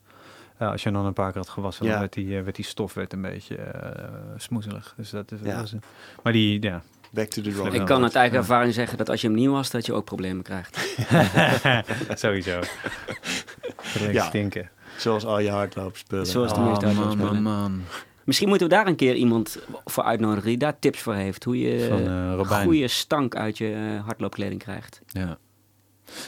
[0.58, 1.90] Ja, als je hem dan een paar keer had gewassen, Ja.
[1.90, 4.04] dan werd die, eh, werd die stof werd een beetje eh
[4.36, 4.94] smoezelig.
[4.96, 5.56] Dus dat is, Ja.
[5.56, 5.82] dat is een-
[6.22, 6.82] maar die, ja.
[7.10, 8.40] Back to the drawing Ik kan uit eigen Ja.
[8.40, 10.96] ervaring zeggen dat als je hem nieuw was, dat je ook problemen krijgt.
[12.22, 12.60] Sowieso.
[14.12, 14.24] Ja.
[14.24, 14.70] stinken.
[14.96, 16.26] Zoals al je hardloopspullen.
[16.26, 17.42] Zoals de Oh, meeste man, hardloopspullen.
[17.42, 17.82] man, man.
[18.24, 21.44] Misschien moeten we daar een keer iemand voor uitnodigen die daar tips voor heeft.
[21.44, 22.06] Hoe je Van
[22.50, 25.00] eh goede stank uit je hardloopkleding krijgt.
[25.06, 25.38] Ja.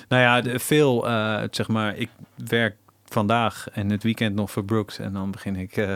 [0.08, 2.08] Nou ja, veel, eh, zeg maar, ik
[2.48, 2.76] werk
[3.08, 4.98] vandaag en het weekend nog voor Brooks.
[4.98, 5.94] En dan begin ik eh,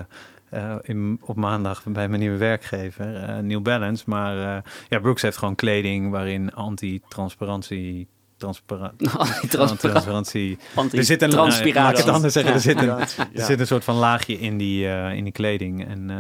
[0.49, 4.05] eh, in, op maandag bij mijn nieuwe werkgever, eh New Balance.
[4.07, 8.09] Maar ja, Brooks heeft gewoon kleding waarin anti-transparantie...
[8.37, 9.81] Transpara Anti-transparant.
[9.81, 10.59] transparantie.
[10.93, 11.75] Er zit een Transpiratie.
[11.75, 12.53] laat het anders zeggen.
[12.53, 12.99] Er, zit een, Ja,
[13.35, 15.87] er zit een soort van laagje in die, in die kleding.
[15.87, 16.11] En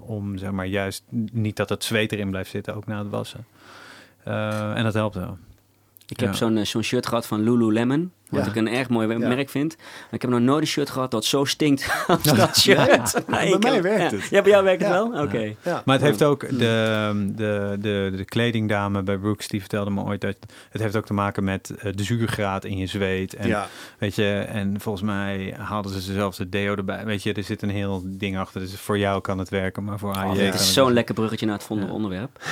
[0.00, 3.46] om zeg maar juist niet dat het zweet erin blijft zitten, ook na het wassen.
[4.74, 5.38] En dat helpt wel.
[6.06, 8.12] Ik heb zo'n zo'n shirt gehad van Lululemon.
[8.30, 8.50] Wat Ja.
[8.50, 9.18] ik een erg mooi Ja.
[9.28, 9.76] merk vind.
[9.76, 13.12] Maar ik heb nog nooit een shirt gehad dat zo stinkt als dat shirt.
[13.12, 14.16] Ja, bij ik mij heb- werkt ja.
[14.16, 14.28] het.
[14.28, 15.22] Ja, bij jou werkt het wel?
[15.22, 15.54] Oké.
[15.62, 15.82] Ja.
[15.84, 16.56] Maar het heeft ook de,
[17.36, 20.36] de, de, de kledingdame bij Brooks, die vertelde me ooit dat
[20.70, 23.34] het heeft ook te maken met eh, de zuurgraad in je zweet.
[23.34, 23.68] En, ja,
[23.98, 27.04] weet je, en volgens mij haalden ze zelfs de deo erbij.
[27.04, 28.60] Weet je, er zit een heel ding achter.
[28.60, 31.46] Dus voor jou kan het werken, maar voor AJ kan Het is zo'n lekker bruggetje
[31.46, 31.96] naar het volgende Ja.
[31.96, 32.40] onderwerp.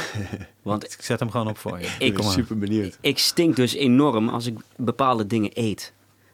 [0.62, 1.84] Want Ik zet hem gewoon op voor je.
[1.84, 2.98] Ik- ik ben super benieuwd.
[3.00, 5.65] ik stink dus enorm als ik bepaalde dingen eet.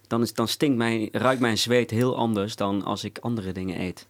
[0.07, 3.80] Dan, is, dan stinkt mijn, ruikt mijn zweet heel anders dan als ik andere dingen
[3.80, 4.07] eet.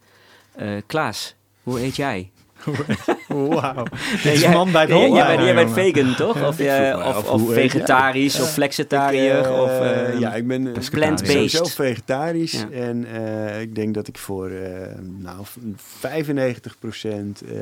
[0.52, 2.30] Eh, Klaas, hoe eet jij?
[3.28, 3.84] Wauw.
[4.22, 5.14] Dit is man bij het hond.
[5.14, 5.92] jij bent, jij bent jongen.
[5.94, 6.46] vegan, toch?
[6.48, 7.54] Of, vroeg me of, of eet jij?
[7.68, 9.44] vegetarisch of flexitariër?
[9.44, 11.30] Eh, of, eh, ja, ik ben eh, plant-based.
[11.50, 12.52] sowieso vegetarisch.
[12.52, 12.70] Ja.
[12.70, 17.56] En eh, ik denk dat ik voor eh nou, 95% eh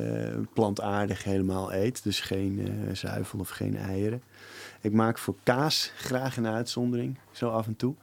[0.55, 2.05] plantaardig helemaal eet.
[2.05, 4.23] Dus geen eh, zuivel of geen eieren.
[4.81, 7.95] Ik maak voor kaas graag een uitzondering, zo af en toe.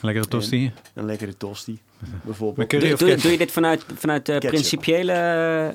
[0.00, 0.72] Lekkere tosti.
[0.94, 1.80] Een lekkere tosti,
[2.24, 2.68] bijvoorbeeld.
[2.68, 3.22] curry doe, of doe, ketchup?
[3.22, 5.74] doe je dit vanuit, vanuit eh, principiële eh,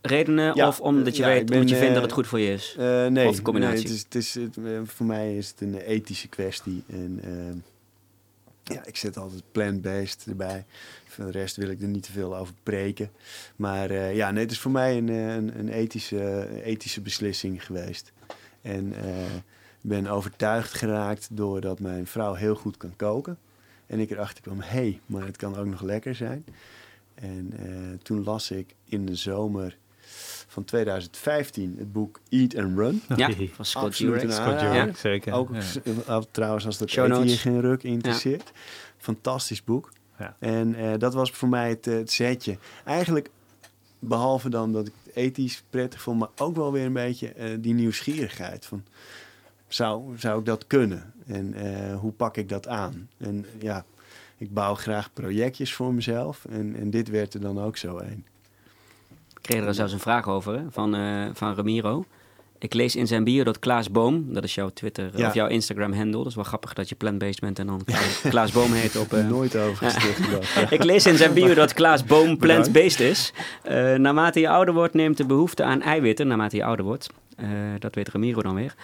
[0.00, 0.54] redenen?
[0.56, 2.40] Ja, of omdat je, ja, weet, ben, omdat je vindt eh, dat het goed voor
[2.40, 2.74] je is?
[2.78, 3.74] Eh, nee, Of de combinatie?
[3.84, 6.82] nee, het is, het is, het, eh, voor mij is het een ethische kwestie.
[6.86, 10.64] En eh, ja, ik zet altijd plant-based erbij.
[11.06, 13.10] Voor de rest wil ik er niet te veel over preken.
[13.56, 17.64] Maar eh, ja, nee, het is voor mij een, eh, een, een ethische, ethische beslissing
[17.64, 18.12] geweest.
[18.64, 19.24] En eh,
[19.80, 23.38] ben overtuigd geraakt doordat mijn vrouw heel goed kan koken.
[23.86, 26.44] En ik erachter kwam, hé, hey, maar het kan ook nog lekker zijn.
[27.14, 27.66] En eh,
[28.02, 29.76] toen las ik in de zomer
[30.46, 33.02] van 2015 het boek Eat and Run.
[33.16, 34.30] ja, van Scott Jurek.
[34.32, 34.60] Scott.
[34.60, 35.32] Jurek, zeker.
[35.32, 35.62] Ook Ja.
[36.06, 38.52] eh, trouwens als dat eten je geen ruk interesseert.
[38.98, 39.92] Fantastisch boek.
[40.18, 40.36] Ja.
[40.38, 42.58] En eh, dat was voor mij het, het setje.
[42.84, 43.30] Eigenlijk,
[43.98, 47.74] behalve dan dat ik ethisch prettig vond, maar ook wel weer een beetje eh, die
[47.74, 48.84] nieuwsgierigheid van...
[49.68, 51.12] Zou, zou ik dat kunnen?
[51.26, 53.08] En eh, hoe pak ik dat aan?
[53.16, 53.84] En ja,
[54.36, 56.44] ik bouw graag projectjes voor mezelf.
[56.44, 58.24] En, en dit werd er dan ook zo een.
[59.28, 62.04] Ik kreeg er zelfs een vraag over van, eh, van Ramiro.
[62.64, 65.26] Ik lees in zijn bio dat Klaas Boom, dat is jouw Twitter Ja.
[65.28, 66.18] of jouw Instagram handle.
[66.18, 69.12] Dat is wel grappig dat je plant-based bent en dan Klaas, Klaas Boom heet op.
[69.12, 70.70] eh, Nooit over gedacht.
[70.78, 73.32] ik lees in zijn bio dat Klaas Boom plant-based is.
[73.62, 77.46] Eh, naarmate je ouder wordt, neemt de behoefte aan eiwitten, naarmate je ouder wordt, eh,
[77.78, 78.74] dat weet Ramiro dan weer,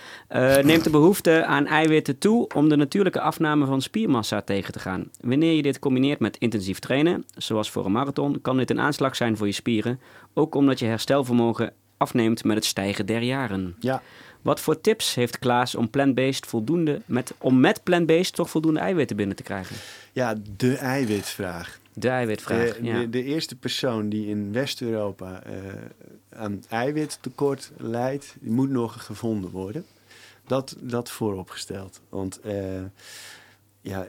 [0.64, 5.10] neemt de behoefte aan eiwitten toe om de natuurlijke afname van spiermassa tegen te gaan.
[5.20, 9.16] Wanneer je dit combineert met intensief trainen, zoals voor een marathon, kan dit een aanslag
[9.16, 10.00] zijn voor je spieren,
[10.34, 13.76] ook omdat je herstelvermogen afneemt met het stijgen der jaren.
[13.80, 14.02] Ja,
[14.42, 19.16] Wat voor tips heeft Klaas om plant-based voldoende met, om met plant-based toch voldoende eiwitten
[19.16, 19.76] binnen te krijgen?
[20.12, 21.78] ja, de eiwitvraag.
[21.92, 22.76] De eiwitvraag.
[22.76, 22.98] De, ja.
[22.98, 25.52] de, de eerste persoon die in West-Europa eh,
[26.32, 29.84] aan eiwittekort lijdt, die moet nog gevonden worden.
[30.46, 32.00] Dat, dat vooropgesteld.
[32.08, 32.82] Want eh,
[33.80, 34.06] ja,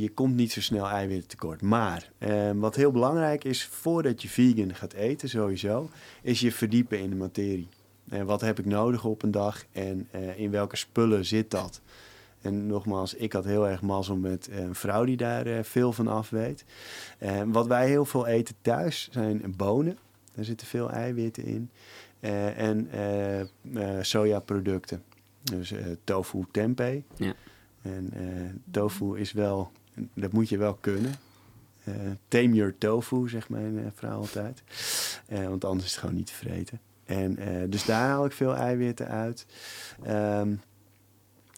[0.00, 1.62] je, komt niet zo snel eiwittekort.
[1.62, 5.90] Maar eh, wat heel belangrijk is, voordat je vegan gaat eten sowieso,
[6.22, 7.68] is je verdiepen in de materie.
[8.08, 11.80] En wat heb ik nodig op een dag en eh, in welke spullen zit dat?
[12.40, 15.92] En nogmaals, ik had heel erg mazzel met eh, een vrouw die daar eh, veel
[15.92, 16.64] van af weet.
[17.18, 19.98] Eh, wat wij heel veel eten thuis zijn bonen.
[20.34, 21.70] Daar zitten veel eiwitten in.
[22.20, 23.46] Eh, en eh, eh,
[24.02, 25.02] sojaproducten.
[25.42, 27.02] Dus eh, tofu tempeh.
[27.16, 27.34] Ja.
[27.82, 28.22] En eh,
[28.70, 29.70] tofu is wel,
[30.14, 31.14] dat moet je wel kunnen.
[31.84, 31.94] Eh
[32.28, 34.62] tame your tofu, zegt mijn eh, vrouw altijd.
[35.28, 36.80] Want anders is het gewoon niet te vreten.
[37.04, 37.38] En,
[37.70, 39.46] dus daar haal ik veel eiwitten uit.
[40.02, 40.54] Ehm,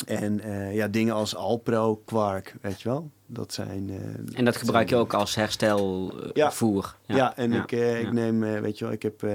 [0.07, 0.41] En
[0.73, 3.11] ja, dingen als Alpro, kwark, weet je wel.
[3.27, 3.91] Dat zijn...
[4.35, 6.97] En dat gebruik je ook als herstelvoer.
[7.07, 7.17] Ja.
[7.17, 9.27] Ja, en Ik, ik neem, weet je wel, ik heb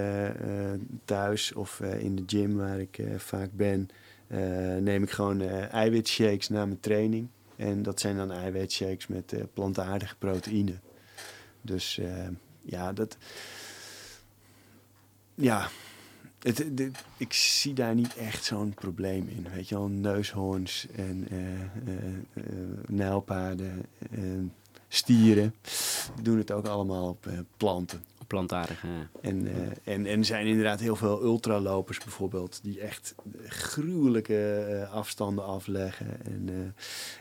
[1.06, 3.90] thuis of in de gym waar ik vaak ben,
[4.80, 7.28] neem ik gewoon eh eiwitshakes na mijn training.
[7.56, 10.74] En dat zijn dan eiwitshakes met eh, plantaardige proteïne.
[11.62, 12.28] Dus eh,
[12.62, 13.18] ja, dat.
[15.36, 15.70] Ja,
[17.18, 19.48] ik zie daar niet echt zo'n probleem in.
[19.54, 22.44] Weet je wel, neushoorns en eh, eh, eh,
[22.88, 24.54] nijlpaarden en
[24.88, 25.56] stieren
[26.22, 28.04] doen het ook allemaal op eh, planten.
[28.28, 28.88] Plantaardige.
[29.22, 33.16] En, eh, en, en er zijn inderdaad heel veel ultralopers bijvoorbeeld, die echt
[33.46, 36.26] gruwelijke eh, afstanden afleggen.
[36.26, 36.74] En,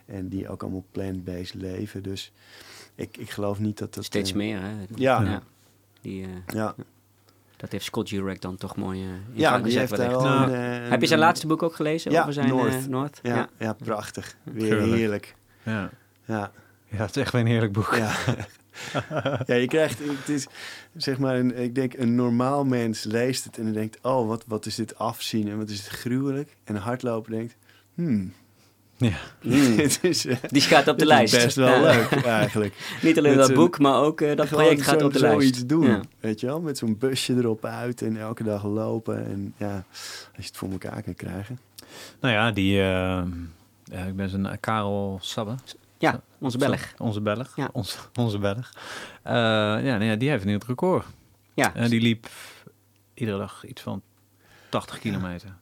[0.06, 2.02] eh, en die ook allemaal plant-based leven.
[2.02, 2.32] Dus
[2.94, 4.04] ik, ik geloof niet dat dat...
[4.04, 4.72] Steeds meer, hè?
[4.94, 5.42] Ja.
[6.00, 6.74] Die, eh, Ja,
[7.56, 10.52] dat heeft Scott Jurek dan toch mooi in ja gang die gezet heeft wel Nou,
[10.52, 12.88] een, Heb je zijn laatste boek ook gelezen Ja, over zijn North.
[12.88, 13.18] North?
[13.22, 13.72] Ja, ja.
[13.72, 14.36] prachtig.
[14.42, 15.36] Weer heerlijk.
[15.62, 15.90] Ja.
[16.24, 16.52] Ja,
[16.84, 17.94] ja, het is echt weer een heerlijk boek.
[17.94, 18.14] ja.
[19.46, 20.46] ja, je krijgt, het is
[20.96, 24.44] zeg maar, een, ik denk een normaal mens leest het en dan denkt, oh, wat,
[24.46, 26.56] wat is dit afzien en wat is het gruwelijk.
[26.64, 27.56] En een hardloper denkt,
[27.94, 28.32] hmm,
[28.96, 29.16] Ja.
[29.40, 29.76] Hmm.
[29.76, 31.34] dit is, eh, Die gaat op de lijst.
[31.34, 31.80] is best wel Ja.
[31.92, 32.74] leuk eigenlijk.
[33.02, 35.18] Niet alleen Met dat zo'n- boek, maar ook eh, dat project gaat zo- op de
[35.18, 35.36] lijst.
[35.36, 36.00] zoiets doen, Ja.
[36.20, 36.60] weet je wel?
[36.60, 39.26] Met zo'n busje erop uit en elke dag lopen.
[39.26, 41.58] En ja, als je het voor elkaar kan krijgen.
[42.20, 42.78] Nou ja, die...
[42.80, 43.22] eh,
[43.84, 45.54] ja, ik ben zijn Karel Sabbe.
[45.98, 46.92] Ja, onze Belg.
[46.98, 47.56] Onze Belg.
[47.56, 47.68] Ja.
[47.72, 48.70] Onze, onze Belg.
[49.22, 51.04] Eh, ja, nou ja, die heeft nu het record.
[51.54, 52.26] Ja, En die liep
[53.14, 54.02] iedere dag iets van
[54.68, 55.56] 80 kilometer.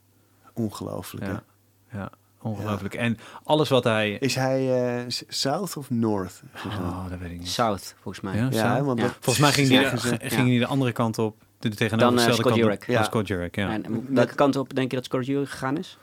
[0.52, 1.26] Ongelooflijk.
[1.26, 1.42] Ja.
[1.86, 1.98] hè?
[1.98, 2.10] Ja,
[2.40, 2.94] ongelooflijk.
[2.94, 4.10] En alles wat hij...
[4.12, 6.42] Is hij eh, South of North?
[6.66, 7.48] Oh, dat weet ik niet.
[7.48, 8.36] South, volgens mij.
[8.36, 8.48] Ja?
[8.50, 9.96] ja, want dat Volgens mij ging ze.
[10.18, 10.44] ging Ja.
[10.44, 11.36] die de andere kant op.
[11.58, 12.80] De Dan, tegenovergestelde eh, Scott kant Jurek.
[12.82, 12.86] op.
[12.88, 12.98] Ja.
[12.98, 13.04] Ja.
[13.04, 13.68] Scott Jurek, ja.
[13.70, 15.98] En, eh, welke kant op denk je dat Scott Jurek gegaan is?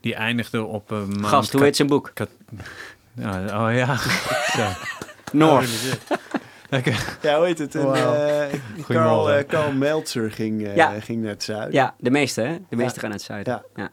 [0.00, 1.04] Die eindigde op.
[1.20, 2.12] Gast, hoe heet zijn boek?
[3.14, 3.96] Ja, oh ja.
[4.56, 4.68] Zo.
[5.32, 5.98] North.
[7.22, 7.74] Ja, hoe heet het?
[7.74, 8.14] En, Wauw.
[8.14, 8.58] eh,
[8.88, 11.00] Carl, eh, Carl Meltzer ging, eh, Ja.
[11.00, 11.72] ging naar het zuiden.
[11.72, 12.58] Ja, de meeste, hè?
[12.68, 13.00] De meeste Ja.
[13.00, 13.52] gaan naar het zuiden.
[13.74, 13.82] Ja.
[13.82, 13.90] Ja.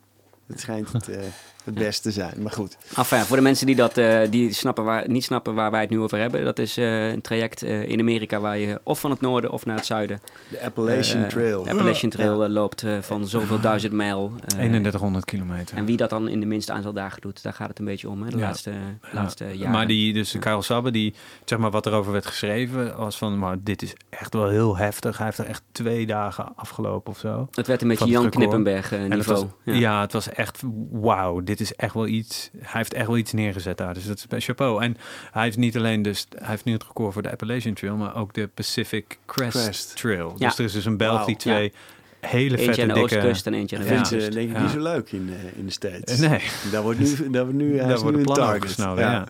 [0.48, 1.20] Het schijnt het, eh,
[1.64, 2.34] het beste te zijn.
[2.42, 2.78] Maar goed.
[2.98, 5.90] Enfin, voor de mensen die dat eh, die snappen waar, niet snappen waar wij het
[5.90, 9.12] nu over hebben, dat is eh, een traject eh, in Amerika waar je of van
[9.12, 11.64] het noorden of naar het zuiden De Appalachian Trail.
[11.64, 12.50] de Appalachian Trail Ja.
[12.50, 14.32] loopt eh, van zoveel duizend mijl.
[14.42, 15.78] eh, 3100 kilometer.
[15.78, 18.10] En wie dat dan in de minste aantal dagen doet, daar gaat het een beetje
[18.10, 18.30] om, hè?
[18.30, 18.46] De Ja.
[18.46, 18.78] laatste, Ja,
[19.12, 19.72] laatste jaren.
[19.72, 21.14] Maar die, dus Karel Sabbe, die,
[21.46, 25.18] zeg maar, wat erover werd geschreven, was van, maar dit is echt wel heel heftig.
[25.18, 27.48] Hij heeft er echt twee dagen afgelopen of zo.
[27.52, 28.30] het werd een beetje Jan.
[28.30, 29.48] Knippenberg het niveau.
[29.66, 30.02] was, ja.
[30.02, 33.78] het was echt, wauw, dit is echt wel iets, hij heeft echt wel iets neergezet
[33.78, 33.94] daar.
[33.94, 34.84] Dus dat is bij chapeau.
[34.84, 34.98] En
[35.32, 38.16] hij heeft niet alleen dus, hij heeft nu het record voor de Appalachian Trail, maar
[38.16, 39.96] ook de Pacific Crest, Crest.
[39.98, 40.34] Trail.
[40.38, 40.48] Ja.
[40.48, 41.26] Dus er is dus een Wauw.
[41.26, 41.74] die twee
[42.20, 43.16] hele Eentje vette aan de dikke...
[43.16, 44.26] oostkust en eentje aan de Dat westkust.
[44.26, 44.62] ze denk ik Ja.
[44.62, 46.20] niet zo leuk in, eh, in de States.
[46.20, 46.42] Nee,
[46.72, 48.76] Daar wordt nu, daar wordt nu, hij daar is nu worden een target.
[48.76, 48.96] Ja.
[48.98, 49.28] Ja.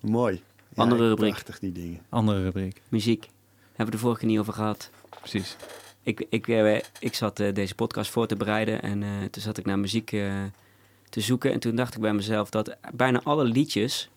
[0.00, 0.42] Mooi.
[0.68, 1.30] Ja, Andere rubriek.
[1.30, 2.00] Prachtig, die dingen.
[2.08, 3.28] Andere rubriek, Muziek.
[3.68, 4.90] Hebben we de vorige keer niet over gehad.
[5.20, 5.56] precies.
[6.04, 9.58] Ik, ik, eh, ik zat eh, deze podcast voor te bereiden en eh, toen zat
[9.58, 10.08] ik naar muziek
[11.08, 11.52] te zoeken.
[11.52, 14.08] En toen dacht ik bij mezelf dat bijna alle liedjes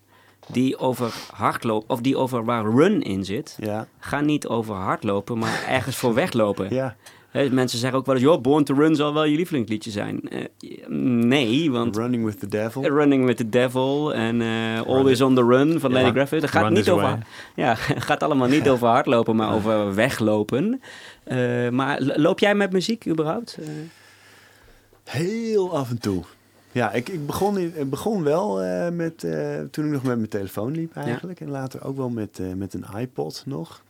[0.47, 5.37] die over hardlopen, of die over waar run in zit, Ja, gaan niet over hardlopen,
[5.37, 6.73] maar ergens voor weglopen.
[6.75, 6.95] ja.
[7.51, 10.21] Mensen zeggen ook wel eens, joh, Born to Run zal wel je lievelingsliedje zijn.
[11.27, 12.83] Nee, want Running with the Devil.
[12.83, 14.41] Running with the Devil en
[14.85, 15.95] Always on the Run van Ja.
[15.95, 16.41] Lenny Graffit.
[16.41, 17.19] Dat gaat Run niet over, Way.
[17.65, 20.81] ja, gaat allemaal niet over hardlopen, maar over weglopen.
[21.27, 23.57] Eh, maar loop jij met muziek überhaupt?
[23.59, 23.67] Eh,
[25.03, 26.23] Heel af en toe.
[26.71, 29.19] Ja, ik, ik, begon, in, ik begon wel eh, met,
[29.71, 31.39] toen ik nog met mijn telefoon liep eigenlijk.
[31.39, 33.83] En later ook wel met, met een iPod nog.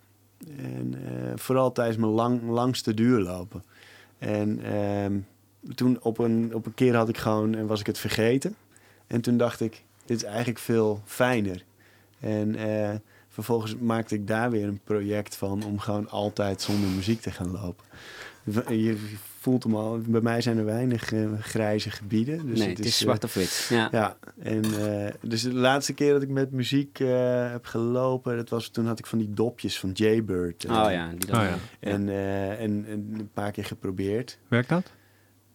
[0.57, 0.95] En
[1.35, 3.63] vooral tijdens mijn lang, langste duurlopen.
[4.17, 5.17] En ehm,
[5.75, 8.55] toen op een, op een keer had ik gewoon, en was ik het vergeten.
[9.07, 11.63] En toen dacht ik, dit is eigenlijk veel fijner.
[12.19, 12.55] En
[13.38, 17.51] vervolgens maakte ik daar weer een project van om gewoon altijd zonder muziek te gaan
[17.51, 17.85] lopen.
[18.77, 18.97] Je
[19.39, 22.45] voelt hem al, bij mij zijn er weinig eh, grijze gebieden.
[22.47, 23.67] Dus nee, het is eh, zwart of wit.
[23.69, 23.88] Ja.
[23.91, 28.49] ja, en eh, dus de laatste keer dat ik met muziek eh, heb gelopen, dat
[28.49, 30.65] was toen had ik van die dopjes van Jaybird.
[30.65, 31.55] Oh ja, die dan, Oh ja.
[31.79, 34.38] En, eh, en, en een paar keer geprobeerd.
[34.47, 34.91] Werkt dat?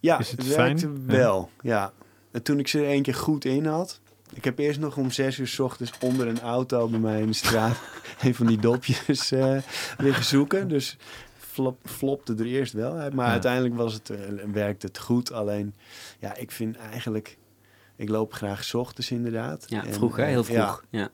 [0.01, 0.67] Ja, Is het het, fijn?
[0.79, 1.17] werkte Ja.
[1.19, 1.51] wel.
[1.63, 1.93] Ja.
[2.31, 4.01] En toen ik ze er één keer goed in had.
[4.35, 7.27] Ik heb eerst nog om zes uur 's ochtends onder een auto bij mij in
[7.27, 7.77] de straat
[8.23, 9.57] een van die dopjes eh,
[9.99, 10.69] liggen zoeken.
[10.69, 10.97] Dus
[11.39, 13.15] flop, flopte er eerst wel uit.
[13.15, 13.33] Maar Ja.
[13.33, 14.19] uiteindelijk was het, eh,
[14.53, 15.33] werkte het goed.
[15.33, 15.75] Alleen,
[16.19, 17.39] ja, ik vind eigenlijk...
[17.97, 19.65] Ik loop graag 's ochtends inderdaad.
[19.69, 20.85] Ja, En, vroeg hè, eh, heel ja, vroeg.
[20.91, 21.09] Ja.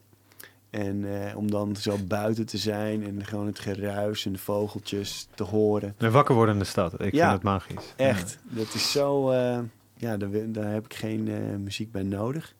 [0.69, 5.27] en eh, om dan zo buiten te zijn en gewoon het geruis en de vogeltjes
[5.35, 5.95] te horen.
[5.97, 7.01] De wakker worden in de stad.
[7.01, 7.19] Ik Ja.
[7.21, 7.93] vind het magisch.
[7.95, 9.29] Echt, dat is zo...
[9.31, 9.59] eh,
[9.97, 12.55] ja, daar, heb ik geen eh, muziek bij nodig.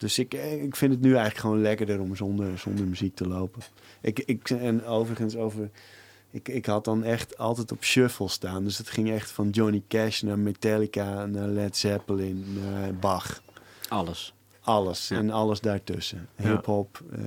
[0.00, 3.28] Dus ik, eh, ik vind het nu eigenlijk gewoon lekkerder om zonder, zonder muziek te
[3.28, 3.62] lopen.
[4.00, 5.70] Ik, ik, en overigens over...
[6.30, 8.64] Ik, ik had dan echt altijd op shuffle staan.
[8.64, 13.42] Dus het ging echt van Johnny Cash naar Metallica, naar Led Zeppelin, naar Bach.
[13.88, 14.34] Alles.
[14.60, 15.08] Alles.
[15.08, 15.16] Ja.
[15.16, 16.28] En alles daartussen.
[16.36, 17.22] Hip-hop, eh,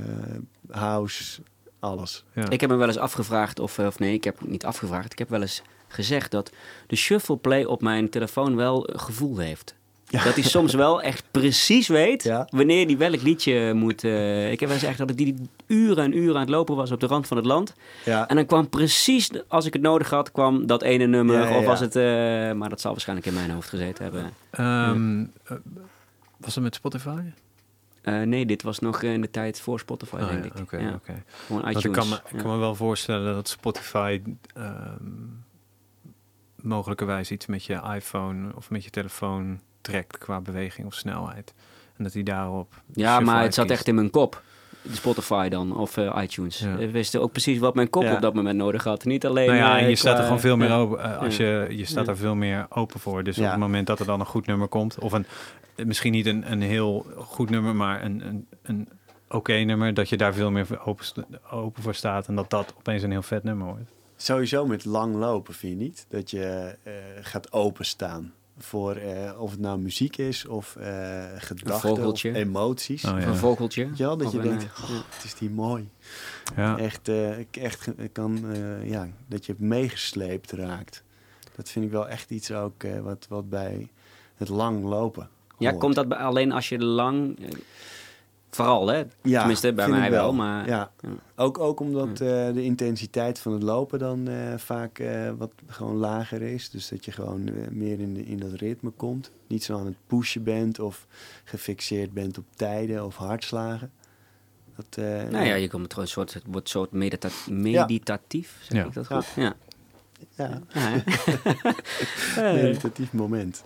[0.69, 1.41] house,
[1.79, 2.23] alles.
[2.33, 2.49] Ja.
[2.49, 5.11] Ik heb me wel eens afgevraagd, of, of nee, ik heb het niet afgevraagd.
[5.11, 6.51] Ik heb wel eens gezegd dat
[6.87, 9.75] de shuffle play op mijn telefoon wel een gevoel heeft.
[10.23, 12.47] Dat hij soms wel echt precies weet Ja.
[12.49, 14.03] wanneer hij welk liedje moet.
[14.03, 15.35] eh, ik heb wel eens echt dat ik die
[15.67, 17.73] uren en uren aan het lopen was op de rand van het land.
[18.05, 21.55] Ja, En dan kwam precies, als ik het nodig had, kwam dat ene nummer.
[21.55, 22.03] Of was het, eh,
[22.51, 24.33] maar dat zal waarschijnlijk in mijn hoofd gezeten hebben.
[24.51, 25.57] Ehm, eh,
[26.37, 27.21] was het met Spotify?
[28.03, 30.59] Nee, dit was nog in de tijd voor Spotify, Oh, denk ja, ik.
[30.59, 30.93] Oké, ja.
[30.93, 31.23] oké.
[31.69, 31.83] ITunes.
[31.85, 34.21] ik kan me, ik kan me wel voorstellen dat Spotify
[34.55, 35.01] ehm
[36.55, 41.53] mogelijkerwijs iets met je iPhone of met je telefoon trekt qua beweging of snelheid.
[41.97, 42.73] En dat hij daarop.
[42.93, 44.41] Ja, maar het zat echt in mijn kop.
[44.81, 46.59] De Spotify dan, of eh, iTunes.
[46.59, 46.75] Ja.
[46.75, 48.13] We wisten ook precies wat mijn kop Ja.
[48.15, 49.05] op dat moment nodig had.
[49.05, 49.45] Niet alleen...
[49.47, 50.75] Nou ja, en je staat er gewoon veel meer ja.
[50.77, 51.19] open.
[51.19, 51.45] als Ja.
[51.45, 52.11] je, je staat Ja.
[52.11, 53.23] er veel meer open voor.
[53.23, 53.43] Dus Ja.
[53.45, 55.25] op het moment dat er dan een goed nummer komt, of een
[55.85, 58.89] misschien niet een, een heel goed nummer, maar een, een, een
[59.29, 61.05] oké nummer, dat je daar veel meer voor open,
[61.51, 63.91] open voor staat en dat dat opeens een heel vet nummer wordt.
[64.15, 66.05] sowieso met lang lopen, vind je niet?
[66.09, 72.05] Dat je eh, gaat openstaan voor eh, of het nou muziek is of eh gedachten
[72.07, 73.05] of emoties.
[73.05, 73.25] Oh, ja.
[73.27, 73.89] Een vogeltje.
[73.97, 75.01] Wel, dat Of je denkt, eh, oh, ja.
[75.15, 75.89] het is die mooi.
[76.55, 76.77] Ja.
[76.77, 81.03] Echt, eh, ik echt kan, eh, ja, dat je meegesleept raakt.
[81.55, 83.89] Dat vind ik wel echt iets ook eh, wat, wat bij
[84.35, 87.37] het lang lopen Ja, komt dat bij- alleen als je lang...
[88.55, 89.03] Vooral, hè?
[89.21, 90.91] Ja, Tenminste, bij mij wel, maar- Ja.
[91.01, 91.09] ja.
[91.35, 92.17] Ook, ook omdat eh,
[92.53, 96.69] de intensiteit van het lopen dan eh, vaak eh, wat gewoon lager is.
[96.69, 99.31] Dus dat je gewoon meer in, de, in dat ritme komt.
[99.47, 101.07] Niet zo aan het pushen bent of
[101.43, 103.91] gefixeerd bent op tijden of hartslagen.
[104.75, 108.57] Dat, eh, Nou ja, je komt er een soort, het wordt een soort medita meditatief,
[108.61, 108.85] zeg Ja.
[108.85, 109.25] ik dat goed?
[109.35, 109.53] Ja.
[110.35, 110.59] ja,
[112.53, 113.63] meditatief moment.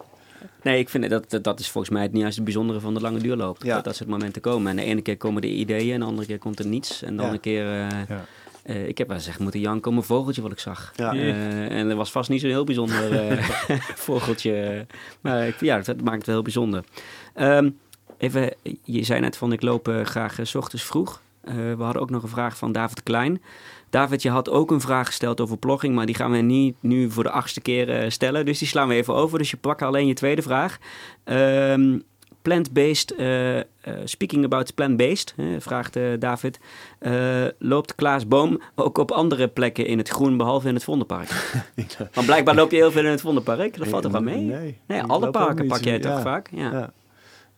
[0.64, 3.00] Nee, ik vind dat, dat, dat is volgens mij het juist het bijzondere van de
[3.02, 3.64] lange duurloop.
[3.64, 3.76] Ja.
[3.76, 4.70] Dat dat soort momenten komen.
[4.72, 7.02] En de ene keer komen de ideeën en de andere keer komt er niets.
[7.04, 7.22] En de Ja.
[7.22, 7.66] andere keer...
[7.66, 8.26] eh, Ja.
[8.64, 10.94] eh, ik heb wel zeggen moeten janken om een vogeltje wat ik zag.
[10.96, 11.14] Ja.
[11.14, 13.44] Eh, en dat was vast niet zo'n heel bijzonder eh,
[14.08, 14.86] vogeltje.
[15.22, 16.84] Maar ik, ja, dat maakt het wel heel bijzonder.
[17.34, 17.70] Ehm,
[18.18, 21.22] even, je zei net van ik loop graag s ochtends vroeg.
[21.42, 23.42] Eh, we hadden ook nog een vraag van David Klein.
[23.90, 27.12] David, je had ook een vraag gesteld over plogging, maar die gaan we niet nu
[27.12, 28.46] voor de achtste keer eh, stellen.
[28.46, 29.38] Dus die slaan we even over.
[29.38, 30.78] Dus je pakt alleen je tweede vraag.
[31.24, 32.00] Ehm,
[32.42, 33.66] plant-based, eh, eh,
[34.04, 36.60] speaking about plant-based, vraagt David.
[37.60, 41.30] loopt Klaas Boom ook op andere plekken in het groen, behalve in het Vondelpark?
[42.14, 43.78] Want blijkbaar loop je heel veel in het Vondelpark.
[43.78, 44.76] Dat valt toch wel mee?
[44.88, 46.22] Nee, alle parken pak jij toch ja.
[46.22, 46.50] vaak?
[46.52, 46.92] Ja.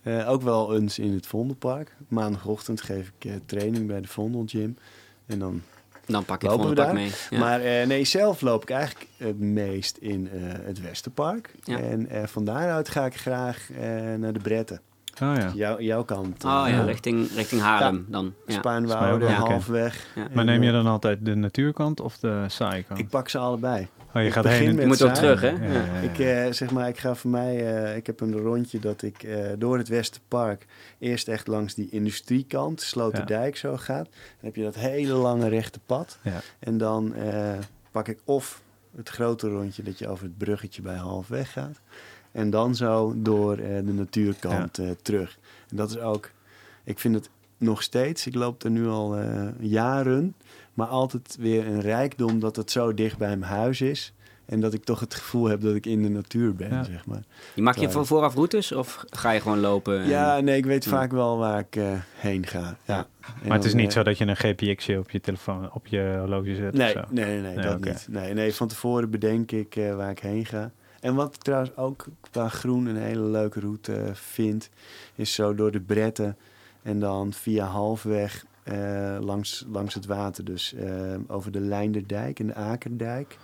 [0.03, 0.25] Ja.
[0.25, 1.95] Ook wel eens in het Vondelpark.
[2.07, 4.77] Maandagochtend geef ik training bij de Vondel Gym.
[5.25, 5.61] En dan
[6.09, 7.19] Dan pak je het lopen we Vondelpark daar.
[7.29, 7.39] mee.
[7.39, 7.45] Ja.
[7.45, 11.55] Maar eh, nee, zelf loop ik eigenlijk het meest in eh, het Westerpark.
[11.63, 11.77] Ja.
[11.79, 14.81] En eh, van daaruit ga ik graag eh, naar de Bretten.
[15.23, 15.51] Oh ja.
[15.55, 16.43] Jou, jouw kant.
[16.45, 18.33] Oh eh, ja, richting, richting Haarlem dan.
[18.45, 18.53] Ja.
[18.53, 19.31] Spaarnwoude, Ja.
[19.31, 20.05] halfweg.
[20.15, 20.27] Ja.
[20.33, 22.99] Maar neem je dan altijd de natuurkant of de saaie kant?
[22.99, 23.87] Ik pak ze allebei.
[24.13, 25.49] Oh, je ik gaat heen Je moet ook terug, hè?
[25.49, 25.99] Ja, ja, ja.
[25.99, 29.23] Ik eh, zeg maar, ik ga voor mij, eh, ik heb een rondje dat ik
[29.23, 30.65] eh, door het Westerpark
[30.99, 34.05] eerst echt langs die industriekant, Sloterdijk zo gaat.
[34.05, 36.17] Dan heb je dat hele lange rechte pad.
[36.21, 36.41] Ja.
[36.59, 37.53] En dan eh,
[37.91, 38.61] pak ik of
[38.95, 41.79] het grote rondje dat je over het bruggetje bij halfweg gaat.
[42.31, 45.39] En dan zo door eh, de natuurkant eh, terug.
[45.69, 46.31] En dat is ook,
[46.83, 50.35] ik vind het nog steeds, ik loop er nu al eh, jaren,
[50.73, 54.13] maar altijd weer een rijkdom dat het zo dicht bij mijn huis is.
[54.45, 56.83] En dat ik toch het gevoel heb dat ik in de natuur ben, Ja.
[56.83, 57.23] zeg maar.
[57.55, 59.99] Je maak je van vooraf routes of ga je gewoon lopen?
[60.01, 60.89] en- Ja, nee, ik weet Ja.
[60.89, 62.77] vaak wel waar ik eh, heen ga.
[62.85, 63.07] Ja.
[63.47, 66.15] Maar het is niet eh, zo dat je een GPXje op je telefoon, op je
[66.19, 67.13] horloge zet Nee, of zo?
[67.13, 68.07] nee, nee, nee, Nee, dat niet.
[68.09, 70.71] Nee, nee, van tevoren bedenk ik eh, waar ik heen ga.
[70.99, 74.69] En wat ik trouwens ook qua groen een hele leuke route vind,
[75.15, 76.37] is zo door de Bretten
[76.81, 80.43] en dan via halfweg eh, langs, langs het water.
[80.45, 83.37] Dus eh, over de Leinderdijk en de Akerdijk.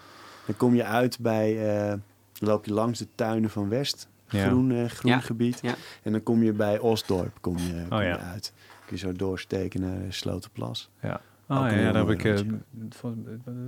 [0.45, 2.01] Dan kom je uit bij, eh, dan
[2.49, 4.47] loop je langs de tuinen van West, Ja.
[4.47, 5.59] groen, groen Ja, gebied.
[5.61, 5.75] ja.
[6.03, 8.53] En dan kom je bij Osdorp kom je, kom Oh, je uit.
[8.85, 10.89] Kun je zo doorsteken naar Slotenplas.
[11.01, 11.21] Ja.
[11.47, 12.23] Oh ja, daar heb ik...
[12.23, 12.43] eh, is-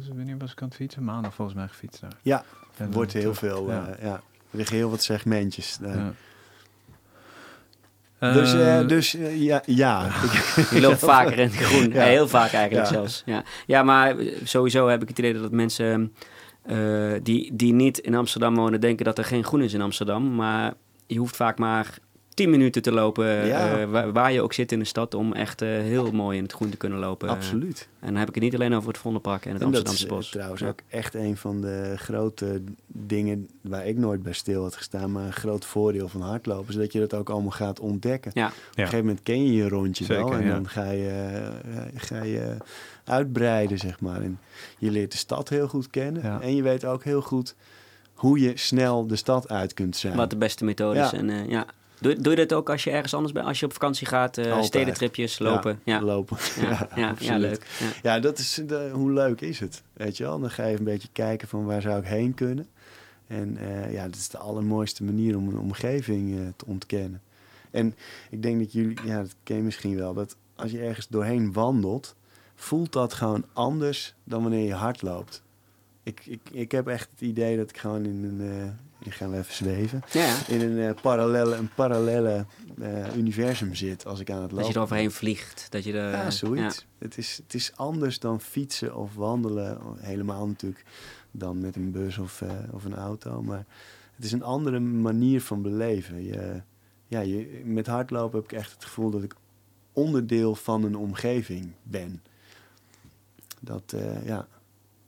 [0.07, 1.03] wanneer was ik aan het fietsen?
[1.03, 2.11] Maandag volgens mij gefietst daar.
[2.21, 2.43] Ja,
[2.77, 3.37] Er wordt heel terug.
[3.37, 3.87] veel, Ja.
[3.87, 4.13] eh, ja.
[4.51, 5.77] Er liggen heel wat segmentjes.
[5.77, 5.97] daar.
[5.97, 6.13] Ja.
[8.19, 10.05] Dus, eh, Eh, dus eh, ja, ja.
[10.25, 11.91] Ik- Je loopt vaker in het groen.
[11.93, 12.03] Ja.
[12.03, 12.93] Heel vaak eigenlijk Ja.
[12.93, 13.23] zelfs.
[13.25, 13.43] Ja.
[13.65, 16.13] ja, maar sowieso heb ik het idee dat mensen
[17.23, 18.81] die, die niet in Amsterdam wonen...
[18.81, 20.35] denken dat er geen groen is in Amsterdam.
[20.35, 20.73] Maar
[21.07, 21.97] je hoeft vaak maar
[22.37, 23.79] 10 minuten te lopen, Ja.
[23.79, 26.43] eh, waar, waar je ook zit in de stad, om echt eh, heel mooi in
[26.43, 27.29] het groen te kunnen lopen.
[27.29, 27.87] Absoluut.
[27.99, 29.89] En dan heb ik het niet alleen over het Vondelpark en het En dat is
[29.89, 30.29] Amsterdamse eh, bos.
[30.29, 30.67] trouwens Ja.
[30.67, 35.11] ook echt een van de grote dingen waar ik nooit bij stil had gestaan.
[35.11, 38.31] Maar een groot voordeel van hardlopen is dat je dat ook allemaal gaat ontdekken.
[38.33, 38.47] Ja.
[38.47, 40.53] Op een gegeven moment ken je je rondje wel en ja.
[40.53, 41.49] dan ga je,
[41.95, 42.57] ga je
[43.03, 44.21] uitbreiden, zeg maar.
[44.21, 44.39] En
[44.77, 46.41] je leert de stad heel goed kennen Ja.
[46.41, 47.55] en je weet ook heel goed
[48.13, 50.15] hoe je snel de stad uit kunt zijn.
[50.15, 51.09] Wat de beste methode is.
[51.11, 51.17] Ja.
[51.17, 51.65] En, ja.
[51.99, 53.45] Doe, doe je dat ook als je ergens anders bent?
[53.45, 54.65] Als je op vakantie gaat, Altijd.
[54.65, 55.79] stedentripjes, lopen?
[55.83, 56.01] Ja, ja.
[56.01, 56.37] Lopen.
[56.95, 57.67] Ja, ja, leuk.
[57.79, 57.85] Ja.
[58.01, 59.83] Ja, dat is, de, hoe leuk is het?
[59.93, 60.39] Weet je wel?
[60.39, 62.67] Dan ga je een beetje kijken van waar zou ik heen kunnen.
[63.27, 67.21] En eh, ja, dat is de allermooiste manier om een omgeving eh, te ontkennen.
[67.71, 67.95] En
[68.29, 71.53] ik denk dat jullie, ja, dat ken je misschien wel, dat als je ergens doorheen
[71.53, 72.15] wandelt,
[72.55, 75.43] voelt dat gewoon anders dan wanneer je hard loopt.
[76.03, 78.77] Ik, ik, ik heb echt het idee dat ik gewoon in een,
[79.11, 82.45] gaan we even zweven, Ja, in een eh, parallelle, een parallelle
[82.81, 85.67] eh, universum zit als ik aan het lopen Dat je er overheen vliegt.
[85.69, 86.85] Dat je er, Ja, zoiets.
[86.97, 89.79] Het, is, het is anders dan fietsen of wandelen.
[89.97, 90.83] Helemaal natuurlijk
[91.31, 93.41] dan met een bus of, eh, of een auto.
[93.43, 93.65] Maar
[94.15, 96.23] het is een andere manier van beleven.
[96.23, 96.61] Je,
[97.07, 99.35] ja, je, met hardlopen heb ik echt het gevoel dat ik
[99.93, 102.23] onderdeel van een omgeving ben.
[103.59, 104.47] Dat, eh, ja,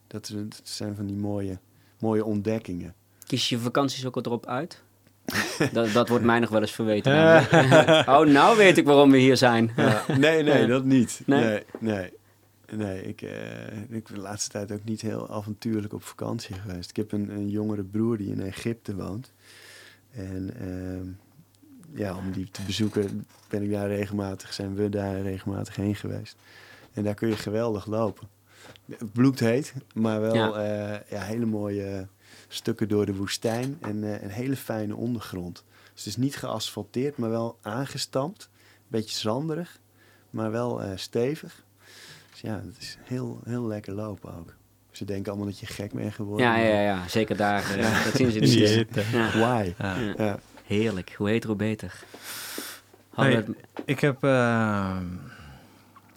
[0.07, 1.59] dat, dat zijn van die mooie,
[1.99, 2.93] mooie ontdekkingen.
[3.29, 4.81] Kies je vakanties ook erop uit?
[5.73, 7.13] dat, dat wordt mij nog wel eens verweten.
[8.15, 9.71] oh, nou weet ik waarom we hier zijn.
[9.75, 11.21] Ja, nee, nee, dat niet.
[11.25, 11.43] Nee?
[11.43, 12.11] Nee, nee.
[12.71, 13.03] nee.
[13.03, 16.89] ik, eh, ik ben de laatste tijd ook niet heel avontuurlijk op vakantie geweest.
[16.89, 19.33] Ik heb een, een jongere broer die in Egypte woont.
[20.11, 21.07] En ehm,
[21.99, 26.35] ja, om die te bezoeken ben ik daar regelmatig, zijn we daar regelmatig heen geweest.
[26.93, 28.27] En daar kun je geweldig lopen.
[29.13, 31.03] Bloedheet, maar wel Ja.
[31.09, 32.07] ja, hele mooie
[32.51, 35.63] stukken door de woestijn en eh, een hele fijne ondergrond.
[35.93, 38.49] Dus het is niet geasfalteerd, maar wel aangestampt.
[38.87, 39.79] Beetje zanderig,
[40.29, 41.63] maar wel eh, stevig.
[42.31, 44.53] Dus ja, het is heel, heel lekker lopen ook.
[44.91, 46.45] Ze denken allemaal dat je gek bent geworden.
[46.45, 47.75] Ja, ja, ja, zeker daar.
[47.77, 49.05] eh, dat zien ze niet.
[49.11, 49.31] Ja.
[49.39, 49.73] Why?
[50.17, 50.39] Ja.
[50.63, 51.13] Heerlijk.
[51.17, 52.03] Hoe heet hoe beter.
[53.13, 53.47] Hey, het-
[53.85, 54.15] Ik heb...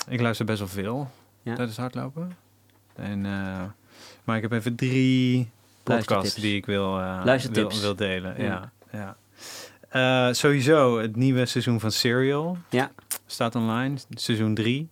[0.09, 1.11] ik luister best wel veel
[1.43, 1.55] Ja.
[1.55, 2.37] tijdens hardlopen.
[2.95, 3.63] En, eh,
[4.25, 5.51] maar ik heb even drie
[5.85, 6.35] Luistertips.
[6.35, 8.43] die ik wil, eh, wil, wil delen.
[8.43, 8.73] Ja.
[8.93, 9.17] Ja.
[9.93, 10.29] Ja.
[10.29, 12.91] Eh, sowieso, het nieuwe seizoen van Serial Ja.
[13.27, 13.97] staat online.
[14.11, 14.89] Seizoen 3.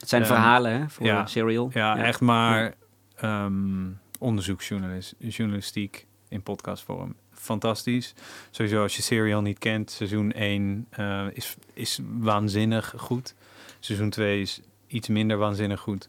[0.00, 1.26] Het zijn Ehm, verhalen hè, voor ja.
[1.26, 1.70] Serial.
[1.72, 2.74] Ja, echt maar
[3.16, 7.14] ehm, onderzoeksjournalistiek in podcastvorm.
[7.32, 8.14] Fantastisch.
[8.50, 13.34] Sowieso als je Serial niet kent, seizoen 1 eh, is, is waanzinnig goed.
[13.80, 16.08] Seizoen 2 is iets minder waanzinnig goed.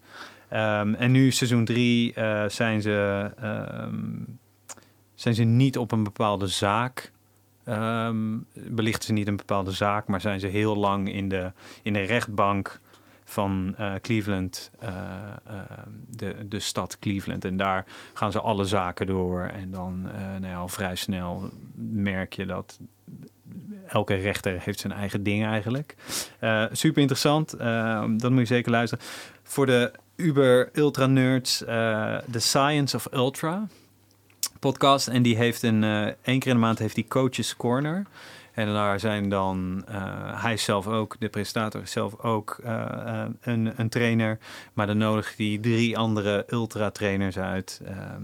[0.53, 4.21] Ehm, en nu seizoen 3 eh, zijn, ze, ehm,
[5.15, 7.11] zijn ze niet op een bepaalde zaak.
[7.63, 11.51] ehm, belichten ze niet een bepaalde zaak, maar zijn ze heel lang in de,
[11.83, 12.79] in de rechtbank
[13.23, 14.91] van eh, Cleveland, eh,
[16.09, 17.45] de, de stad Cleveland.
[17.45, 19.41] En daar gaan ze alle zaken door.
[19.41, 20.01] En dan
[20.39, 22.79] nou ja, al vrij snel merk je dat
[23.87, 25.95] elke rechter heeft zijn eigen ding eigenlijk.
[26.71, 27.57] Super interessant.
[28.19, 29.05] Dat moet je zeker luisteren.
[29.43, 33.67] Voor de uber ultra nerds, eh The Science of Ultra
[34.59, 35.07] podcast.
[35.07, 38.05] En die heeft een, eh één keer in de maand heeft die Coaches Corner.
[38.53, 42.57] En daar zijn dan, eh, hij zelf ook, de presentator zelf ook
[43.41, 44.37] een, een trainer.
[44.73, 47.81] Maar dan nodigt hij drie andere ultra trainers uit.
[47.85, 48.21] Ehm,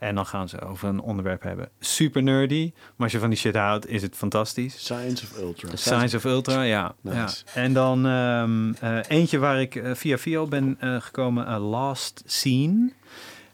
[0.00, 1.68] en dan gaan ze over een onderwerp hebben.
[1.78, 4.78] Super nerdy, maar als je van die shit houdt, is het fantastisch.
[4.78, 5.76] Science of Ultra.
[5.76, 6.94] Science of Ultra, ja.
[7.00, 7.16] Nice.
[7.16, 7.34] ja.
[7.54, 12.92] En dan ehm, eh, eentje waar ik eh, via via ben eh, gekomen, Last Scene.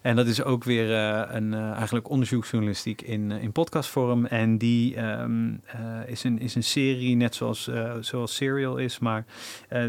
[0.06, 4.26] En dat is ook weer eh, een eh, eigenlijk onderzoeksjournalistiek in, in podcastvorm.
[4.26, 8.98] En die ehm, eh, is, een, is een serie, net zoals, eh, zoals Serial is,
[8.98, 9.24] maar
[9.68, 9.84] eh,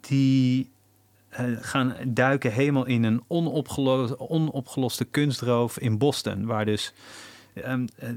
[0.00, 0.70] die
[1.60, 6.46] gaan duiken helemaal in een onopgelo- onopgeloste kunstroof in Boston.
[6.46, 6.92] Waar dus
[7.54, 8.08] ehm, eh,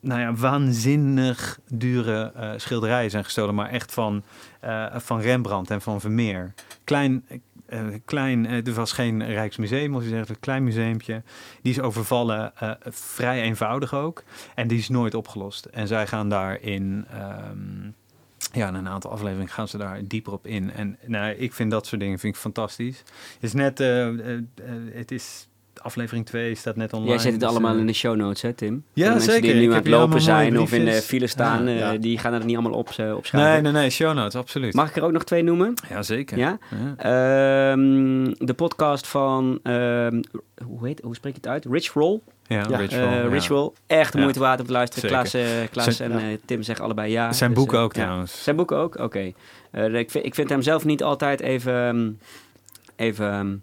[0.00, 4.22] nou ja, waanzinnig dure eh, schilderijen zijn gestolen, maar echt van,
[4.60, 6.54] eh, van Rembrandt en van Vermeer.
[6.84, 7.26] Klein,
[7.66, 11.22] eh, klein eh, er was geen Rijksmuseum, moet je zeggen, een klein museumpje.
[11.62, 14.22] Die is overvallen, eh, vrij eenvoudig ook.
[14.54, 15.64] En die is nooit opgelost.
[15.64, 17.90] En zij gaan daar in, ehm,
[18.56, 20.72] ja, in een aantal afleveringen gaan ze daar dieper op in.
[20.72, 22.98] En nou, ik vind dat soort dingen vind ik fantastisch.
[23.34, 24.44] Het is net, eh, eh, eh,
[24.92, 25.45] het is
[25.82, 27.10] aflevering 2 staat net online.
[27.12, 28.84] Jij zet het dus, allemaal eh, in de show notes, hè, Tim?
[28.92, 29.52] Ja, mensen zeker.
[29.52, 32.32] die nu aan het lopen zijn of in de file staan, Ja, eh, die gaan
[32.32, 33.52] er niet allemaal op, eh, opschrijven.
[33.52, 34.74] Nee, nee, nee, show notes, absoluut.
[34.74, 35.74] Mag ik er ook nog twee noemen?
[35.88, 36.38] Ja, zeker.
[36.38, 36.58] Ja?
[36.70, 36.94] Ja,
[37.72, 40.22] Ehm, de podcast van, ehm,
[40.64, 41.64] hoe, heet, hoe spreek je het uit?
[41.70, 42.20] Rich Roll.
[42.46, 42.76] ja, Ja,
[43.28, 43.96] Rich Roll, ja.
[43.96, 45.08] Echt de moeite waard om te luisteren.
[45.10, 45.30] Klaas,
[45.70, 47.32] Klaas Zijn- en Tim zeggen allebei ja.
[47.32, 48.42] Zijn Dus, boeken ook trouwens.
[48.42, 48.98] Zijn boeken ook?
[48.98, 49.32] Oké.
[49.72, 52.10] Ik, vind, ik vind hem zelf niet altijd even, ehm,
[52.96, 53.62] even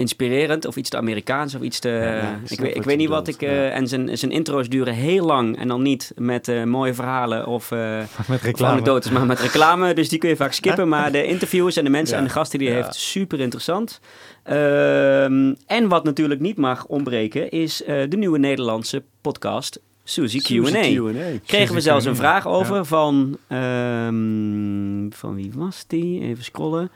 [0.00, 1.88] inspirerend of iets te Amerikaans of iets te...
[1.88, 3.40] ja, ik weet, ik weet niet wat ik...
[3.40, 3.68] ja.
[3.68, 7.70] En zijn, zijn intro's duren heel lang en dan niet met eh, mooie verhalen of...
[7.70, 7.78] eh,
[8.28, 8.72] Met of reclame.
[8.72, 9.94] anekdotes, maar met reclame.
[9.94, 10.88] Dus die kun je vaak skippen.
[10.88, 12.22] Maar de interviews en de mensen Ja.
[12.22, 12.82] en de gasten die hij Ja.
[12.84, 14.00] heeft, super interessant.
[14.42, 21.38] Ehm, en wat natuurlijk niet mag ontbreken, is de nieuwe Nederlandse podcast Suzy Q&A.
[21.46, 23.36] Kregen we zelfs een vraag over van...
[23.48, 26.20] ehm, van wie was die?
[26.20, 26.90] Even scrollen.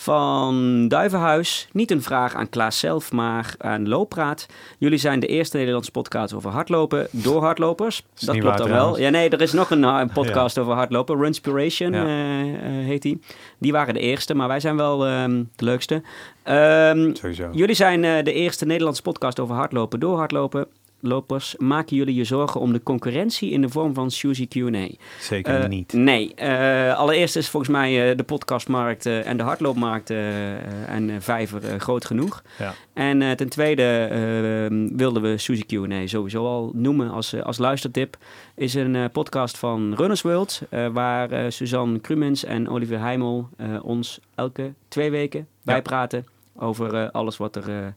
[0.00, 1.68] Van Duivenhuis.
[1.72, 4.46] Niet een vraag aan Klaas zelf, maar aan Looppraat.
[4.78, 8.02] Jullie zijn de eerste Nederlandse podcast over hardlopen door hardlopers.
[8.18, 8.98] Dat klopt dan wel.
[8.98, 11.16] Ja, nee, er is nog een, eh, een podcast over hardlopen.
[11.20, 12.04] Runspiration Ja.
[12.04, 13.20] eh, eh, heet die.
[13.58, 16.02] Die waren de eerste, maar wij zijn wel ehm, de leukste.
[16.42, 17.48] Ehm, Sowieso.
[17.52, 20.66] Jullie zijn de eerste Nederlandse podcast over hardlopen door hardlopen.
[21.00, 24.88] Lopers, maken jullie je zorgen om de concurrentie in de vorm van Suzy Q&A?
[25.20, 25.92] Zeker Eh, niet.
[25.92, 26.34] Nee.
[26.34, 32.42] Eh, allereerst is volgens mij eh, de podcastmarkt en de hardloopmarkt en Vijver groot genoeg.
[32.58, 32.74] Ja.
[32.92, 38.16] En ten tweede eh, wilden we Suzy Q&A sowieso al noemen als, als luistertip.
[38.54, 43.48] Is een podcast van Runners World, waar Suzanne Krumens en Olivier Heimel
[43.82, 46.26] ons elke twee weken bijpraten
[46.58, 47.94] over eh, alles wat er...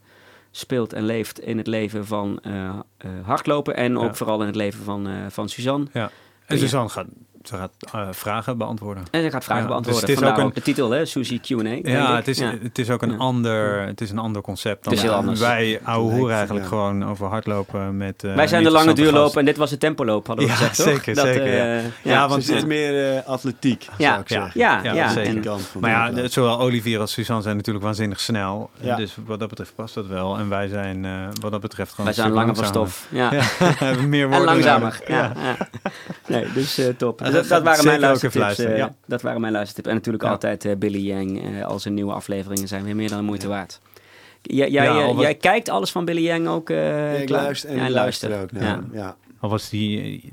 [0.54, 4.14] speelt en leeft in het leven van eh, eh, hardlopen en ook Ja.
[4.14, 5.86] vooral in het leven van, eh, van Suzanne.
[5.92, 6.10] En Ja.
[6.56, 7.06] Suzanne gaat,
[7.44, 9.04] ze gaat eh, vragen beantwoorden.
[9.10, 10.00] En ze gaat vragen Ja, beantwoorden.
[10.06, 11.04] dus het is Vandaar ook ook, een- de titel, hè?
[11.04, 11.62] Suzy Q&A.
[11.62, 12.16] denk Ja, ik.
[12.16, 12.54] het is, Ja.
[12.62, 13.16] het is ook een, Ja.
[13.16, 15.40] ander, het is een ander concept dan Het is heel anders.
[15.40, 16.68] wij ouwe hoeren eigenlijk ja.
[16.70, 20.26] gewoon over hardlopen met eh, Wij zijn de lange duurloop en dit was de tempoloop,
[20.26, 20.86] hadden we Ja, gezegd, toch?
[20.86, 21.74] zeker, zeker, eh, ja.
[21.74, 24.60] ja, Ja, Want het is meer eh, atletiek, Ja, zou ik ja, zeggen.
[24.60, 25.08] ja, Ja, ja.
[25.08, 25.52] zeker.
[25.80, 28.70] Maar ja, zowel Olivier als Suzanne zijn natuurlijk waanzinnig snel.
[28.80, 28.96] Ja.
[28.96, 30.38] Dus wat dat betreft past dat wel.
[30.38, 33.06] En wij zijn eh, wat dat betreft gewoon wij zijn langer van stof.
[33.10, 33.30] Ja.
[34.08, 35.00] Meer En langzamer.
[35.06, 35.32] Ja.
[35.42, 35.56] Ja.
[36.26, 37.20] Nee, dus eh, top.
[37.32, 38.58] Dat waren mijn luistertips.
[38.58, 38.94] eh, ja.
[39.06, 39.88] Dat waren mijn luistertips.
[39.88, 40.30] En natuurlijk Ja.
[40.30, 43.48] altijd eh, Billy Yang eh, als er nieuwe afleveringen zijn weer meer dan de moeite
[43.48, 43.80] waard.
[44.42, 47.28] Jij, jij, Ja, al was- jij kijkt alles van Billy Yang ook eh Ja, ik
[47.28, 49.16] luister en luister ook naar Ja.
[49.40, 50.32] Al was die,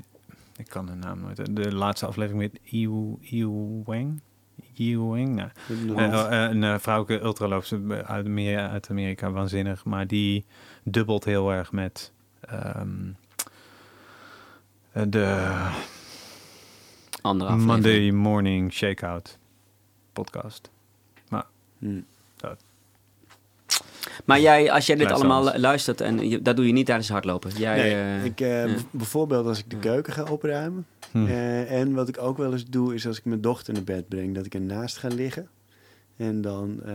[0.56, 3.48] ik kan de naam nooit, de laatste aflevering met Iu, Iu
[3.84, 4.20] Wang?
[5.86, 9.84] Nou, een uh, vrouwelijke ultraloopster uit, Amerika, uit Amerika, waanzinnig.
[9.84, 10.44] Maar die
[10.84, 12.88] dubbelt heel erg met ehm,
[14.92, 15.46] eh, de
[17.22, 17.82] Andere aflevering.
[17.82, 19.38] Monday Morning Shakeout
[20.12, 20.70] podcast.
[21.78, 22.00] Hm.
[24.24, 25.62] Maar jij, als jij dit Luister allemaal anders.
[25.62, 27.50] luistert, en je, dat doe je niet tijdens hardlopen.
[27.56, 28.74] Jij, Nee, eh, ik, eh, ja.
[28.90, 30.86] bijvoorbeeld als ik de keuken ga opruimen.
[31.10, 31.26] Hm.
[31.26, 34.08] Eh, en wat ik ook wel eens doe, is als ik mijn dochter naar bed
[34.08, 35.48] breng, dat ik ernaast ga liggen.
[36.16, 36.94] En dan, eh,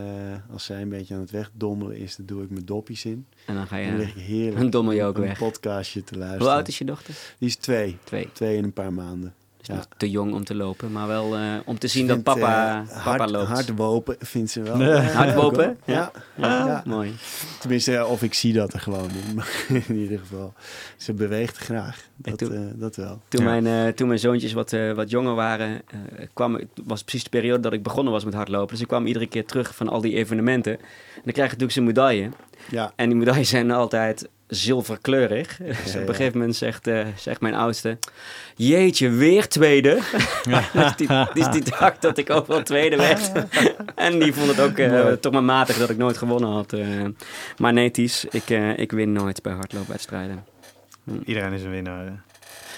[0.51, 3.25] als zij een beetje aan het wegdommelen is, dan doe ik mijn doppies in.
[3.45, 4.19] en dan ga En dan lig je...
[4.19, 5.37] ik heerlijk dommel je ook een weg.
[5.37, 6.45] podcastje te luisteren.
[6.45, 7.13] Hoe oud is je dochter?
[7.37, 7.97] Die is twee.
[8.03, 8.29] Twee.
[8.33, 9.33] Twee in een paar maanden.
[9.67, 9.75] Ja.
[9.75, 12.87] nog te jong om te lopen, maar wel eh, om te zien dat papa, eh,
[13.03, 13.47] papa hard, loopt.
[13.47, 14.77] Hard wopen vindt ze wel.
[14.85, 14.89] Nee.
[14.91, 15.77] eh, Hard ook wopen?
[15.85, 15.95] wel.
[15.95, 16.11] Ja.
[16.35, 16.83] Ja, Ja.
[16.85, 17.13] mooi.
[17.59, 19.41] Tenminste, of ik zie dat er gewoon in.
[19.87, 20.53] In ieder geval,
[20.97, 21.99] ze beweegt graag.
[22.15, 23.21] Dat, eh, dat wel.
[23.27, 23.59] Toen, Ja.
[23.59, 25.81] mijn, eh, toen mijn zoontjes wat, eh, wat jonger waren,
[26.17, 28.71] eh, kwam, was precies de periode dat ik begonnen was met hardlopen.
[28.71, 30.73] Dus ik kwam iedere keer terug van al die evenementen.
[30.79, 32.29] En dan krijg je natuurlijk zijn medaille.
[32.69, 35.57] Ja, En die medailles zijn altijd zilverkleurig.
[35.57, 36.01] Dus ja.
[36.01, 37.97] op een gegeven moment zegt, eh, zegt mijn oudste...
[38.55, 39.99] Jeetje, weer tweede.
[40.73, 43.31] dus, die, dus die dacht dat ik ook wel tweede werd.
[43.95, 46.73] en die vond het ook eh, toch maar matig dat ik nooit gewonnen had.
[46.73, 47.05] eh.
[47.57, 50.45] maar nee, Ties, ik, eh, ik win nooit bij hardloopwedstrijden.
[51.25, 52.05] Iedereen is een winnaar.
[52.05, 52.11] hè.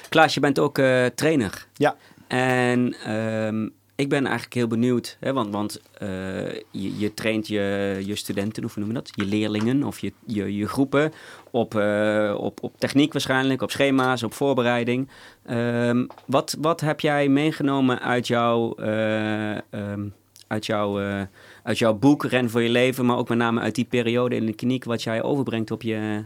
[0.10, 1.66] Klaas, je bent ook eh, trainer.
[1.74, 1.96] Ja.
[2.28, 3.64] En ehm,
[3.96, 8.64] ik ben eigenlijk heel benieuwd, hè, want, want eh, je, je traint je, je studenten,
[8.64, 9.10] hoe noem je dat?
[9.16, 11.14] Je leerlingen of je, je, je groepen
[11.58, 15.10] op, eh, op, op techniek waarschijnlijk, op schema's, op voorbereiding.
[15.46, 20.08] Ehm, wat, wat heb jij meegenomen uit jouw, eh, ehm,
[20.48, 21.22] uit, jouw, eh,
[21.64, 24.46] uit jouw boek Ren voor je leven, maar ook met name uit die periode in
[24.46, 26.24] de kliniek, wat jij overbrengt op je,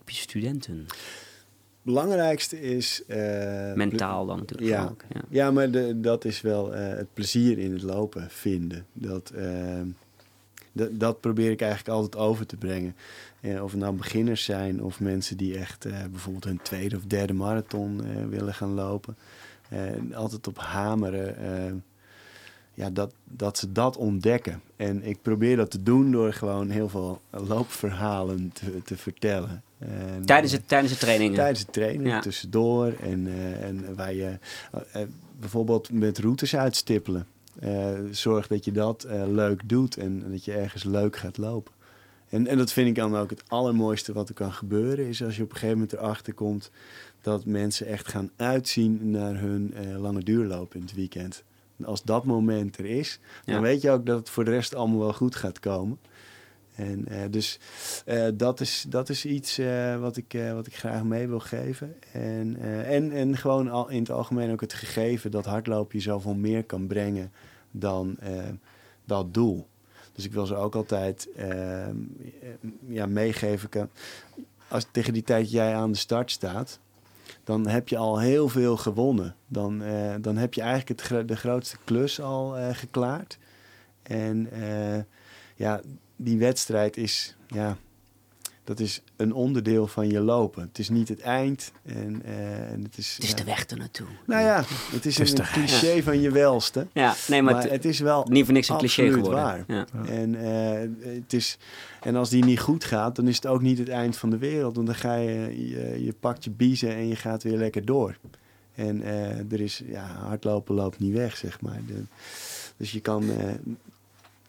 [0.00, 0.86] op je studenten?
[1.84, 3.02] belangrijkste is...
[3.74, 4.88] Mentaal dan natuurlijk Ja.
[4.90, 5.04] ook.
[5.14, 5.20] Ja.
[5.28, 8.86] Ja, maar de, dat is wel het plezier in het lopen vinden.
[8.92, 9.80] Dat, eh,
[10.72, 12.96] dat, dat probeer ik eigenlijk altijd over te brengen.
[13.62, 17.32] Of het nou beginners zijn of mensen die echt eh, bijvoorbeeld hun tweede of derde
[17.32, 19.16] marathon eh, willen gaan lopen.
[19.68, 19.78] Eh,
[20.14, 21.84] altijd op hameren.
[22.74, 24.62] ja, dat, dat ze dat ontdekken.
[24.76, 29.62] En ik probeer dat te doen door gewoon heel veel loopverhalen te, te vertellen.
[29.78, 31.34] En, tijdens, het, tijdens de trainingen?
[31.34, 32.92] Tijdens de training, tussendoor.
[33.00, 33.28] En,
[33.60, 34.38] en waar je
[35.40, 37.26] bijvoorbeeld met routes uitstippelen.
[37.62, 41.72] Uh, zorg dat je dat leuk doet en dat je ergens leuk gaat lopen.
[42.28, 45.06] En, en dat vind ik dan ook het allermooiste wat er kan gebeuren.
[45.06, 46.70] Is als je op een gegeven moment erachter komt
[47.20, 51.44] dat mensen echt gaan uitzien naar hun lange duurloop in het weekend.
[51.76, 54.74] En als dat moment er is, dan weet je ook dat het voor de rest
[54.74, 55.98] allemaal wel goed gaat komen.
[56.74, 57.58] En uh, dus
[58.06, 61.94] uh, dat, is, dat is iets uh, wat, ik, wat ik graag mee wil geven.
[62.12, 66.34] En, en, en gewoon al in het algemeen ook het gegeven dat hardlopen je zoveel
[66.34, 67.32] meer kan brengen
[67.70, 68.16] dan
[69.04, 69.66] dat doel.
[70.12, 71.96] Dus ik wil ze ook altijd ehm,
[72.86, 73.90] ja, meegeven.
[74.68, 76.78] Als tegen die tijd jij aan de start staat,
[77.44, 79.34] dan heb je al heel veel gewonnen.
[79.46, 79.82] Dan,
[80.20, 83.38] dan heb je eigenlijk het, de grootste klus al geklaard.
[84.02, 84.48] En
[85.54, 85.80] ja,
[86.16, 87.76] die wedstrijd is, ja,
[88.64, 90.62] dat is een onderdeel van je lopen.
[90.62, 91.72] Het is niet het eind.
[91.84, 94.06] En, uh, en het is, het is de weg ernaartoe.
[94.26, 96.86] Nou ja, het is, een, cliché van je welste.
[96.92, 99.32] Ja, nee, maar, het is wel niet voor niks een cliché geworden.
[99.32, 99.64] waar.
[99.66, 99.86] Ja.
[100.06, 101.58] En, uh, het is,
[102.00, 104.38] en als die niet goed gaat, dan is het ook niet het eind van de
[104.38, 104.74] wereld.
[104.74, 108.18] Want dan ga je, je, je pakt je biezen en je gaat weer lekker door.
[108.74, 111.80] En uh, er is, ja, hardlopen loopt niet weg, zeg maar.
[111.86, 112.02] De,
[112.76, 113.24] dus je kan,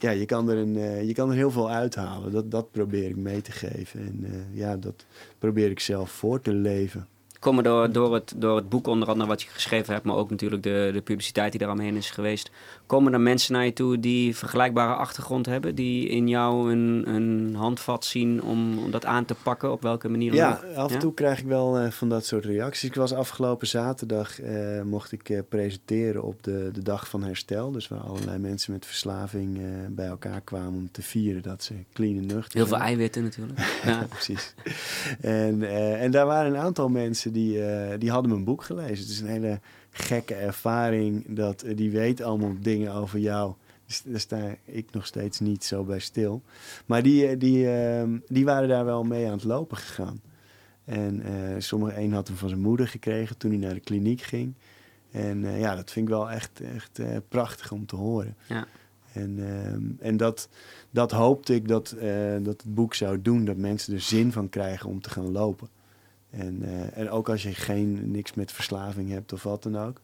[0.03, 2.31] ja, je kan er, een, uh, je kan er heel veel uithalen.
[2.31, 3.99] Dat, dat probeer ik mee te geven.
[3.99, 5.05] En uh, ja, dat
[5.39, 7.07] probeer ik zelf voor te leven
[7.43, 10.29] komen door, door, het, door het boek onder andere wat je geschreven hebt, maar ook
[10.29, 12.51] natuurlijk de, de publiciteit die daaromheen is geweest.
[12.85, 17.55] Komen er mensen naar je toe die vergelijkbare achtergrond hebben, die in jou een, een
[17.55, 21.13] handvat zien om, om dat aan te pakken, op welke manier Ja, af en toe
[21.13, 22.89] krijg ik wel uh, van dat soort reacties.
[22.89, 27.71] Ik was afgelopen zaterdag, uh, mocht ik uh, presenteren op de, de dag van herstel.
[27.71, 32.17] Dus waar allerlei mensen met verslaving bij elkaar kwamen om te vieren dat ze clean
[32.17, 33.59] en nuchter Heel veel eiwitten natuurlijk.
[33.85, 34.53] ja, precies.
[35.21, 35.63] En,
[35.99, 38.97] en daar waren een aantal mensen die, uh, die hadden mijn boek gelezen.
[38.97, 39.59] Het is een hele
[39.89, 41.35] gekke ervaring.
[41.35, 43.53] Dat, uh, die weet allemaal dingen over jou.
[43.85, 46.41] Dus daar sta ik nog steeds niet zo bij stil.
[46.85, 50.21] Maar die, uh, die, ehm, die waren daar wel mee aan het lopen gegaan.
[50.85, 51.23] En
[51.57, 54.53] sommige een had hem van zijn moeder gekregen toen hij naar de kliniek ging.
[55.11, 58.35] En ja, dat vind ik wel echt, echt prachtig om te horen.
[58.47, 58.67] Ja.
[59.13, 60.49] En, uh, en dat,
[60.89, 63.45] dat hoopte ik dat, uh, dat het boek zou doen.
[63.45, 65.67] Dat mensen er zin van krijgen om te gaan lopen.
[66.37, 70.01] En, uh, en ook als je geen, niks met verslaving hebt of wat dan ook.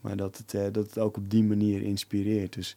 [0.00, 2.52] Maar dat het, uh, dat het ook op die manier inspireert.
[2.52, 2.76] Dus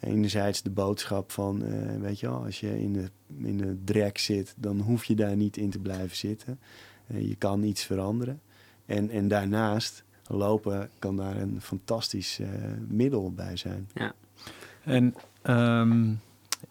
[0.00, 4.18] enerzijds de boodschap van, uh, weet je wel, als je in de, in de drek
[4.18, 6.58] zit, dan hoef je daar niet in te blijven zitten.
[7.06, 8.40] je kan iets veranderen.
[8.86, 12.40] En, en daarnaast, lopen kan daar een fantastisch
[12.88, 13.88] middel bij zijn.
[13.94, 14.14] Ja.
[14.84, 16.20] En um,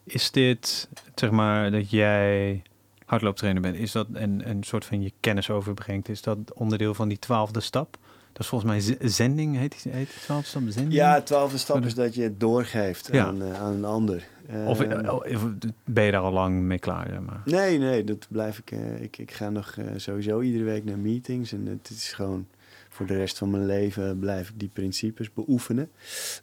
[0.04, 2.62] is dit, zeg maar, dat jij
[3.08, 7.08] hardlooptrainer bent, is dat en een soort van je kennis overbrengt, is dat onderdeel van
[7.08, 7.98] die twaalfde stap?
[8.32, 10.94] Dat is volgens mij zending, heet die, heet twaalfde stap zending?
[10.94, 13.26] Ja, twaalfde stap is dat je het doorgeeft ja.
[13.26, 14.28] aan, uh, aan een ander.
[14.66, 15.46] Of, uh, of,
[15.84, 17.14] ben je daar al lang mee klaar?
[17.14, 17.42] Ja, maar.
[17.46, 18.72] Nee, nee, dat blijf ik.
[18.72, 22.48] Uh, ik, ik ga nog sowieso iedere week naar meetings en het is gewoon
[22.90, 25.90] voor de rest van mijn leven blijf ik die principes beoefenen.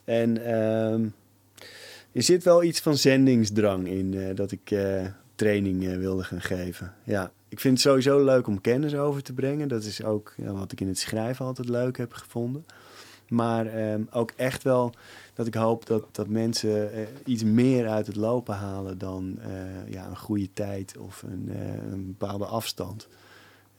[0.05, 1.07] En ehm,
[2.12, 4.75] er zit wel iets van zendingsdrang in dat ik
[5.35, 6.95] training uh, wilde gaan geven.
[7.05, 9.68] Ja, ik vind het sowieso leuk om kennis over te brengen.
[9.68, 12.66] Dat is ook ja, wat ik in het schrijven altijd leuk heb gevonden.
[13.28, 14.93] Maar um, ook echt wel
[15.35, 19.93] dat ik hoop dat, dat mensen uh, iets meer uit het lopen halen dan uh,
[19.93, 21.51] ja, een goede tijd of een,
[21.93, 23.09] een bepaalde afstand.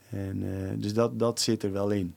[0.10, 0.43] En,
[0.80, 2.16] dus dat, dat zit er wel in.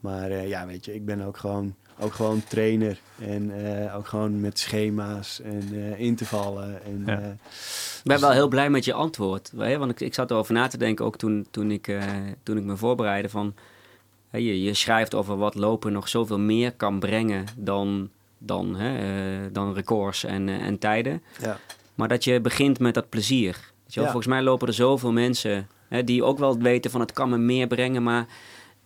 [0.00, 2.98] Maar ja, weet je, ik ben ook gewoon ook gewoon trainer.
[3.18, 6.84] En uh, ook gewoon met schema's en uh, intervallen.
[6.84, 7.20] En, ja.
[7.20, 9.52] uh, ik ben wel heel blij met je antwoord.
[9.56, 9.78] Hè?
[9.78, 11.98] Want ik, ik zat erover na te denken, ook toen, toen, ik,
[12.42, 13.28] toen ik me voorbereidde.
[13.28, 13.54] Van,
[14.30, 19.50] hè, je, je schrijft over wat lopen nog zoveel meer kan brengen dan, dan, hè,
[19.52, 21.22] dan records en, en tijden.
[21.40, 21.58] Ja.
[21.94, 23.72] Maar dat je begint met dat plezier.
[23.86, 24.02] Ja.
[24.02, 27.38] Volgens mij lopen er zoveel mensen hè, die ook wel weten van het kan me
[27.38, 28.26] meer brengen, maar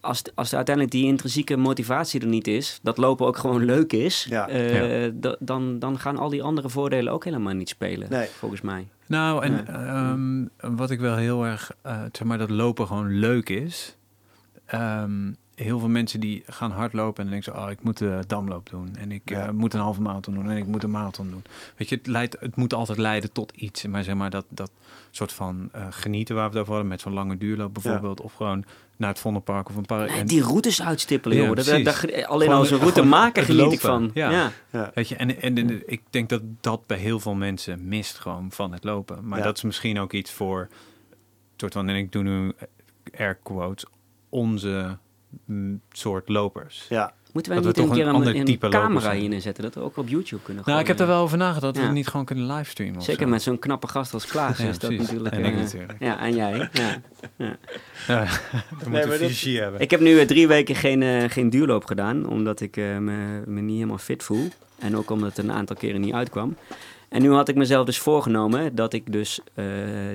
[0.09, 4.27] als, als uiteindelijk die intrinsieke motivatie er niet is, dat lopen ook gewoon leuk is,
[4.29, 4.51] ja.
[4.51, 5.37] Uh, ja.
[5.39, 8.27] dan, dan gaan al die andere voordelen ook helemaal niet spelen, nee.
[8.27, 8.89] volgens mij.
[9.07, 10.71] Nou, en nee.
[10.71, 13.97] um, wat ik wel heel erg, uh, zeg maar, dat lopen gewoon leuk is,
[14.75, 18.21] um, heel veel mensen die gaan hardlopen en dan denken ze, oh, ik moet de
[18.27, 19.47] damloop doen en ik Ja.
[19.47, 21.43] eh, moet een halve marathon doen en ik moet een marathon doen.
[21.77, 23.87] Weet je, het, leidt, het moet altijd leiden tot iets.
[23.87, 24.71] Maar zeg maar dat, dat
[25.11, 28.33] soort van eh, genieten waar we het over hadden, met zo'n lange duurloop bijvoorbeeld, of
[28.33, 28.65] gewoon
[28.97, 30.07] naar het Vondelpark of een paar.
[30.07, 31.55] Nee, en- die routes uitstippelen, Ja, joh.
[31.57, 31.85] Dat, precies.
[31.85, 34.11] dat- dat- alleen Gewoon maken het geniet ik van.
[34.15, 34.31] Ja.
[34.31, 34.53] Ja.
[34.71, 34.91] Ja.
[34.95, 38.53] Weet je, en, en, en ik denk dat dat bij heel veel mensen mist gewoon
[38.53, 39.29] van het lopen.
[39.29, 39.45] Maar Ja.
[39.45, 40.69] dat is misschien ook iets voor,
[41.57, 42.53] soort van, en ik doe nu
[43.19, 43.85] air quotes,
[44.29, 44.99] onze
[45.93, 46.87] soort lopers.
[46.89, 49.21] Ja, Moeten wij Dat we niet een keer een een, ander een type camera zijn.
[49.21, 49.63] hier neerzetten?
[49.65, 51.81] Dat we ook op YouTube kunnen Nou, ik heb er wel over nagedacht dat we
[51.81, 51.87] Ja.
[51.87, 53.03] het niet gewoon kunnen livestreamen.
[53.03, 53.29] Zeker zo.
[53.29, 55.35] met zo'n knappe gast als Klaas Ja, is dat natuurlijk...
[55.35, 55.95] En ik eh, natuurlijk.
[55.99, 56.69] Ja, en jij.
[56.73, 57.01] Ja.
[58.07, 58.25] Ja,
[58.83, 59.81] we moeten dat- hebben.
[59.81, 63.61] Ik heb nu eh, drie weken geen, eh, geen duurloop gedaan, omdat ik me, me
[63.61, 64.49] niet helemaal fit voel.
[64.79, 66.57] En ook omdat het een aantal keren niet uitkwam.
[67.09, 69.65] En nu had ik mezelf dus voorgenomen dat ik dus eh,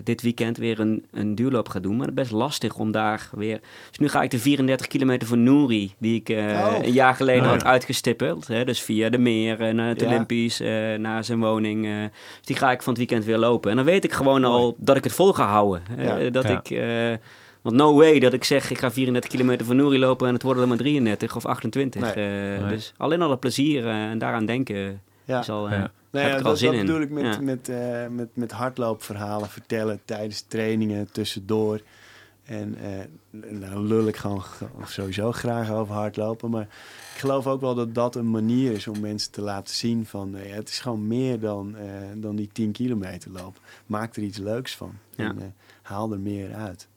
[0.04, 1.96] dit weekend weer een, een duurloop ga doen.
[1.98, 3.60] Maar het is best lastig om daar weer...
[3.90, 6.76] Dus nu ga ik de 34 kilometer van Nouri, die ik eh, Oh.
[6.86, 7.68] een jaar geleden Oh, had ja.
[7.68, 8.48] uitgestippeld.
[8.48, 10.08] Hè, dus via de meer, eh, naar het Ja.
[10.08, 11.86] Olympisch, eh, naar zijn woning.
[11.86, 11.92] eh.
[12.38, 13.70] dus die ga ik van het weekend weer lopen.
[13.70, 15.82] En dan weet ik gewoon al dat ik het vol ga houden.
[15.98, 16.30] Ja.
[16.30, 16.58] Dat Ja.
[16.64, 16.70] ik...
[16.70, 17.18] eh,
[17.62, 20.44] want no way dat ik zeg, ik ga 34 kilometer van Nouri lopen en het
[20.44, 22.02] worden er maar 33 of 28.
[22.02, 22.12] Nee.
[22.56, 22.70] Eh, Nee.
[22.70, 25.40] Dus alleen al het plezier en daaraan denken ja.
[25.40, 25.66] is al...
[25.70, 25.92] eh, Ja.
[26.12, 26.86] Nou heb ja, er dat, zin dat in.
[26.86, 27.42] bedoel ik met, Ja.
[27.42, 31.82] met, eh, met, met hardloopverhalen vertellen tijdens trainingen, tussendoor.
[32.44, 33.06] En eh
[33.52, 34.44] nou lul ik gewoon
[34.86, 36.50] sowieso graag over hardlopen.
[36.50, 36.62] Maar
[37.14, 40.36] ik geloof ook wel dat dat een manier is om mensen te laten zien van...
[40.36, 41.86] eh, het is gewoon meer dan, eh,
[42.16, 43.62] dan die 10 kilometer lopen.
[43.86, 44.94] Maak er iets leuks van.
[45.16, 45.24] Ja.
[45.30, 46.88] En haal er meer uit.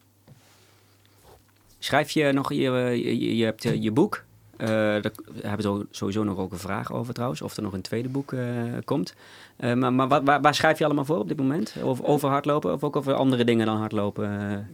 [1.78, 4.24] Schrijf je nog, je, je, je hebt je boek.
[4.57, 4.66] Eh
[5.03, 8.09] daar hebben we sowieso nog ook een vraag over trouwens, of er nog een tweede
[8.09, 8.45] boek eh,
[8.85, 9.15] komt.
[9.57, 11.74] Eh, maar maar wat, waar, waar schrijf je allemaal voor op dit moment?
[11.83, 14.69] Over, over hardlopen of ook over andere dingen dan hardlopen?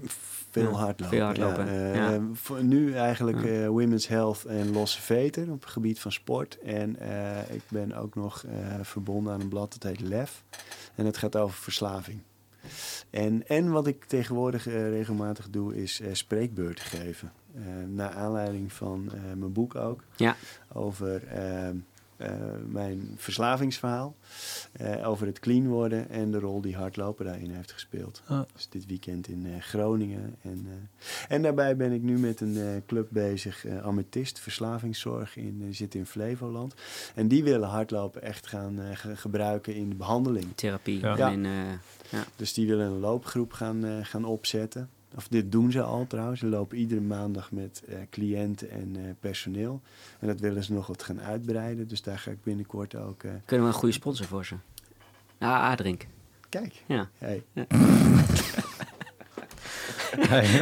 [0.51, 1.17] Veel hardlopen.
[1.17, 2.21] veel hardlopen, Ja, ja.
[2.33, 6.59] voor nu eigenlijk women's health en losse veten op het gebied van sport.
[6.65, 6.97] En
[7.51, 8.45] ik ben ook nog
[8.83, 10.43] verbonden aan een blad dat heet LEF.
[10.95, 12.21] En het gaat over verslaving.
[13.11, 17.33] En, en wat ik tegenwoordig eh, regelmatig doe, is eh, spreekbeurten geven.
[17.55, 20.05] Eh naar aanleiding van mijn boek ook.
[20.17, 20.37] Ja.
[20.73, 21.75] Over eh, eh,
[22.67, 24.15] mijn verslavingsverhaal.
[24.73, 28.23] eh, over het clean worden en de rol die hardlopen daarin heeft gespeeld.
[28.27, 28.41] Ah.
[28.55, 30.37] Dus dit weekend in eh, Groningen.
[30.43, 35.37] En, eh, en daarbij ben ik nu met een eh, club bezig, eh Amethyst, verslavingszorg,
[35.37, 36.75] in, zit in Flevoland.
[37.15, 40.47] En die willen hardlopen echt gaan eh, ge- gebruiken in de behandeling.
[40.55, 41.01] Therapie.
[41.01, 41.17] Ja.
[41.31, 41.45] En in,
[42.11, 44.89] eh, Dus die willen een loopgroep gaan, eh, gaan opzetten.
[45.17, 46.41] Of dit doen ze al trouwens.
[46.41, 49.81] Ze lopen iedere maandag met eh, cliënten en eh, personeel.
[50.19, 51.89] En dat willen ze nog wat gaan uitbreiden.
[51.89, 53.23] Dus daar ga ik binnenkort ook...
[53.23, 54.55] eh, kunnen we een goede sponsor voor ze?
[55.39, 56.07] Ah, A-drink.
[56.49, 57.09] kijk, Ja.
[57.19, 57.43] hey.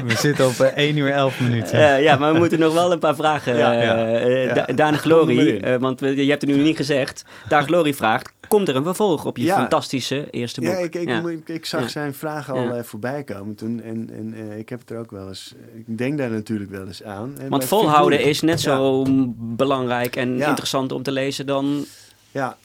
[0.07, 1.73] We zitten op eh, 1 uur 11 minuten.
[1.95, 3.57] Eh, ja, maar we moeten nog wel een paar vragen.
[3.57, 4.07] Ja, eh, ja.
[4.19, 4.55] eh, Ja.
[4.55, 7.25] Da- Daan Glory, eh, want je hebt het nu niet gezegd.
[7.49, 9.57] Daan Glory vraagt, komt er een vervolg op je Ja.
[9.57, 10.71] fantastische eerste boek?
[10.71, 11.23] Ja, ik, ik, Ja.
[11.29, 11.89] ik, ik zag Ja.
[11.89, 12.71] zijn vraag al Ja.
[12.75, 13.83] eh, voorbij komen toen.
[13.83, 15.55] En, en eh, ik heb het er ook wel eens...
[15.87, 17.35] Ik denk daar natuurlijk wel eens aan.
[17.41, 18.75] En Want volhouden is net Ja.
[18.77, 19.05] zo
[19.37, 20.49] belangrijk en Ja.
[20.49, 21.85] interessant om te lezen dan...
[22.31, 22.57] Ja,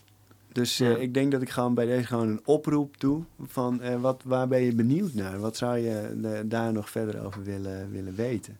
[0.55, 4.01] dus eh, ik denk dat ik gewoon bij deze gewoon een oproep doe van eh,
[4.01, 5.39] wat, waar ben je benieuwd naar?
[5.39, 8.57] Wat zou je eh, daar nog verder over willen, willen weten?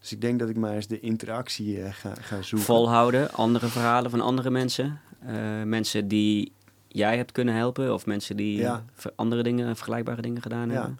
[0.00, 2.66] Dus ik denk dat ik maar eens de interactie ga, ga zoeken.
[2.66, 5.00] Volhouden, andere verhalen van andere mensen.
[5.64, 6.52] mensen die
[6.88, 8.84] jij hebt kunnen helpen of mensen die Ja.
[9.16, 10.74] andere dingen, vergelijkbare dingen gedaan Ja.
[10.74, 10.98] hebben.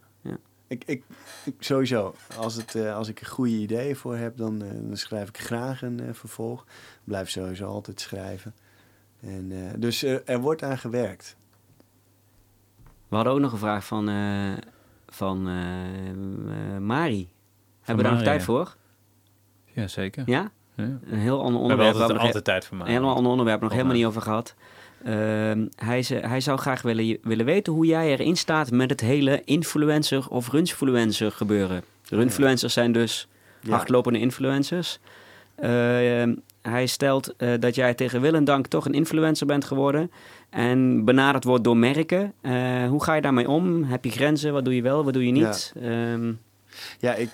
[0.68, 1.02] Ik, ik,
[1.44, 5.38] ik- sowieso, als, het, als ik er goede ideeën voor heb, dan, dan schrijf ik
[5.38, 6.64] graag een vervolg.
[7.04, 8.54] Blijf sowieso altijd schrijven.
[9.20, 11.36] En, eh, dus eh, er wordt aan gewerkt.
[13.08, 14.52] We hadden ook nog een vraag van, eh,
[15.08, 15.54] van eh,
[16.74, 17.28] eh, Mari.
[17.80, 18.76] Hebben we daar nog Mari, tijd voor?
[19.72, 20.22] Ja, zeker.
[20.26, 20.50] Ja?
[20.74, 20.82] Ja.
[20.84, 21.80] Een heel ander We hebben onderwerp.
[21.80, 22.92] altijd, waar we nog altijd tijd voor Een mij.
[22.92, 24.54] helemaal ander onderwerp, nog helemaal niet over gehad.
[25.04, 29.00] Ehm, hij, ze- hij zou graag willen, willen weten hoe jij erin staat met het
[29.00, 31.82] hele influencer of runfluencer gebeuren.
[32.08, 33.28] Runfluencers zijn dus
[33.60, 33.76] Ja.
[33.76, 34.98] hardlopende influencers.
[35.54, 36.34] Ehm,
[36.68, 40.10] hij stelt eh, dat jij tegen wil en dank toch een influencer bent geworden
[40.50, 42.32] en benaderd wordt door merken.
[42.40, 43.84] Eh, hoe ga je daarmee om?
[43.84, 44.52] Heb je grenzen?
[44.52, 45.04] Wat doe je wel?
[45.04, 45.72] Wat doe je niet?
[45.82, 46.32] Ehm,
[46.98, 47.28] Ja, ik,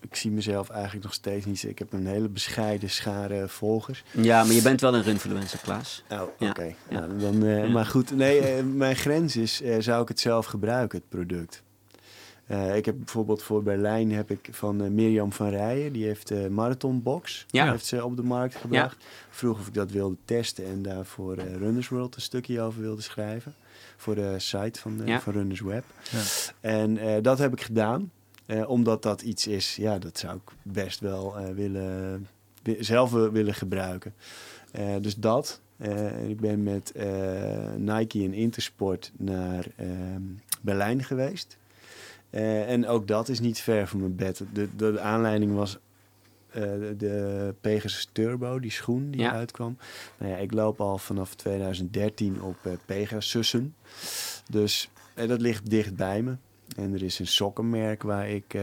[0.00, 1.62] ik zie mezelf eigenlijk nog steeds niet.
[1.62, 4.04] Ik heb een hele bescheiden schare volgers.
[4.10, 6.02] ja, maar je bent wel een runfluencer, Klaas.
[6.10, 6.48] Oh, Ja.
[6.50, 6.74] oké.
[6.88, 6.98] Ja.
[7.06, 7.70] Nou, dan, eh, Ja.
[7.70, 11.62] Maar goed, nee, mijn grens is, zou ik het zelf gebruiken, het product?
[12.46, 16.28] Eh, ik heb bijvoorbeeld voor Berlijn heb ik van eh, Mirjam van Rijen, die heeft
[16.28, 17.70] de Marathonbox Ja.
[17.70, 19.04] heeft ze op de markt gebracht.
[19.30, 22.80] Vroeg of ik dat wilde testen en daar voor eh, Runners World een stukje over
[22.80, 23.54] wilde schrijven.
[23.96, 25.20] Voor de site van, eh, Ja.
[25.20, 25.84] van Runners Web.
[26.10, 26.20] Ja.
[26.60, 28.10] En eh, dat heb ik gedaan.
[28.46, 32.26] Eh, omdat dat iets is, ja, dat zou ik best wel eh, willen,
[32.62, 34.14] wi- zelf wil- willen gebruiken.
[34.72, 35.60] Eh, dus dat.
[35.76, 37.06] Eh, ik ben met eh,
[37.76, 40.22] Nike en Intersport naar ehm,
[40.60, 41.56] Berlijn geweest.
[42.36, 44.38] Eh, en ook dat is niet ver van mijn bed.
[44.52, 45.78] De, de, de aanleiding was
[46.50, 46.62] eh,
[46.96, 49.32] de, Pegasus Turbo, die schoen die Ja.
[49.32, 49.76] uitkwam.
[50.18, 53.74] Nou ja, ik loop al vanaf 2013 op eh, Pegasussen.
[54.50, 56.36] Dus dat ligt dicht bij me.
[56.76, 58.56] En er is een sokkenmerk waar ik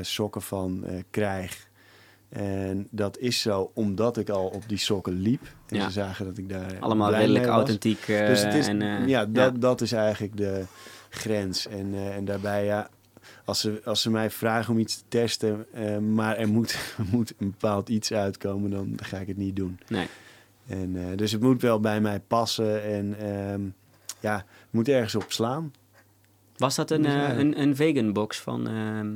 [0.00, 1.68] sokken van krijg.
[2.28, 5.42] En dat is zo omdat ik al op die sokken liep.
[5.66, 5.84] En Ja.
[5.84, 8.06] ze zagen dat ik daar Allemaal redelijk authentiek.
[8.06, 10.64] Dus het is, en, ja, dat, dat is eigenlijk de
[11.08, 11.66] grens.
[11.66, 12.88] En, en daarbij, ja,
[13.46, 16.78] als ze, als ze mij vragen om iets te testen, eh, maar er moet,
[17.12, 19.78] moet een bepaald iets uitkomen, dan ga ik het niet doen.
[19.88, 20.06] Nee.
[20.66, 23.60] En, eh, dus het moet wel bij mij passen en ehm,
[24.20, 25.72] ja, het moet ergens op slaan.
[26.56, 28.68] Was dat een, eh, een, een vegan box van...
[28.68, 29.12] ehm,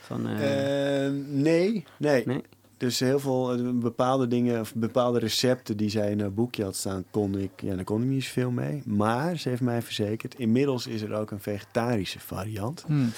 [0.00, 2.22] van eh, Ehm, nee, nee.
[2.26, 2.42] Nee?
[2.76, 7.04] Dus heel veel bepaalde dingen, of bepaalde recepten die zij in haar boekje had staan,
[7.10, 8.82] kon ik, ja, daar kon ik niet zoveel mee.
[8.84, 12.84] Maar ze heeft mij verzekerd, inmiddels is er ook een vegetarische variant.
[12.86, 13.10] Hmm.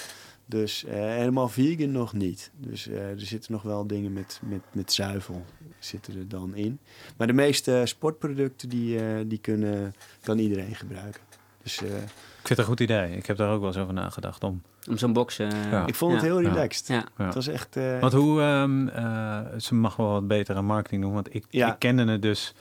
[0.47, 2.51] Dus eh, helemaal vegan nog niet.
[2.57, 5.45] Dus eh, er zitten nog wel dingen met, met, met zuivel
[5.79, 6.79] zitten er dan in.
[7.17, 11.21] Maar de meeste sportproducten die, eh, die kunnen, kan iedereen gebruiken.
[11.63, 11.97] Dus eh, Ik
[12.35, 13.17] vind het een goed idee.
[13.17, 14.63] Ik heb daar ook wel eens over nagedacht om.
[14.89, 15.37] om zo'n box...
[15.37, 15.87] Ja.
[15.87, 16.27] ik vond het ja.
[16.27, 16.87] heel relaxed.
[16.87, 17.05] Ja.
[17.19, 17.25] Ja.
[17.25, 17.77] Het was echt...
[17.77, 21.73] eh, Want hoe, ehm, eh, ze mag wel wat betere marketing doen, want ik, Ja.
[21.73, 22.55] ik kende het dus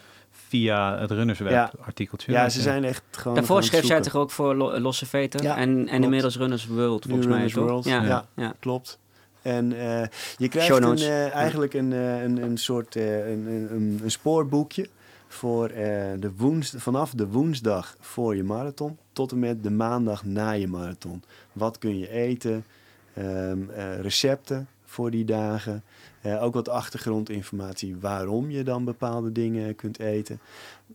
[0.53, 1.71] via het Runnersweb Ja.
[1.85, 2.31] artikeltje.
[2.31, 5.43] ja, ze zijn echt gewoon Daarvoor schreef zij toch ook voor Lo- Losse Veter?
[5.43, 6.03] Ja, en, en klopt.
[6.03, 7.63] inmiddels Runners World, Nu volgens mij, Runners toch?
[7.63, 8.03] World, Ja.
[8.03, 8.25] ja.
[8.35, 8.53] ja.
[8.59, 8.99] Klopt.
[9.41, 10.07] En eh,
[10.37, 14.11] je krijgt een, eh, eigenlijk een, eh, een, een soort eh, een, een, een, een
[14.11, 14.87] spoorboekje
[15.27, 20.25] voor eh, de woens, vanaf de woensdag voor je marathon tot en met de maandag
[20.25, 21.23] na je marathon.
[21.53, 22.65] Wat kun je eten?
[23.13, 25.83] Ehm, eh, recepten voor die dagen.
[26.21, 30.39] Eh, ook wat achtergrondinformatie waarom je dan bepaalde dingen kunt eten.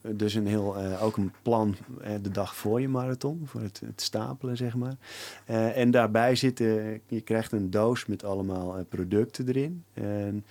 [0.02, 1.76] Eh, dus een heel, eh, ook een plan
[2.22, 4.96] de dag voor je marathon, voor het, het stapelen zeg maar.
[5.74, 9.84] En daarbij zitten, je krijgt een doos met allemaal producten erin.
[9.94, 10.44] En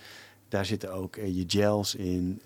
[0.48, 2.40] daar zitten ook je gels in,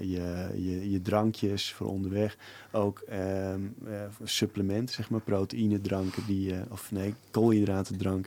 [0.00, 2.36] je, je, je drankjes voor onderweg.
[2.72, 8.26] Ook ehm, eh, supplementen, zeg maar, proteïnedranken, die, of nee, koolhydratendrank,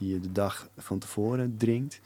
[0.00, 2.00] die je de dag van tevoren drinkt.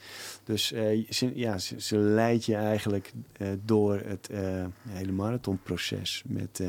[0.44, 6.22] Dus eh, ze, ja, ze, ze leidt je eigenlijk eh, door het eh, hele marathonproces
[6.26, 6.68] met, eh,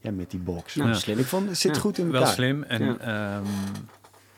[0.00, 0.74] ja, met die box.
[0.74, 0.94] Nou, Ja.
[0.94, 1.18] slim.
[1.18, 1.80] Ik vond het zit Ja.
[1.80, 2.20] goed in elkaar.
[2.20, 2.62] wel slim.
[2.62, 2.98] En Ja.
[2.98, 3.46] ehm,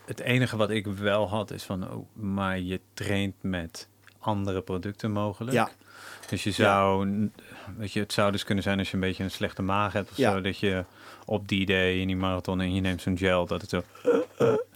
[0.04, 3.88] het enige wat ik wel had is van, oh, maar je traint met
[4.18, 5.52] andere producten mogelijk.
[5.52, 5.70] Ja.
[6.28, 7.08] Dus je zou,
[7.76, 10.10] weet je, het zou dus kunnen zijn als je een beetje een slechte maag hebt
[10.10, 10.32] of Ja.
[10.32, 10.84] zo, dat je
[11.24, 13.82] op die day in die marathon en je neemt zo'n gel, dat het zo.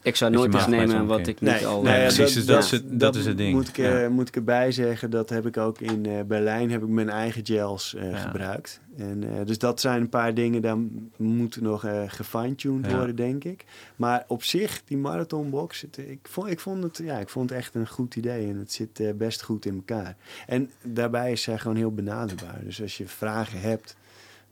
[0.02, 1.82] Ik zou Dat nooit iets nemen wat ik niet al...
[1.82, 3.54] Nee, eh, precies, dus dat is het- dat is het ding.
[3.54, 4.08] Moet ik, Ja.
[4.08, 7.46] moet ik erbij zeggen, dat heb ik ook in eh, Berlijn heb ik mijn eigen
[7.46, 8.16] gels eh, Ja.
[8.16, 8.80] gebruikt.
[8.96, 10.76] En, eh, dus dat zijn een paar dingen, daar
[11.16, 12.96] moeten nog eh gefine-tuned Ja.
[12.96, 13.64] worden, denk ik.
[13.96, 17.58] Maar op zich, die marathonbox, het, ik, vond, ik, vond het, ja, ik vond het
[17.58, 18.48] echt een goed idee.
[18.48, 20.16] En het zit eh, best goed in elkaar.
[20.46, 22.60] En daarbij is zij gewoon heel benaderbaar.
[22.64, 23.96] Dus als je vragen hebt,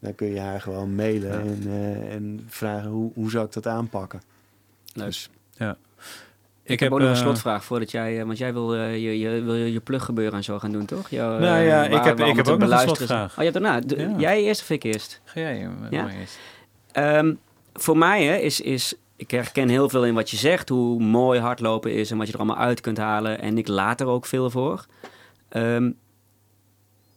[0.06, 1.38] dan kun je haar gewoon mailen Ja.
[1.38, 4.22] en, eh, en vragen hoe, hoe zou ik dat aanpakken.
[4.94, 5.06] Leuk.
[5.06, 5.30] Dus,
[6.62, 8.18] Ik, heb ook nog een eh, slotvraag voordat jij...
[8.20, 11.08] eh, want jij wil je, je, wil je, je pluggebeuren en zo gaan doen, toch?
[11.10, 13.30] Jou, Nou ja, waar ik heb- ik heb ook nog een slotvraag.
[13.30, 13.80] Oh, je hebt daarna.
[13.80, 14.14] De- Ja.
[14.18, 15.20] Jij eerst of ik eerst?
[15.24, 16.08] Ga jij eh, Ja?
[16.10, 16.38] eerst.
[16.92, 17.34] Ehm,
[17.74, 18.94] voor mij hè, is, is...
[19.16, 20.68] Ik herken heel veel in wat je zegt.
[20.68, 23.40] Hoe mooi hardlopen is en wat je er allemaal uit kunt halen.
[23.40, 24.86] En ik laat er ook veel voor.
[25.48, 25.90] Ehm,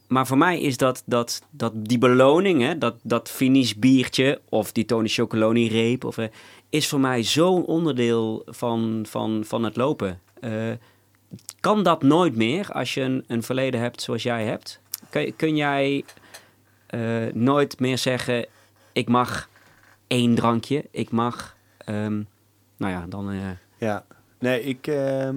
[0.09, 4.71] maar voor mij is dat, dat, dat die beloning, hè, dat, dat finish biertje of
[4.71, 6.27] die Tony Chocoloni reep, of, eh,
[6.69, 10.21] is voor mij zo'n onderdeel van, van, van het lopen.
[10.39, 10.71] Eh,
[11.59, 14.81] kan dat nooit meer als je een, een verleden hebt zoals jij hebt?
[15.09, 16.03] Kun, kun jij
[16.85, 18.45] eh, nooit meer zeggen,
[18.93, 19.49] ik mag
[20.07, 22.21] één drankje, ik mag, ehm,
[22.77, 23.33] nou ja, dan,
[23.77, 24.05] Ja,
[24.39, 25.35] nee, ik, ehm,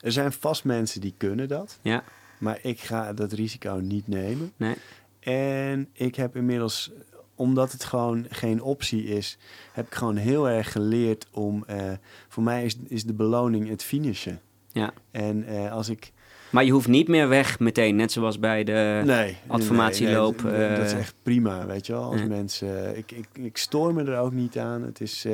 [0.00, 1.78] er zijn vast mensen die kunnen dat.
[1.82, 2.04] ja,
[2.42, 4.52] Maar ik ga dat risico niet nemen.
[4.56, 4.74] nee,
[5.20, 6.90] En ik heb inmiddels,
[7.34, 9.38] omdat het gewoon geen optie is,
[9.72, 11.64] heb ik gewoon heel erg geleerd om.
[11.66, 11.92] eh,
[12.28, 14.40] voor mij is, is de beloning het finishen.
[14.72, 14.92] ja.
[15.10, 16.12] En eh, als ik.
[16.50, 19.02] Maar je hoeft niet meer weg meteen, net zoals bij de...
[19.04, 22.02] nee, adformatieloop, nee, nee, dat, dat is eh, echt prima, weet je wel.
[22.12, 22.96] Als mensen.
[22.96, 24.82] Ik, ik, ik stoor me er ook niet aan.
[24.82, 25.24] Het is.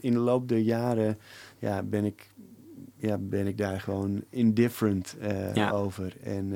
[0.00, 1.18] in de loop der jaren
[1.58, 2.30] ja, ben ik.
[2.98, 5.70] Ja, ben ik daar gewoon indifferent eh, Ja.
[5.70, 6.16] over.
[6.22, 6.52] En,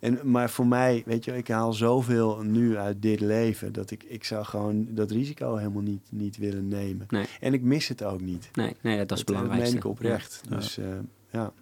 [0.00, 4.02] En, maar voor mij, weet je, ik haal zoveel nu uit dit leven dat ik,
[4.04, 7.06] ik zou gewoon dat risico helemaal niet, niet willen nemen.
[7.08, 7.26] Nee.
[7.40, 8.48] En ik mis het ook niet.
[8.52, 9.74] Nee, nee dat is het Dat, eh, belangrijkste.
[9.74, 10.40] meen ik oprecht.
[10.48, 10.56] Ja.
[10.56, 10.86] Dus eh,
[11.30, 11.52] ja,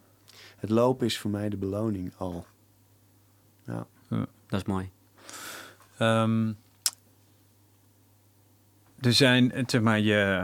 [0.56, 2.46] het lopen is voor mij de beloning al.
[3.64, 3.86] Ja.
[4.10, 4.90] Ja, dat is mooi.
[5.98, 6.52] Ehm,
[9.06, 10.40] er zijn, eh, zeg maar, je,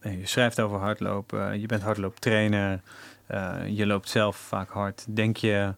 [0.00, 2.80] ehm, je schrijft over hardlopen, je bent hardlooptrainer,
[3.26, 5.06] eh, je loopt zelf vaak hard.
[5.08, 5.74] Denk je,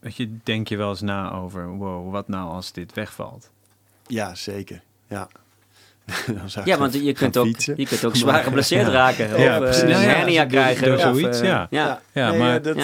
[0.00, 3.52] weet je, denk je wel eens na over, wow, wat nou als dit wegvalt?
[4.06, 4.82] ja, zeker.
[5.08, 5.28] Ja.
[6.26, 7.74] Dan zou ik Ja, want je kunt ook, fietsen.
[7.76, 8.92] je kunt ook zwaar geblesseerd Ja.
[8.92, 9.34] raken.
[9.34, 10.86] Of Ja, eh, ja, hernia krijgen.
[10.86, 11.66] door of, zoiets, eh, ja.
[11.70, 12.00] ja.
[12.12, 12.76] Ja, nee, maar- dat,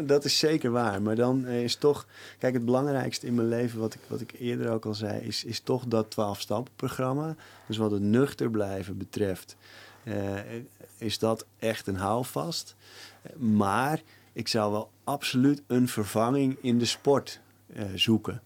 [0.00, 1.02] dat is zeker waar.
[1.02, 2.06] Maar dan eh, is toch...
[2.38, 5.20] Kijk, het belangrijkste in mijn leven, wat ik, wat ik eerder ook al zei...
[5.20, 7.34] is, is toch dat 12-stappen-programma.
[7.66, 9.56] Dus wat het nuchter blijven betreft...
[10.04, 10.14] eh,
[10.98, 12.74] is dat echt een houvast.
[13.36, 14.00] Maar
[14.32, 17.40] ik zou wel absoluut een vervanging in de sport
[17.74, 18.42] eh, zoeken.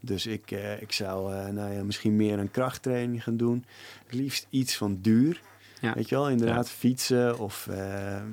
[0.00, 3.64] Dus ik, eh, ik zou eh, nou ja, misschien meer een krachttraining gaan doen.
[4.06, 5.40] Het liefst iets van duur.
[5.80, 5.94] Ja.
[5.94, 7.76] Weet je wel, inderdaad fietsen of eh,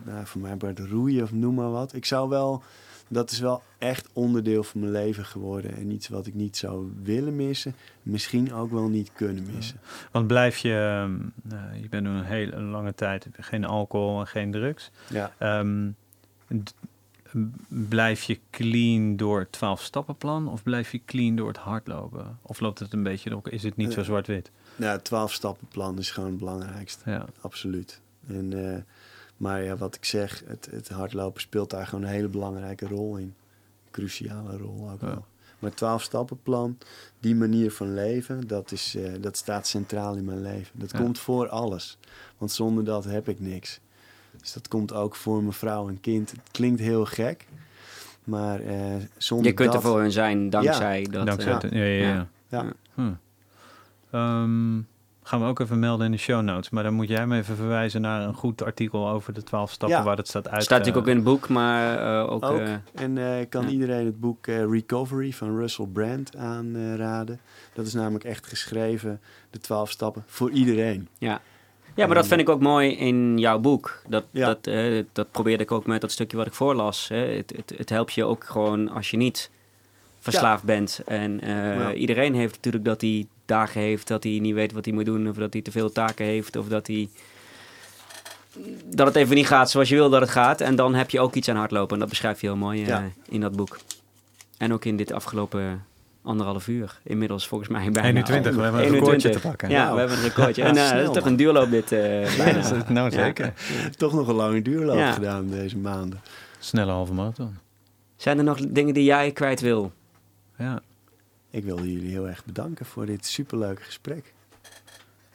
[0.03, 1.93] nou, voor mij wordt roeien of noem maar wat.
[1.93, 2.63] Ik zou wel,
[3.07, 5.75] dat is wel echt onderdeel van mijn leven geworden.
[5.75, 7.75] En iets wat ik niet zou willen missen.
[8.03, 9.79] Misschien ook wel niet kunnen missen.
[10.11, 11.15] Want blijf je, ehm,
[11.53, 14.91] eh, je bent nu een hele lange tijd geen alcohol en geen drugs.
[15.09, 15.33] Ja.
[15.37, 15.89] Ehm,
[17.67, 22.39] blijf je clean door het 12 stappenplan of blijf je clean door het hardlopen?
[22.41, 23.41] Of loopt het een beetje door?
[23.49, 24.51] Is het niet zo zwart-wit?
[24.75, 27.09] Nou, het 12 stappenplan is gewoon het belangrijkste.
[27.09, 27.25] Ja.
[27.41, 28.01] Absoluut.
[28.27, 28.81] En, eh,
[29.37, 33.17] maar ja, wat ik zeg, het, het hardlopen speelt daar gewoon een hele belangrijke rol
[33.17, 33.33] in.
[33.91, 35.07] Cruciale rol ook Ja.
[35.07, 35.25] wel.
[35.59, 36.77] Maar het 12 stappenplan,
[37.19, 40.79] die manier van leven, dat, is, eh, dat staat centraal in mijn leven.
[40.79, 40.99] Dat Ja.
[40.99, 41.97] komt voor alles.
[42.37, 43.79] Want zonder dat heb ik niks.
[44.41, 46.31] Dus dat komt ook voor mijn vrouw en kind.
[46.31, 47.45] Het klinkt heel gek.
[48.23, 48.75] Maar eh,
[49.17, 49.83] zonder Je kunt dat...
[49.83, 51.25] er voor hun zijn dankzij dat.
[51.25, 52.27] Dankzij eh, het, ja, ja, ja.
[52.49, 52.63] ja.
[52.63, 52.65] Ja.
[52.93, 53.11] Hm.
[54.11, 54.81] Ehm,
[55.23, 56.69] gaan we ook even melden in de show notes.
[56.69, 59.97] Maar dan moet jij me even verwijzen naar een goed artikel over de 12 stappen
[59.97, 60.03] Ja.
[60.03, 60.63] waar dat staat uit.
[60.63, 62.43] staat natuurlijk ook eh, in het boek, maar eh, ook.
[62.45, 62.59] Ook.
[62.59, 63.69] eh, En eh, ik kan Ja.
[63.69, 67.39] iedereen het boek Recovery van Russell Brand aanraden.
[67.73, 69.19] dat is namelijk echt geschreven,
[69.49, 71.07] de 12 stappen, voor iedereen.
[71.17, 71.41] ja.
[71.97, 74.01] Ja, maar dat vind ik ook mooi in jouw boek.
[74.07, 74.45] Dat, Ja.
[74.45, 77.07] dat, eh, dat probeerde ik ook met dat stukje wat ik voorlas.
[77.07, 77.17] Hè.
[77.35, 79.49] Het, het, het helpt je ook gewoon als je niet
[80.19, 81.01] verslaafd bent.
[81.05, 81.93] En eh, Ja.
[81.93, 85.29] iedereen heeft natuurlijk dat hij dagen heeft dat hij niet weet wat hij moet doen.
[85.29, 86.55] Of dat hij te veel taken heeft.
[86.55, 87.09] Of dat hij...
[88.85, 90.61] Dat het even niet gaat zoals je wil dat het gaat.
[90.61, 91.93] En dan heb je ook iets aan hardlopen.
[91.93, 93.77] En dat beschrijf je heel mooi eh, in dat boek.
[94.57, 95.85] En ook in dit afgelopen
[96.21, 96.99] anderhalf uur.
[97.03, 98.07] Inmiddels volgens mij bijna.
[98.07, 98.99] 21, we hebben een 21.
[99.09, 99.69] recordje te pakken.
[99.69, 100.63] Ja, we hebben een recordje.
[100.69, 101.99] En eh, dat is toch een duurloop dit eh,
[102.37, 102.59] bijna.
[102.59, 103.23] Ja, nou Ja.
[103.23, 103.53] zeker.
[103.97, 105.11] Toch nog een lange duurloop Ja.
[105.11, 106.21] gedaan deze maanden.
[106.59, 107.57] Snelle halve marathon.
[108.15, 109.91] Zijn er nog dingen die jij kwijt wil?
[110.57, 110.81] Ja.
[111.49, 114.33] Ik wil jullie heel erg bedanken voor dit superleuke gesprek.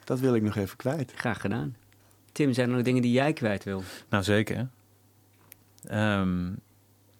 [0.05, 1.13] Dat wil ik nog even kwijt.
[1.17, 1.77] Graag gedaan.
[2.33, 3.83] Tim, zijn er nog dingen die jij kwijt wil?
[4.09, 4.69] Nou zeker.
[5.87, 6.49] Ehm,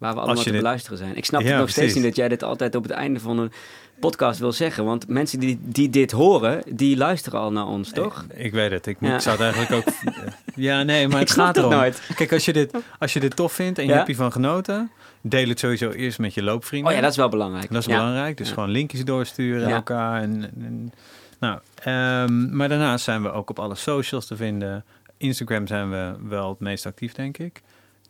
[0.03, 1.15] Waar we allemaal te dit- beluisteren zijn.
[1.17, 3.37] Ik snap Ja, het nog steeds niet dat jij dit altijd op het einde van
[3.39, 3.51] een
[3.99, 4.85] podcast wil zeggen.
[4.85, 8.25] Want mensen die, die dit horen, die luisteren al naar ons, toch?
[8.29, 8.87] Ik, ik weet het.
[8.87, 9.15] Ik, moet- Ja.
[9.15, 9.93] ik zou het eigenlijk ook.
[10.55, 11.71] ja, nee, maar het gaat erom.
[11.71, 12.01] nooit.
[12.15, 13.95] Kijk, als je, dit, als je dit tof vindt en je Ja?
[13.95, 16.89] hebt hiervan genoten, deel het sowieso eerst met je loopvrienden.
[16.91, 17.71] Oh ja, dat is wel belangrijk.
[17.71, 18.37] Dat is belangrijk.
[18.37, 20.21] Dus gewoon linkjes doorsturen aan elkaar.
[20.21, 20.93] En, en-
[21.39, 24.85] nou, ehm, maar daarnaast zijn we ook op alle socials te vinden.
[25.17, 27.61] Instagram zijn we wel het meest actief, denk ik.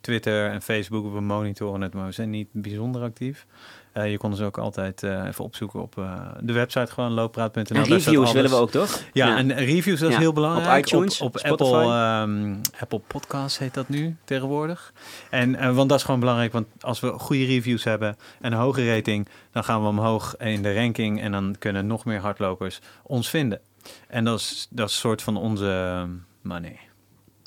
[0.03, 3.45] Twitter en Facebook, we monitoren het, maar we zijn niet bijzonder actief.
[3.91, 7.63] Eh, je kon ons ook altijd eh, even opzoeken op eh, de website, gewoon looppraat.nl.
[7.77, 9.01] En reviews willen we ook, toch?
[9.13, 10.85] Ja, en reviews, dat is heel belangrijk.
[10.85, 11.41] Op iTunes, op, op.
[11.41, 14.93] Apple, ehm, Apple Podcasts heet dat nu tegenwoordig.
[15.29, 18.95] En, want dat is gewoon belangrijk, want als we goede reviews hebben en een hoge
[18.95, 23.29] rating, dan gaan we omhoog in de ranking en dan kunnen nog meer hardlopers ons
[23.29, 23.59] vinden.
[24.07, 26.09] En dat is, dat is een soort van onze ehm,
[26.41, 26.79] money.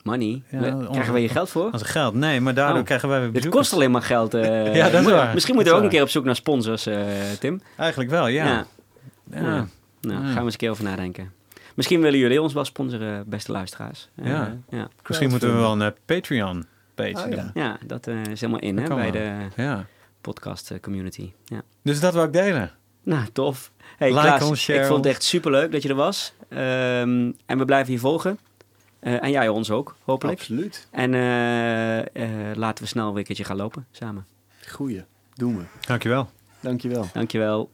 [0.07, 0.43] Money.
[0.51, 1.71] Ja, onze- Krijgen we je geld voor?
[1.73, 2.15] Onze geld.
[2.15, 2.85] Nee, maar daardoor Oh.
[2.85, 3.63] krijgen wij weer Dit bezoekers.
[3.63, 4.35] kost alleen maar geld.
[4.35, 4.75] eh.
[4.75, 5.35] Ja, dat is waar.
[5.35, 6.99] Misschien moeten we ook een keer op zoek naar sponsors, eh,
[7.41, 7.61] Tim.
[7.77, 8.45] Eigenlijk wel, ja.
[8.45, 8.67] Ja.
[9.31, 9.41] ja.
[9.41, 9.55] Ja.
[9.55, 9.67] ja.
[10.01, 10.27] Nou, Ja.
[10.27, 11.33] gaan we eens een keer over nadenken.
[11.75, 14.09] Misschien willen jullie ons wel sponsoren, beste luisteraars.
[14.17, 14.57] Eh, Ja.
[14.71, 14.89] ja.
[15.07, 17.35] Misschien moeten we wel een eh, Patreon page Oh, doen.
[17.35, 17.51] ja.
[17.55, 19.13] Ja, dat eh, is helemaal in hè, bij wel.
[19.13, 19.87] de Ja.
[20.21, 21.33] podcast eh, community.
[21.45, 21.63] Ja.
[21.83, 22.71] Dus dat wil ik delen.
[23.03, 23.71] Nou, tof.
[23.97, 26.33] Hey, Like Klaas, ons, ik vond het echt superleuk dat je er was.
[26.49, 28.39] Ehm, en we blijven je volgen.
[29.07, 30.39] Eh, en jij ons ook, hopelijk.
[30.39, 30.89] Absoluut.
[30.91, 34.27] En eh, eh, laten we snel weer een keertje gaan lopen samen.
[34.69, 35.05] Goeie.
[35.35, 35.65] Doen we.
[35.81, 36.31] Dankjewel.
[36.61, 37.07] Dankjewel.
[37.13, 37.71] Dankjewel.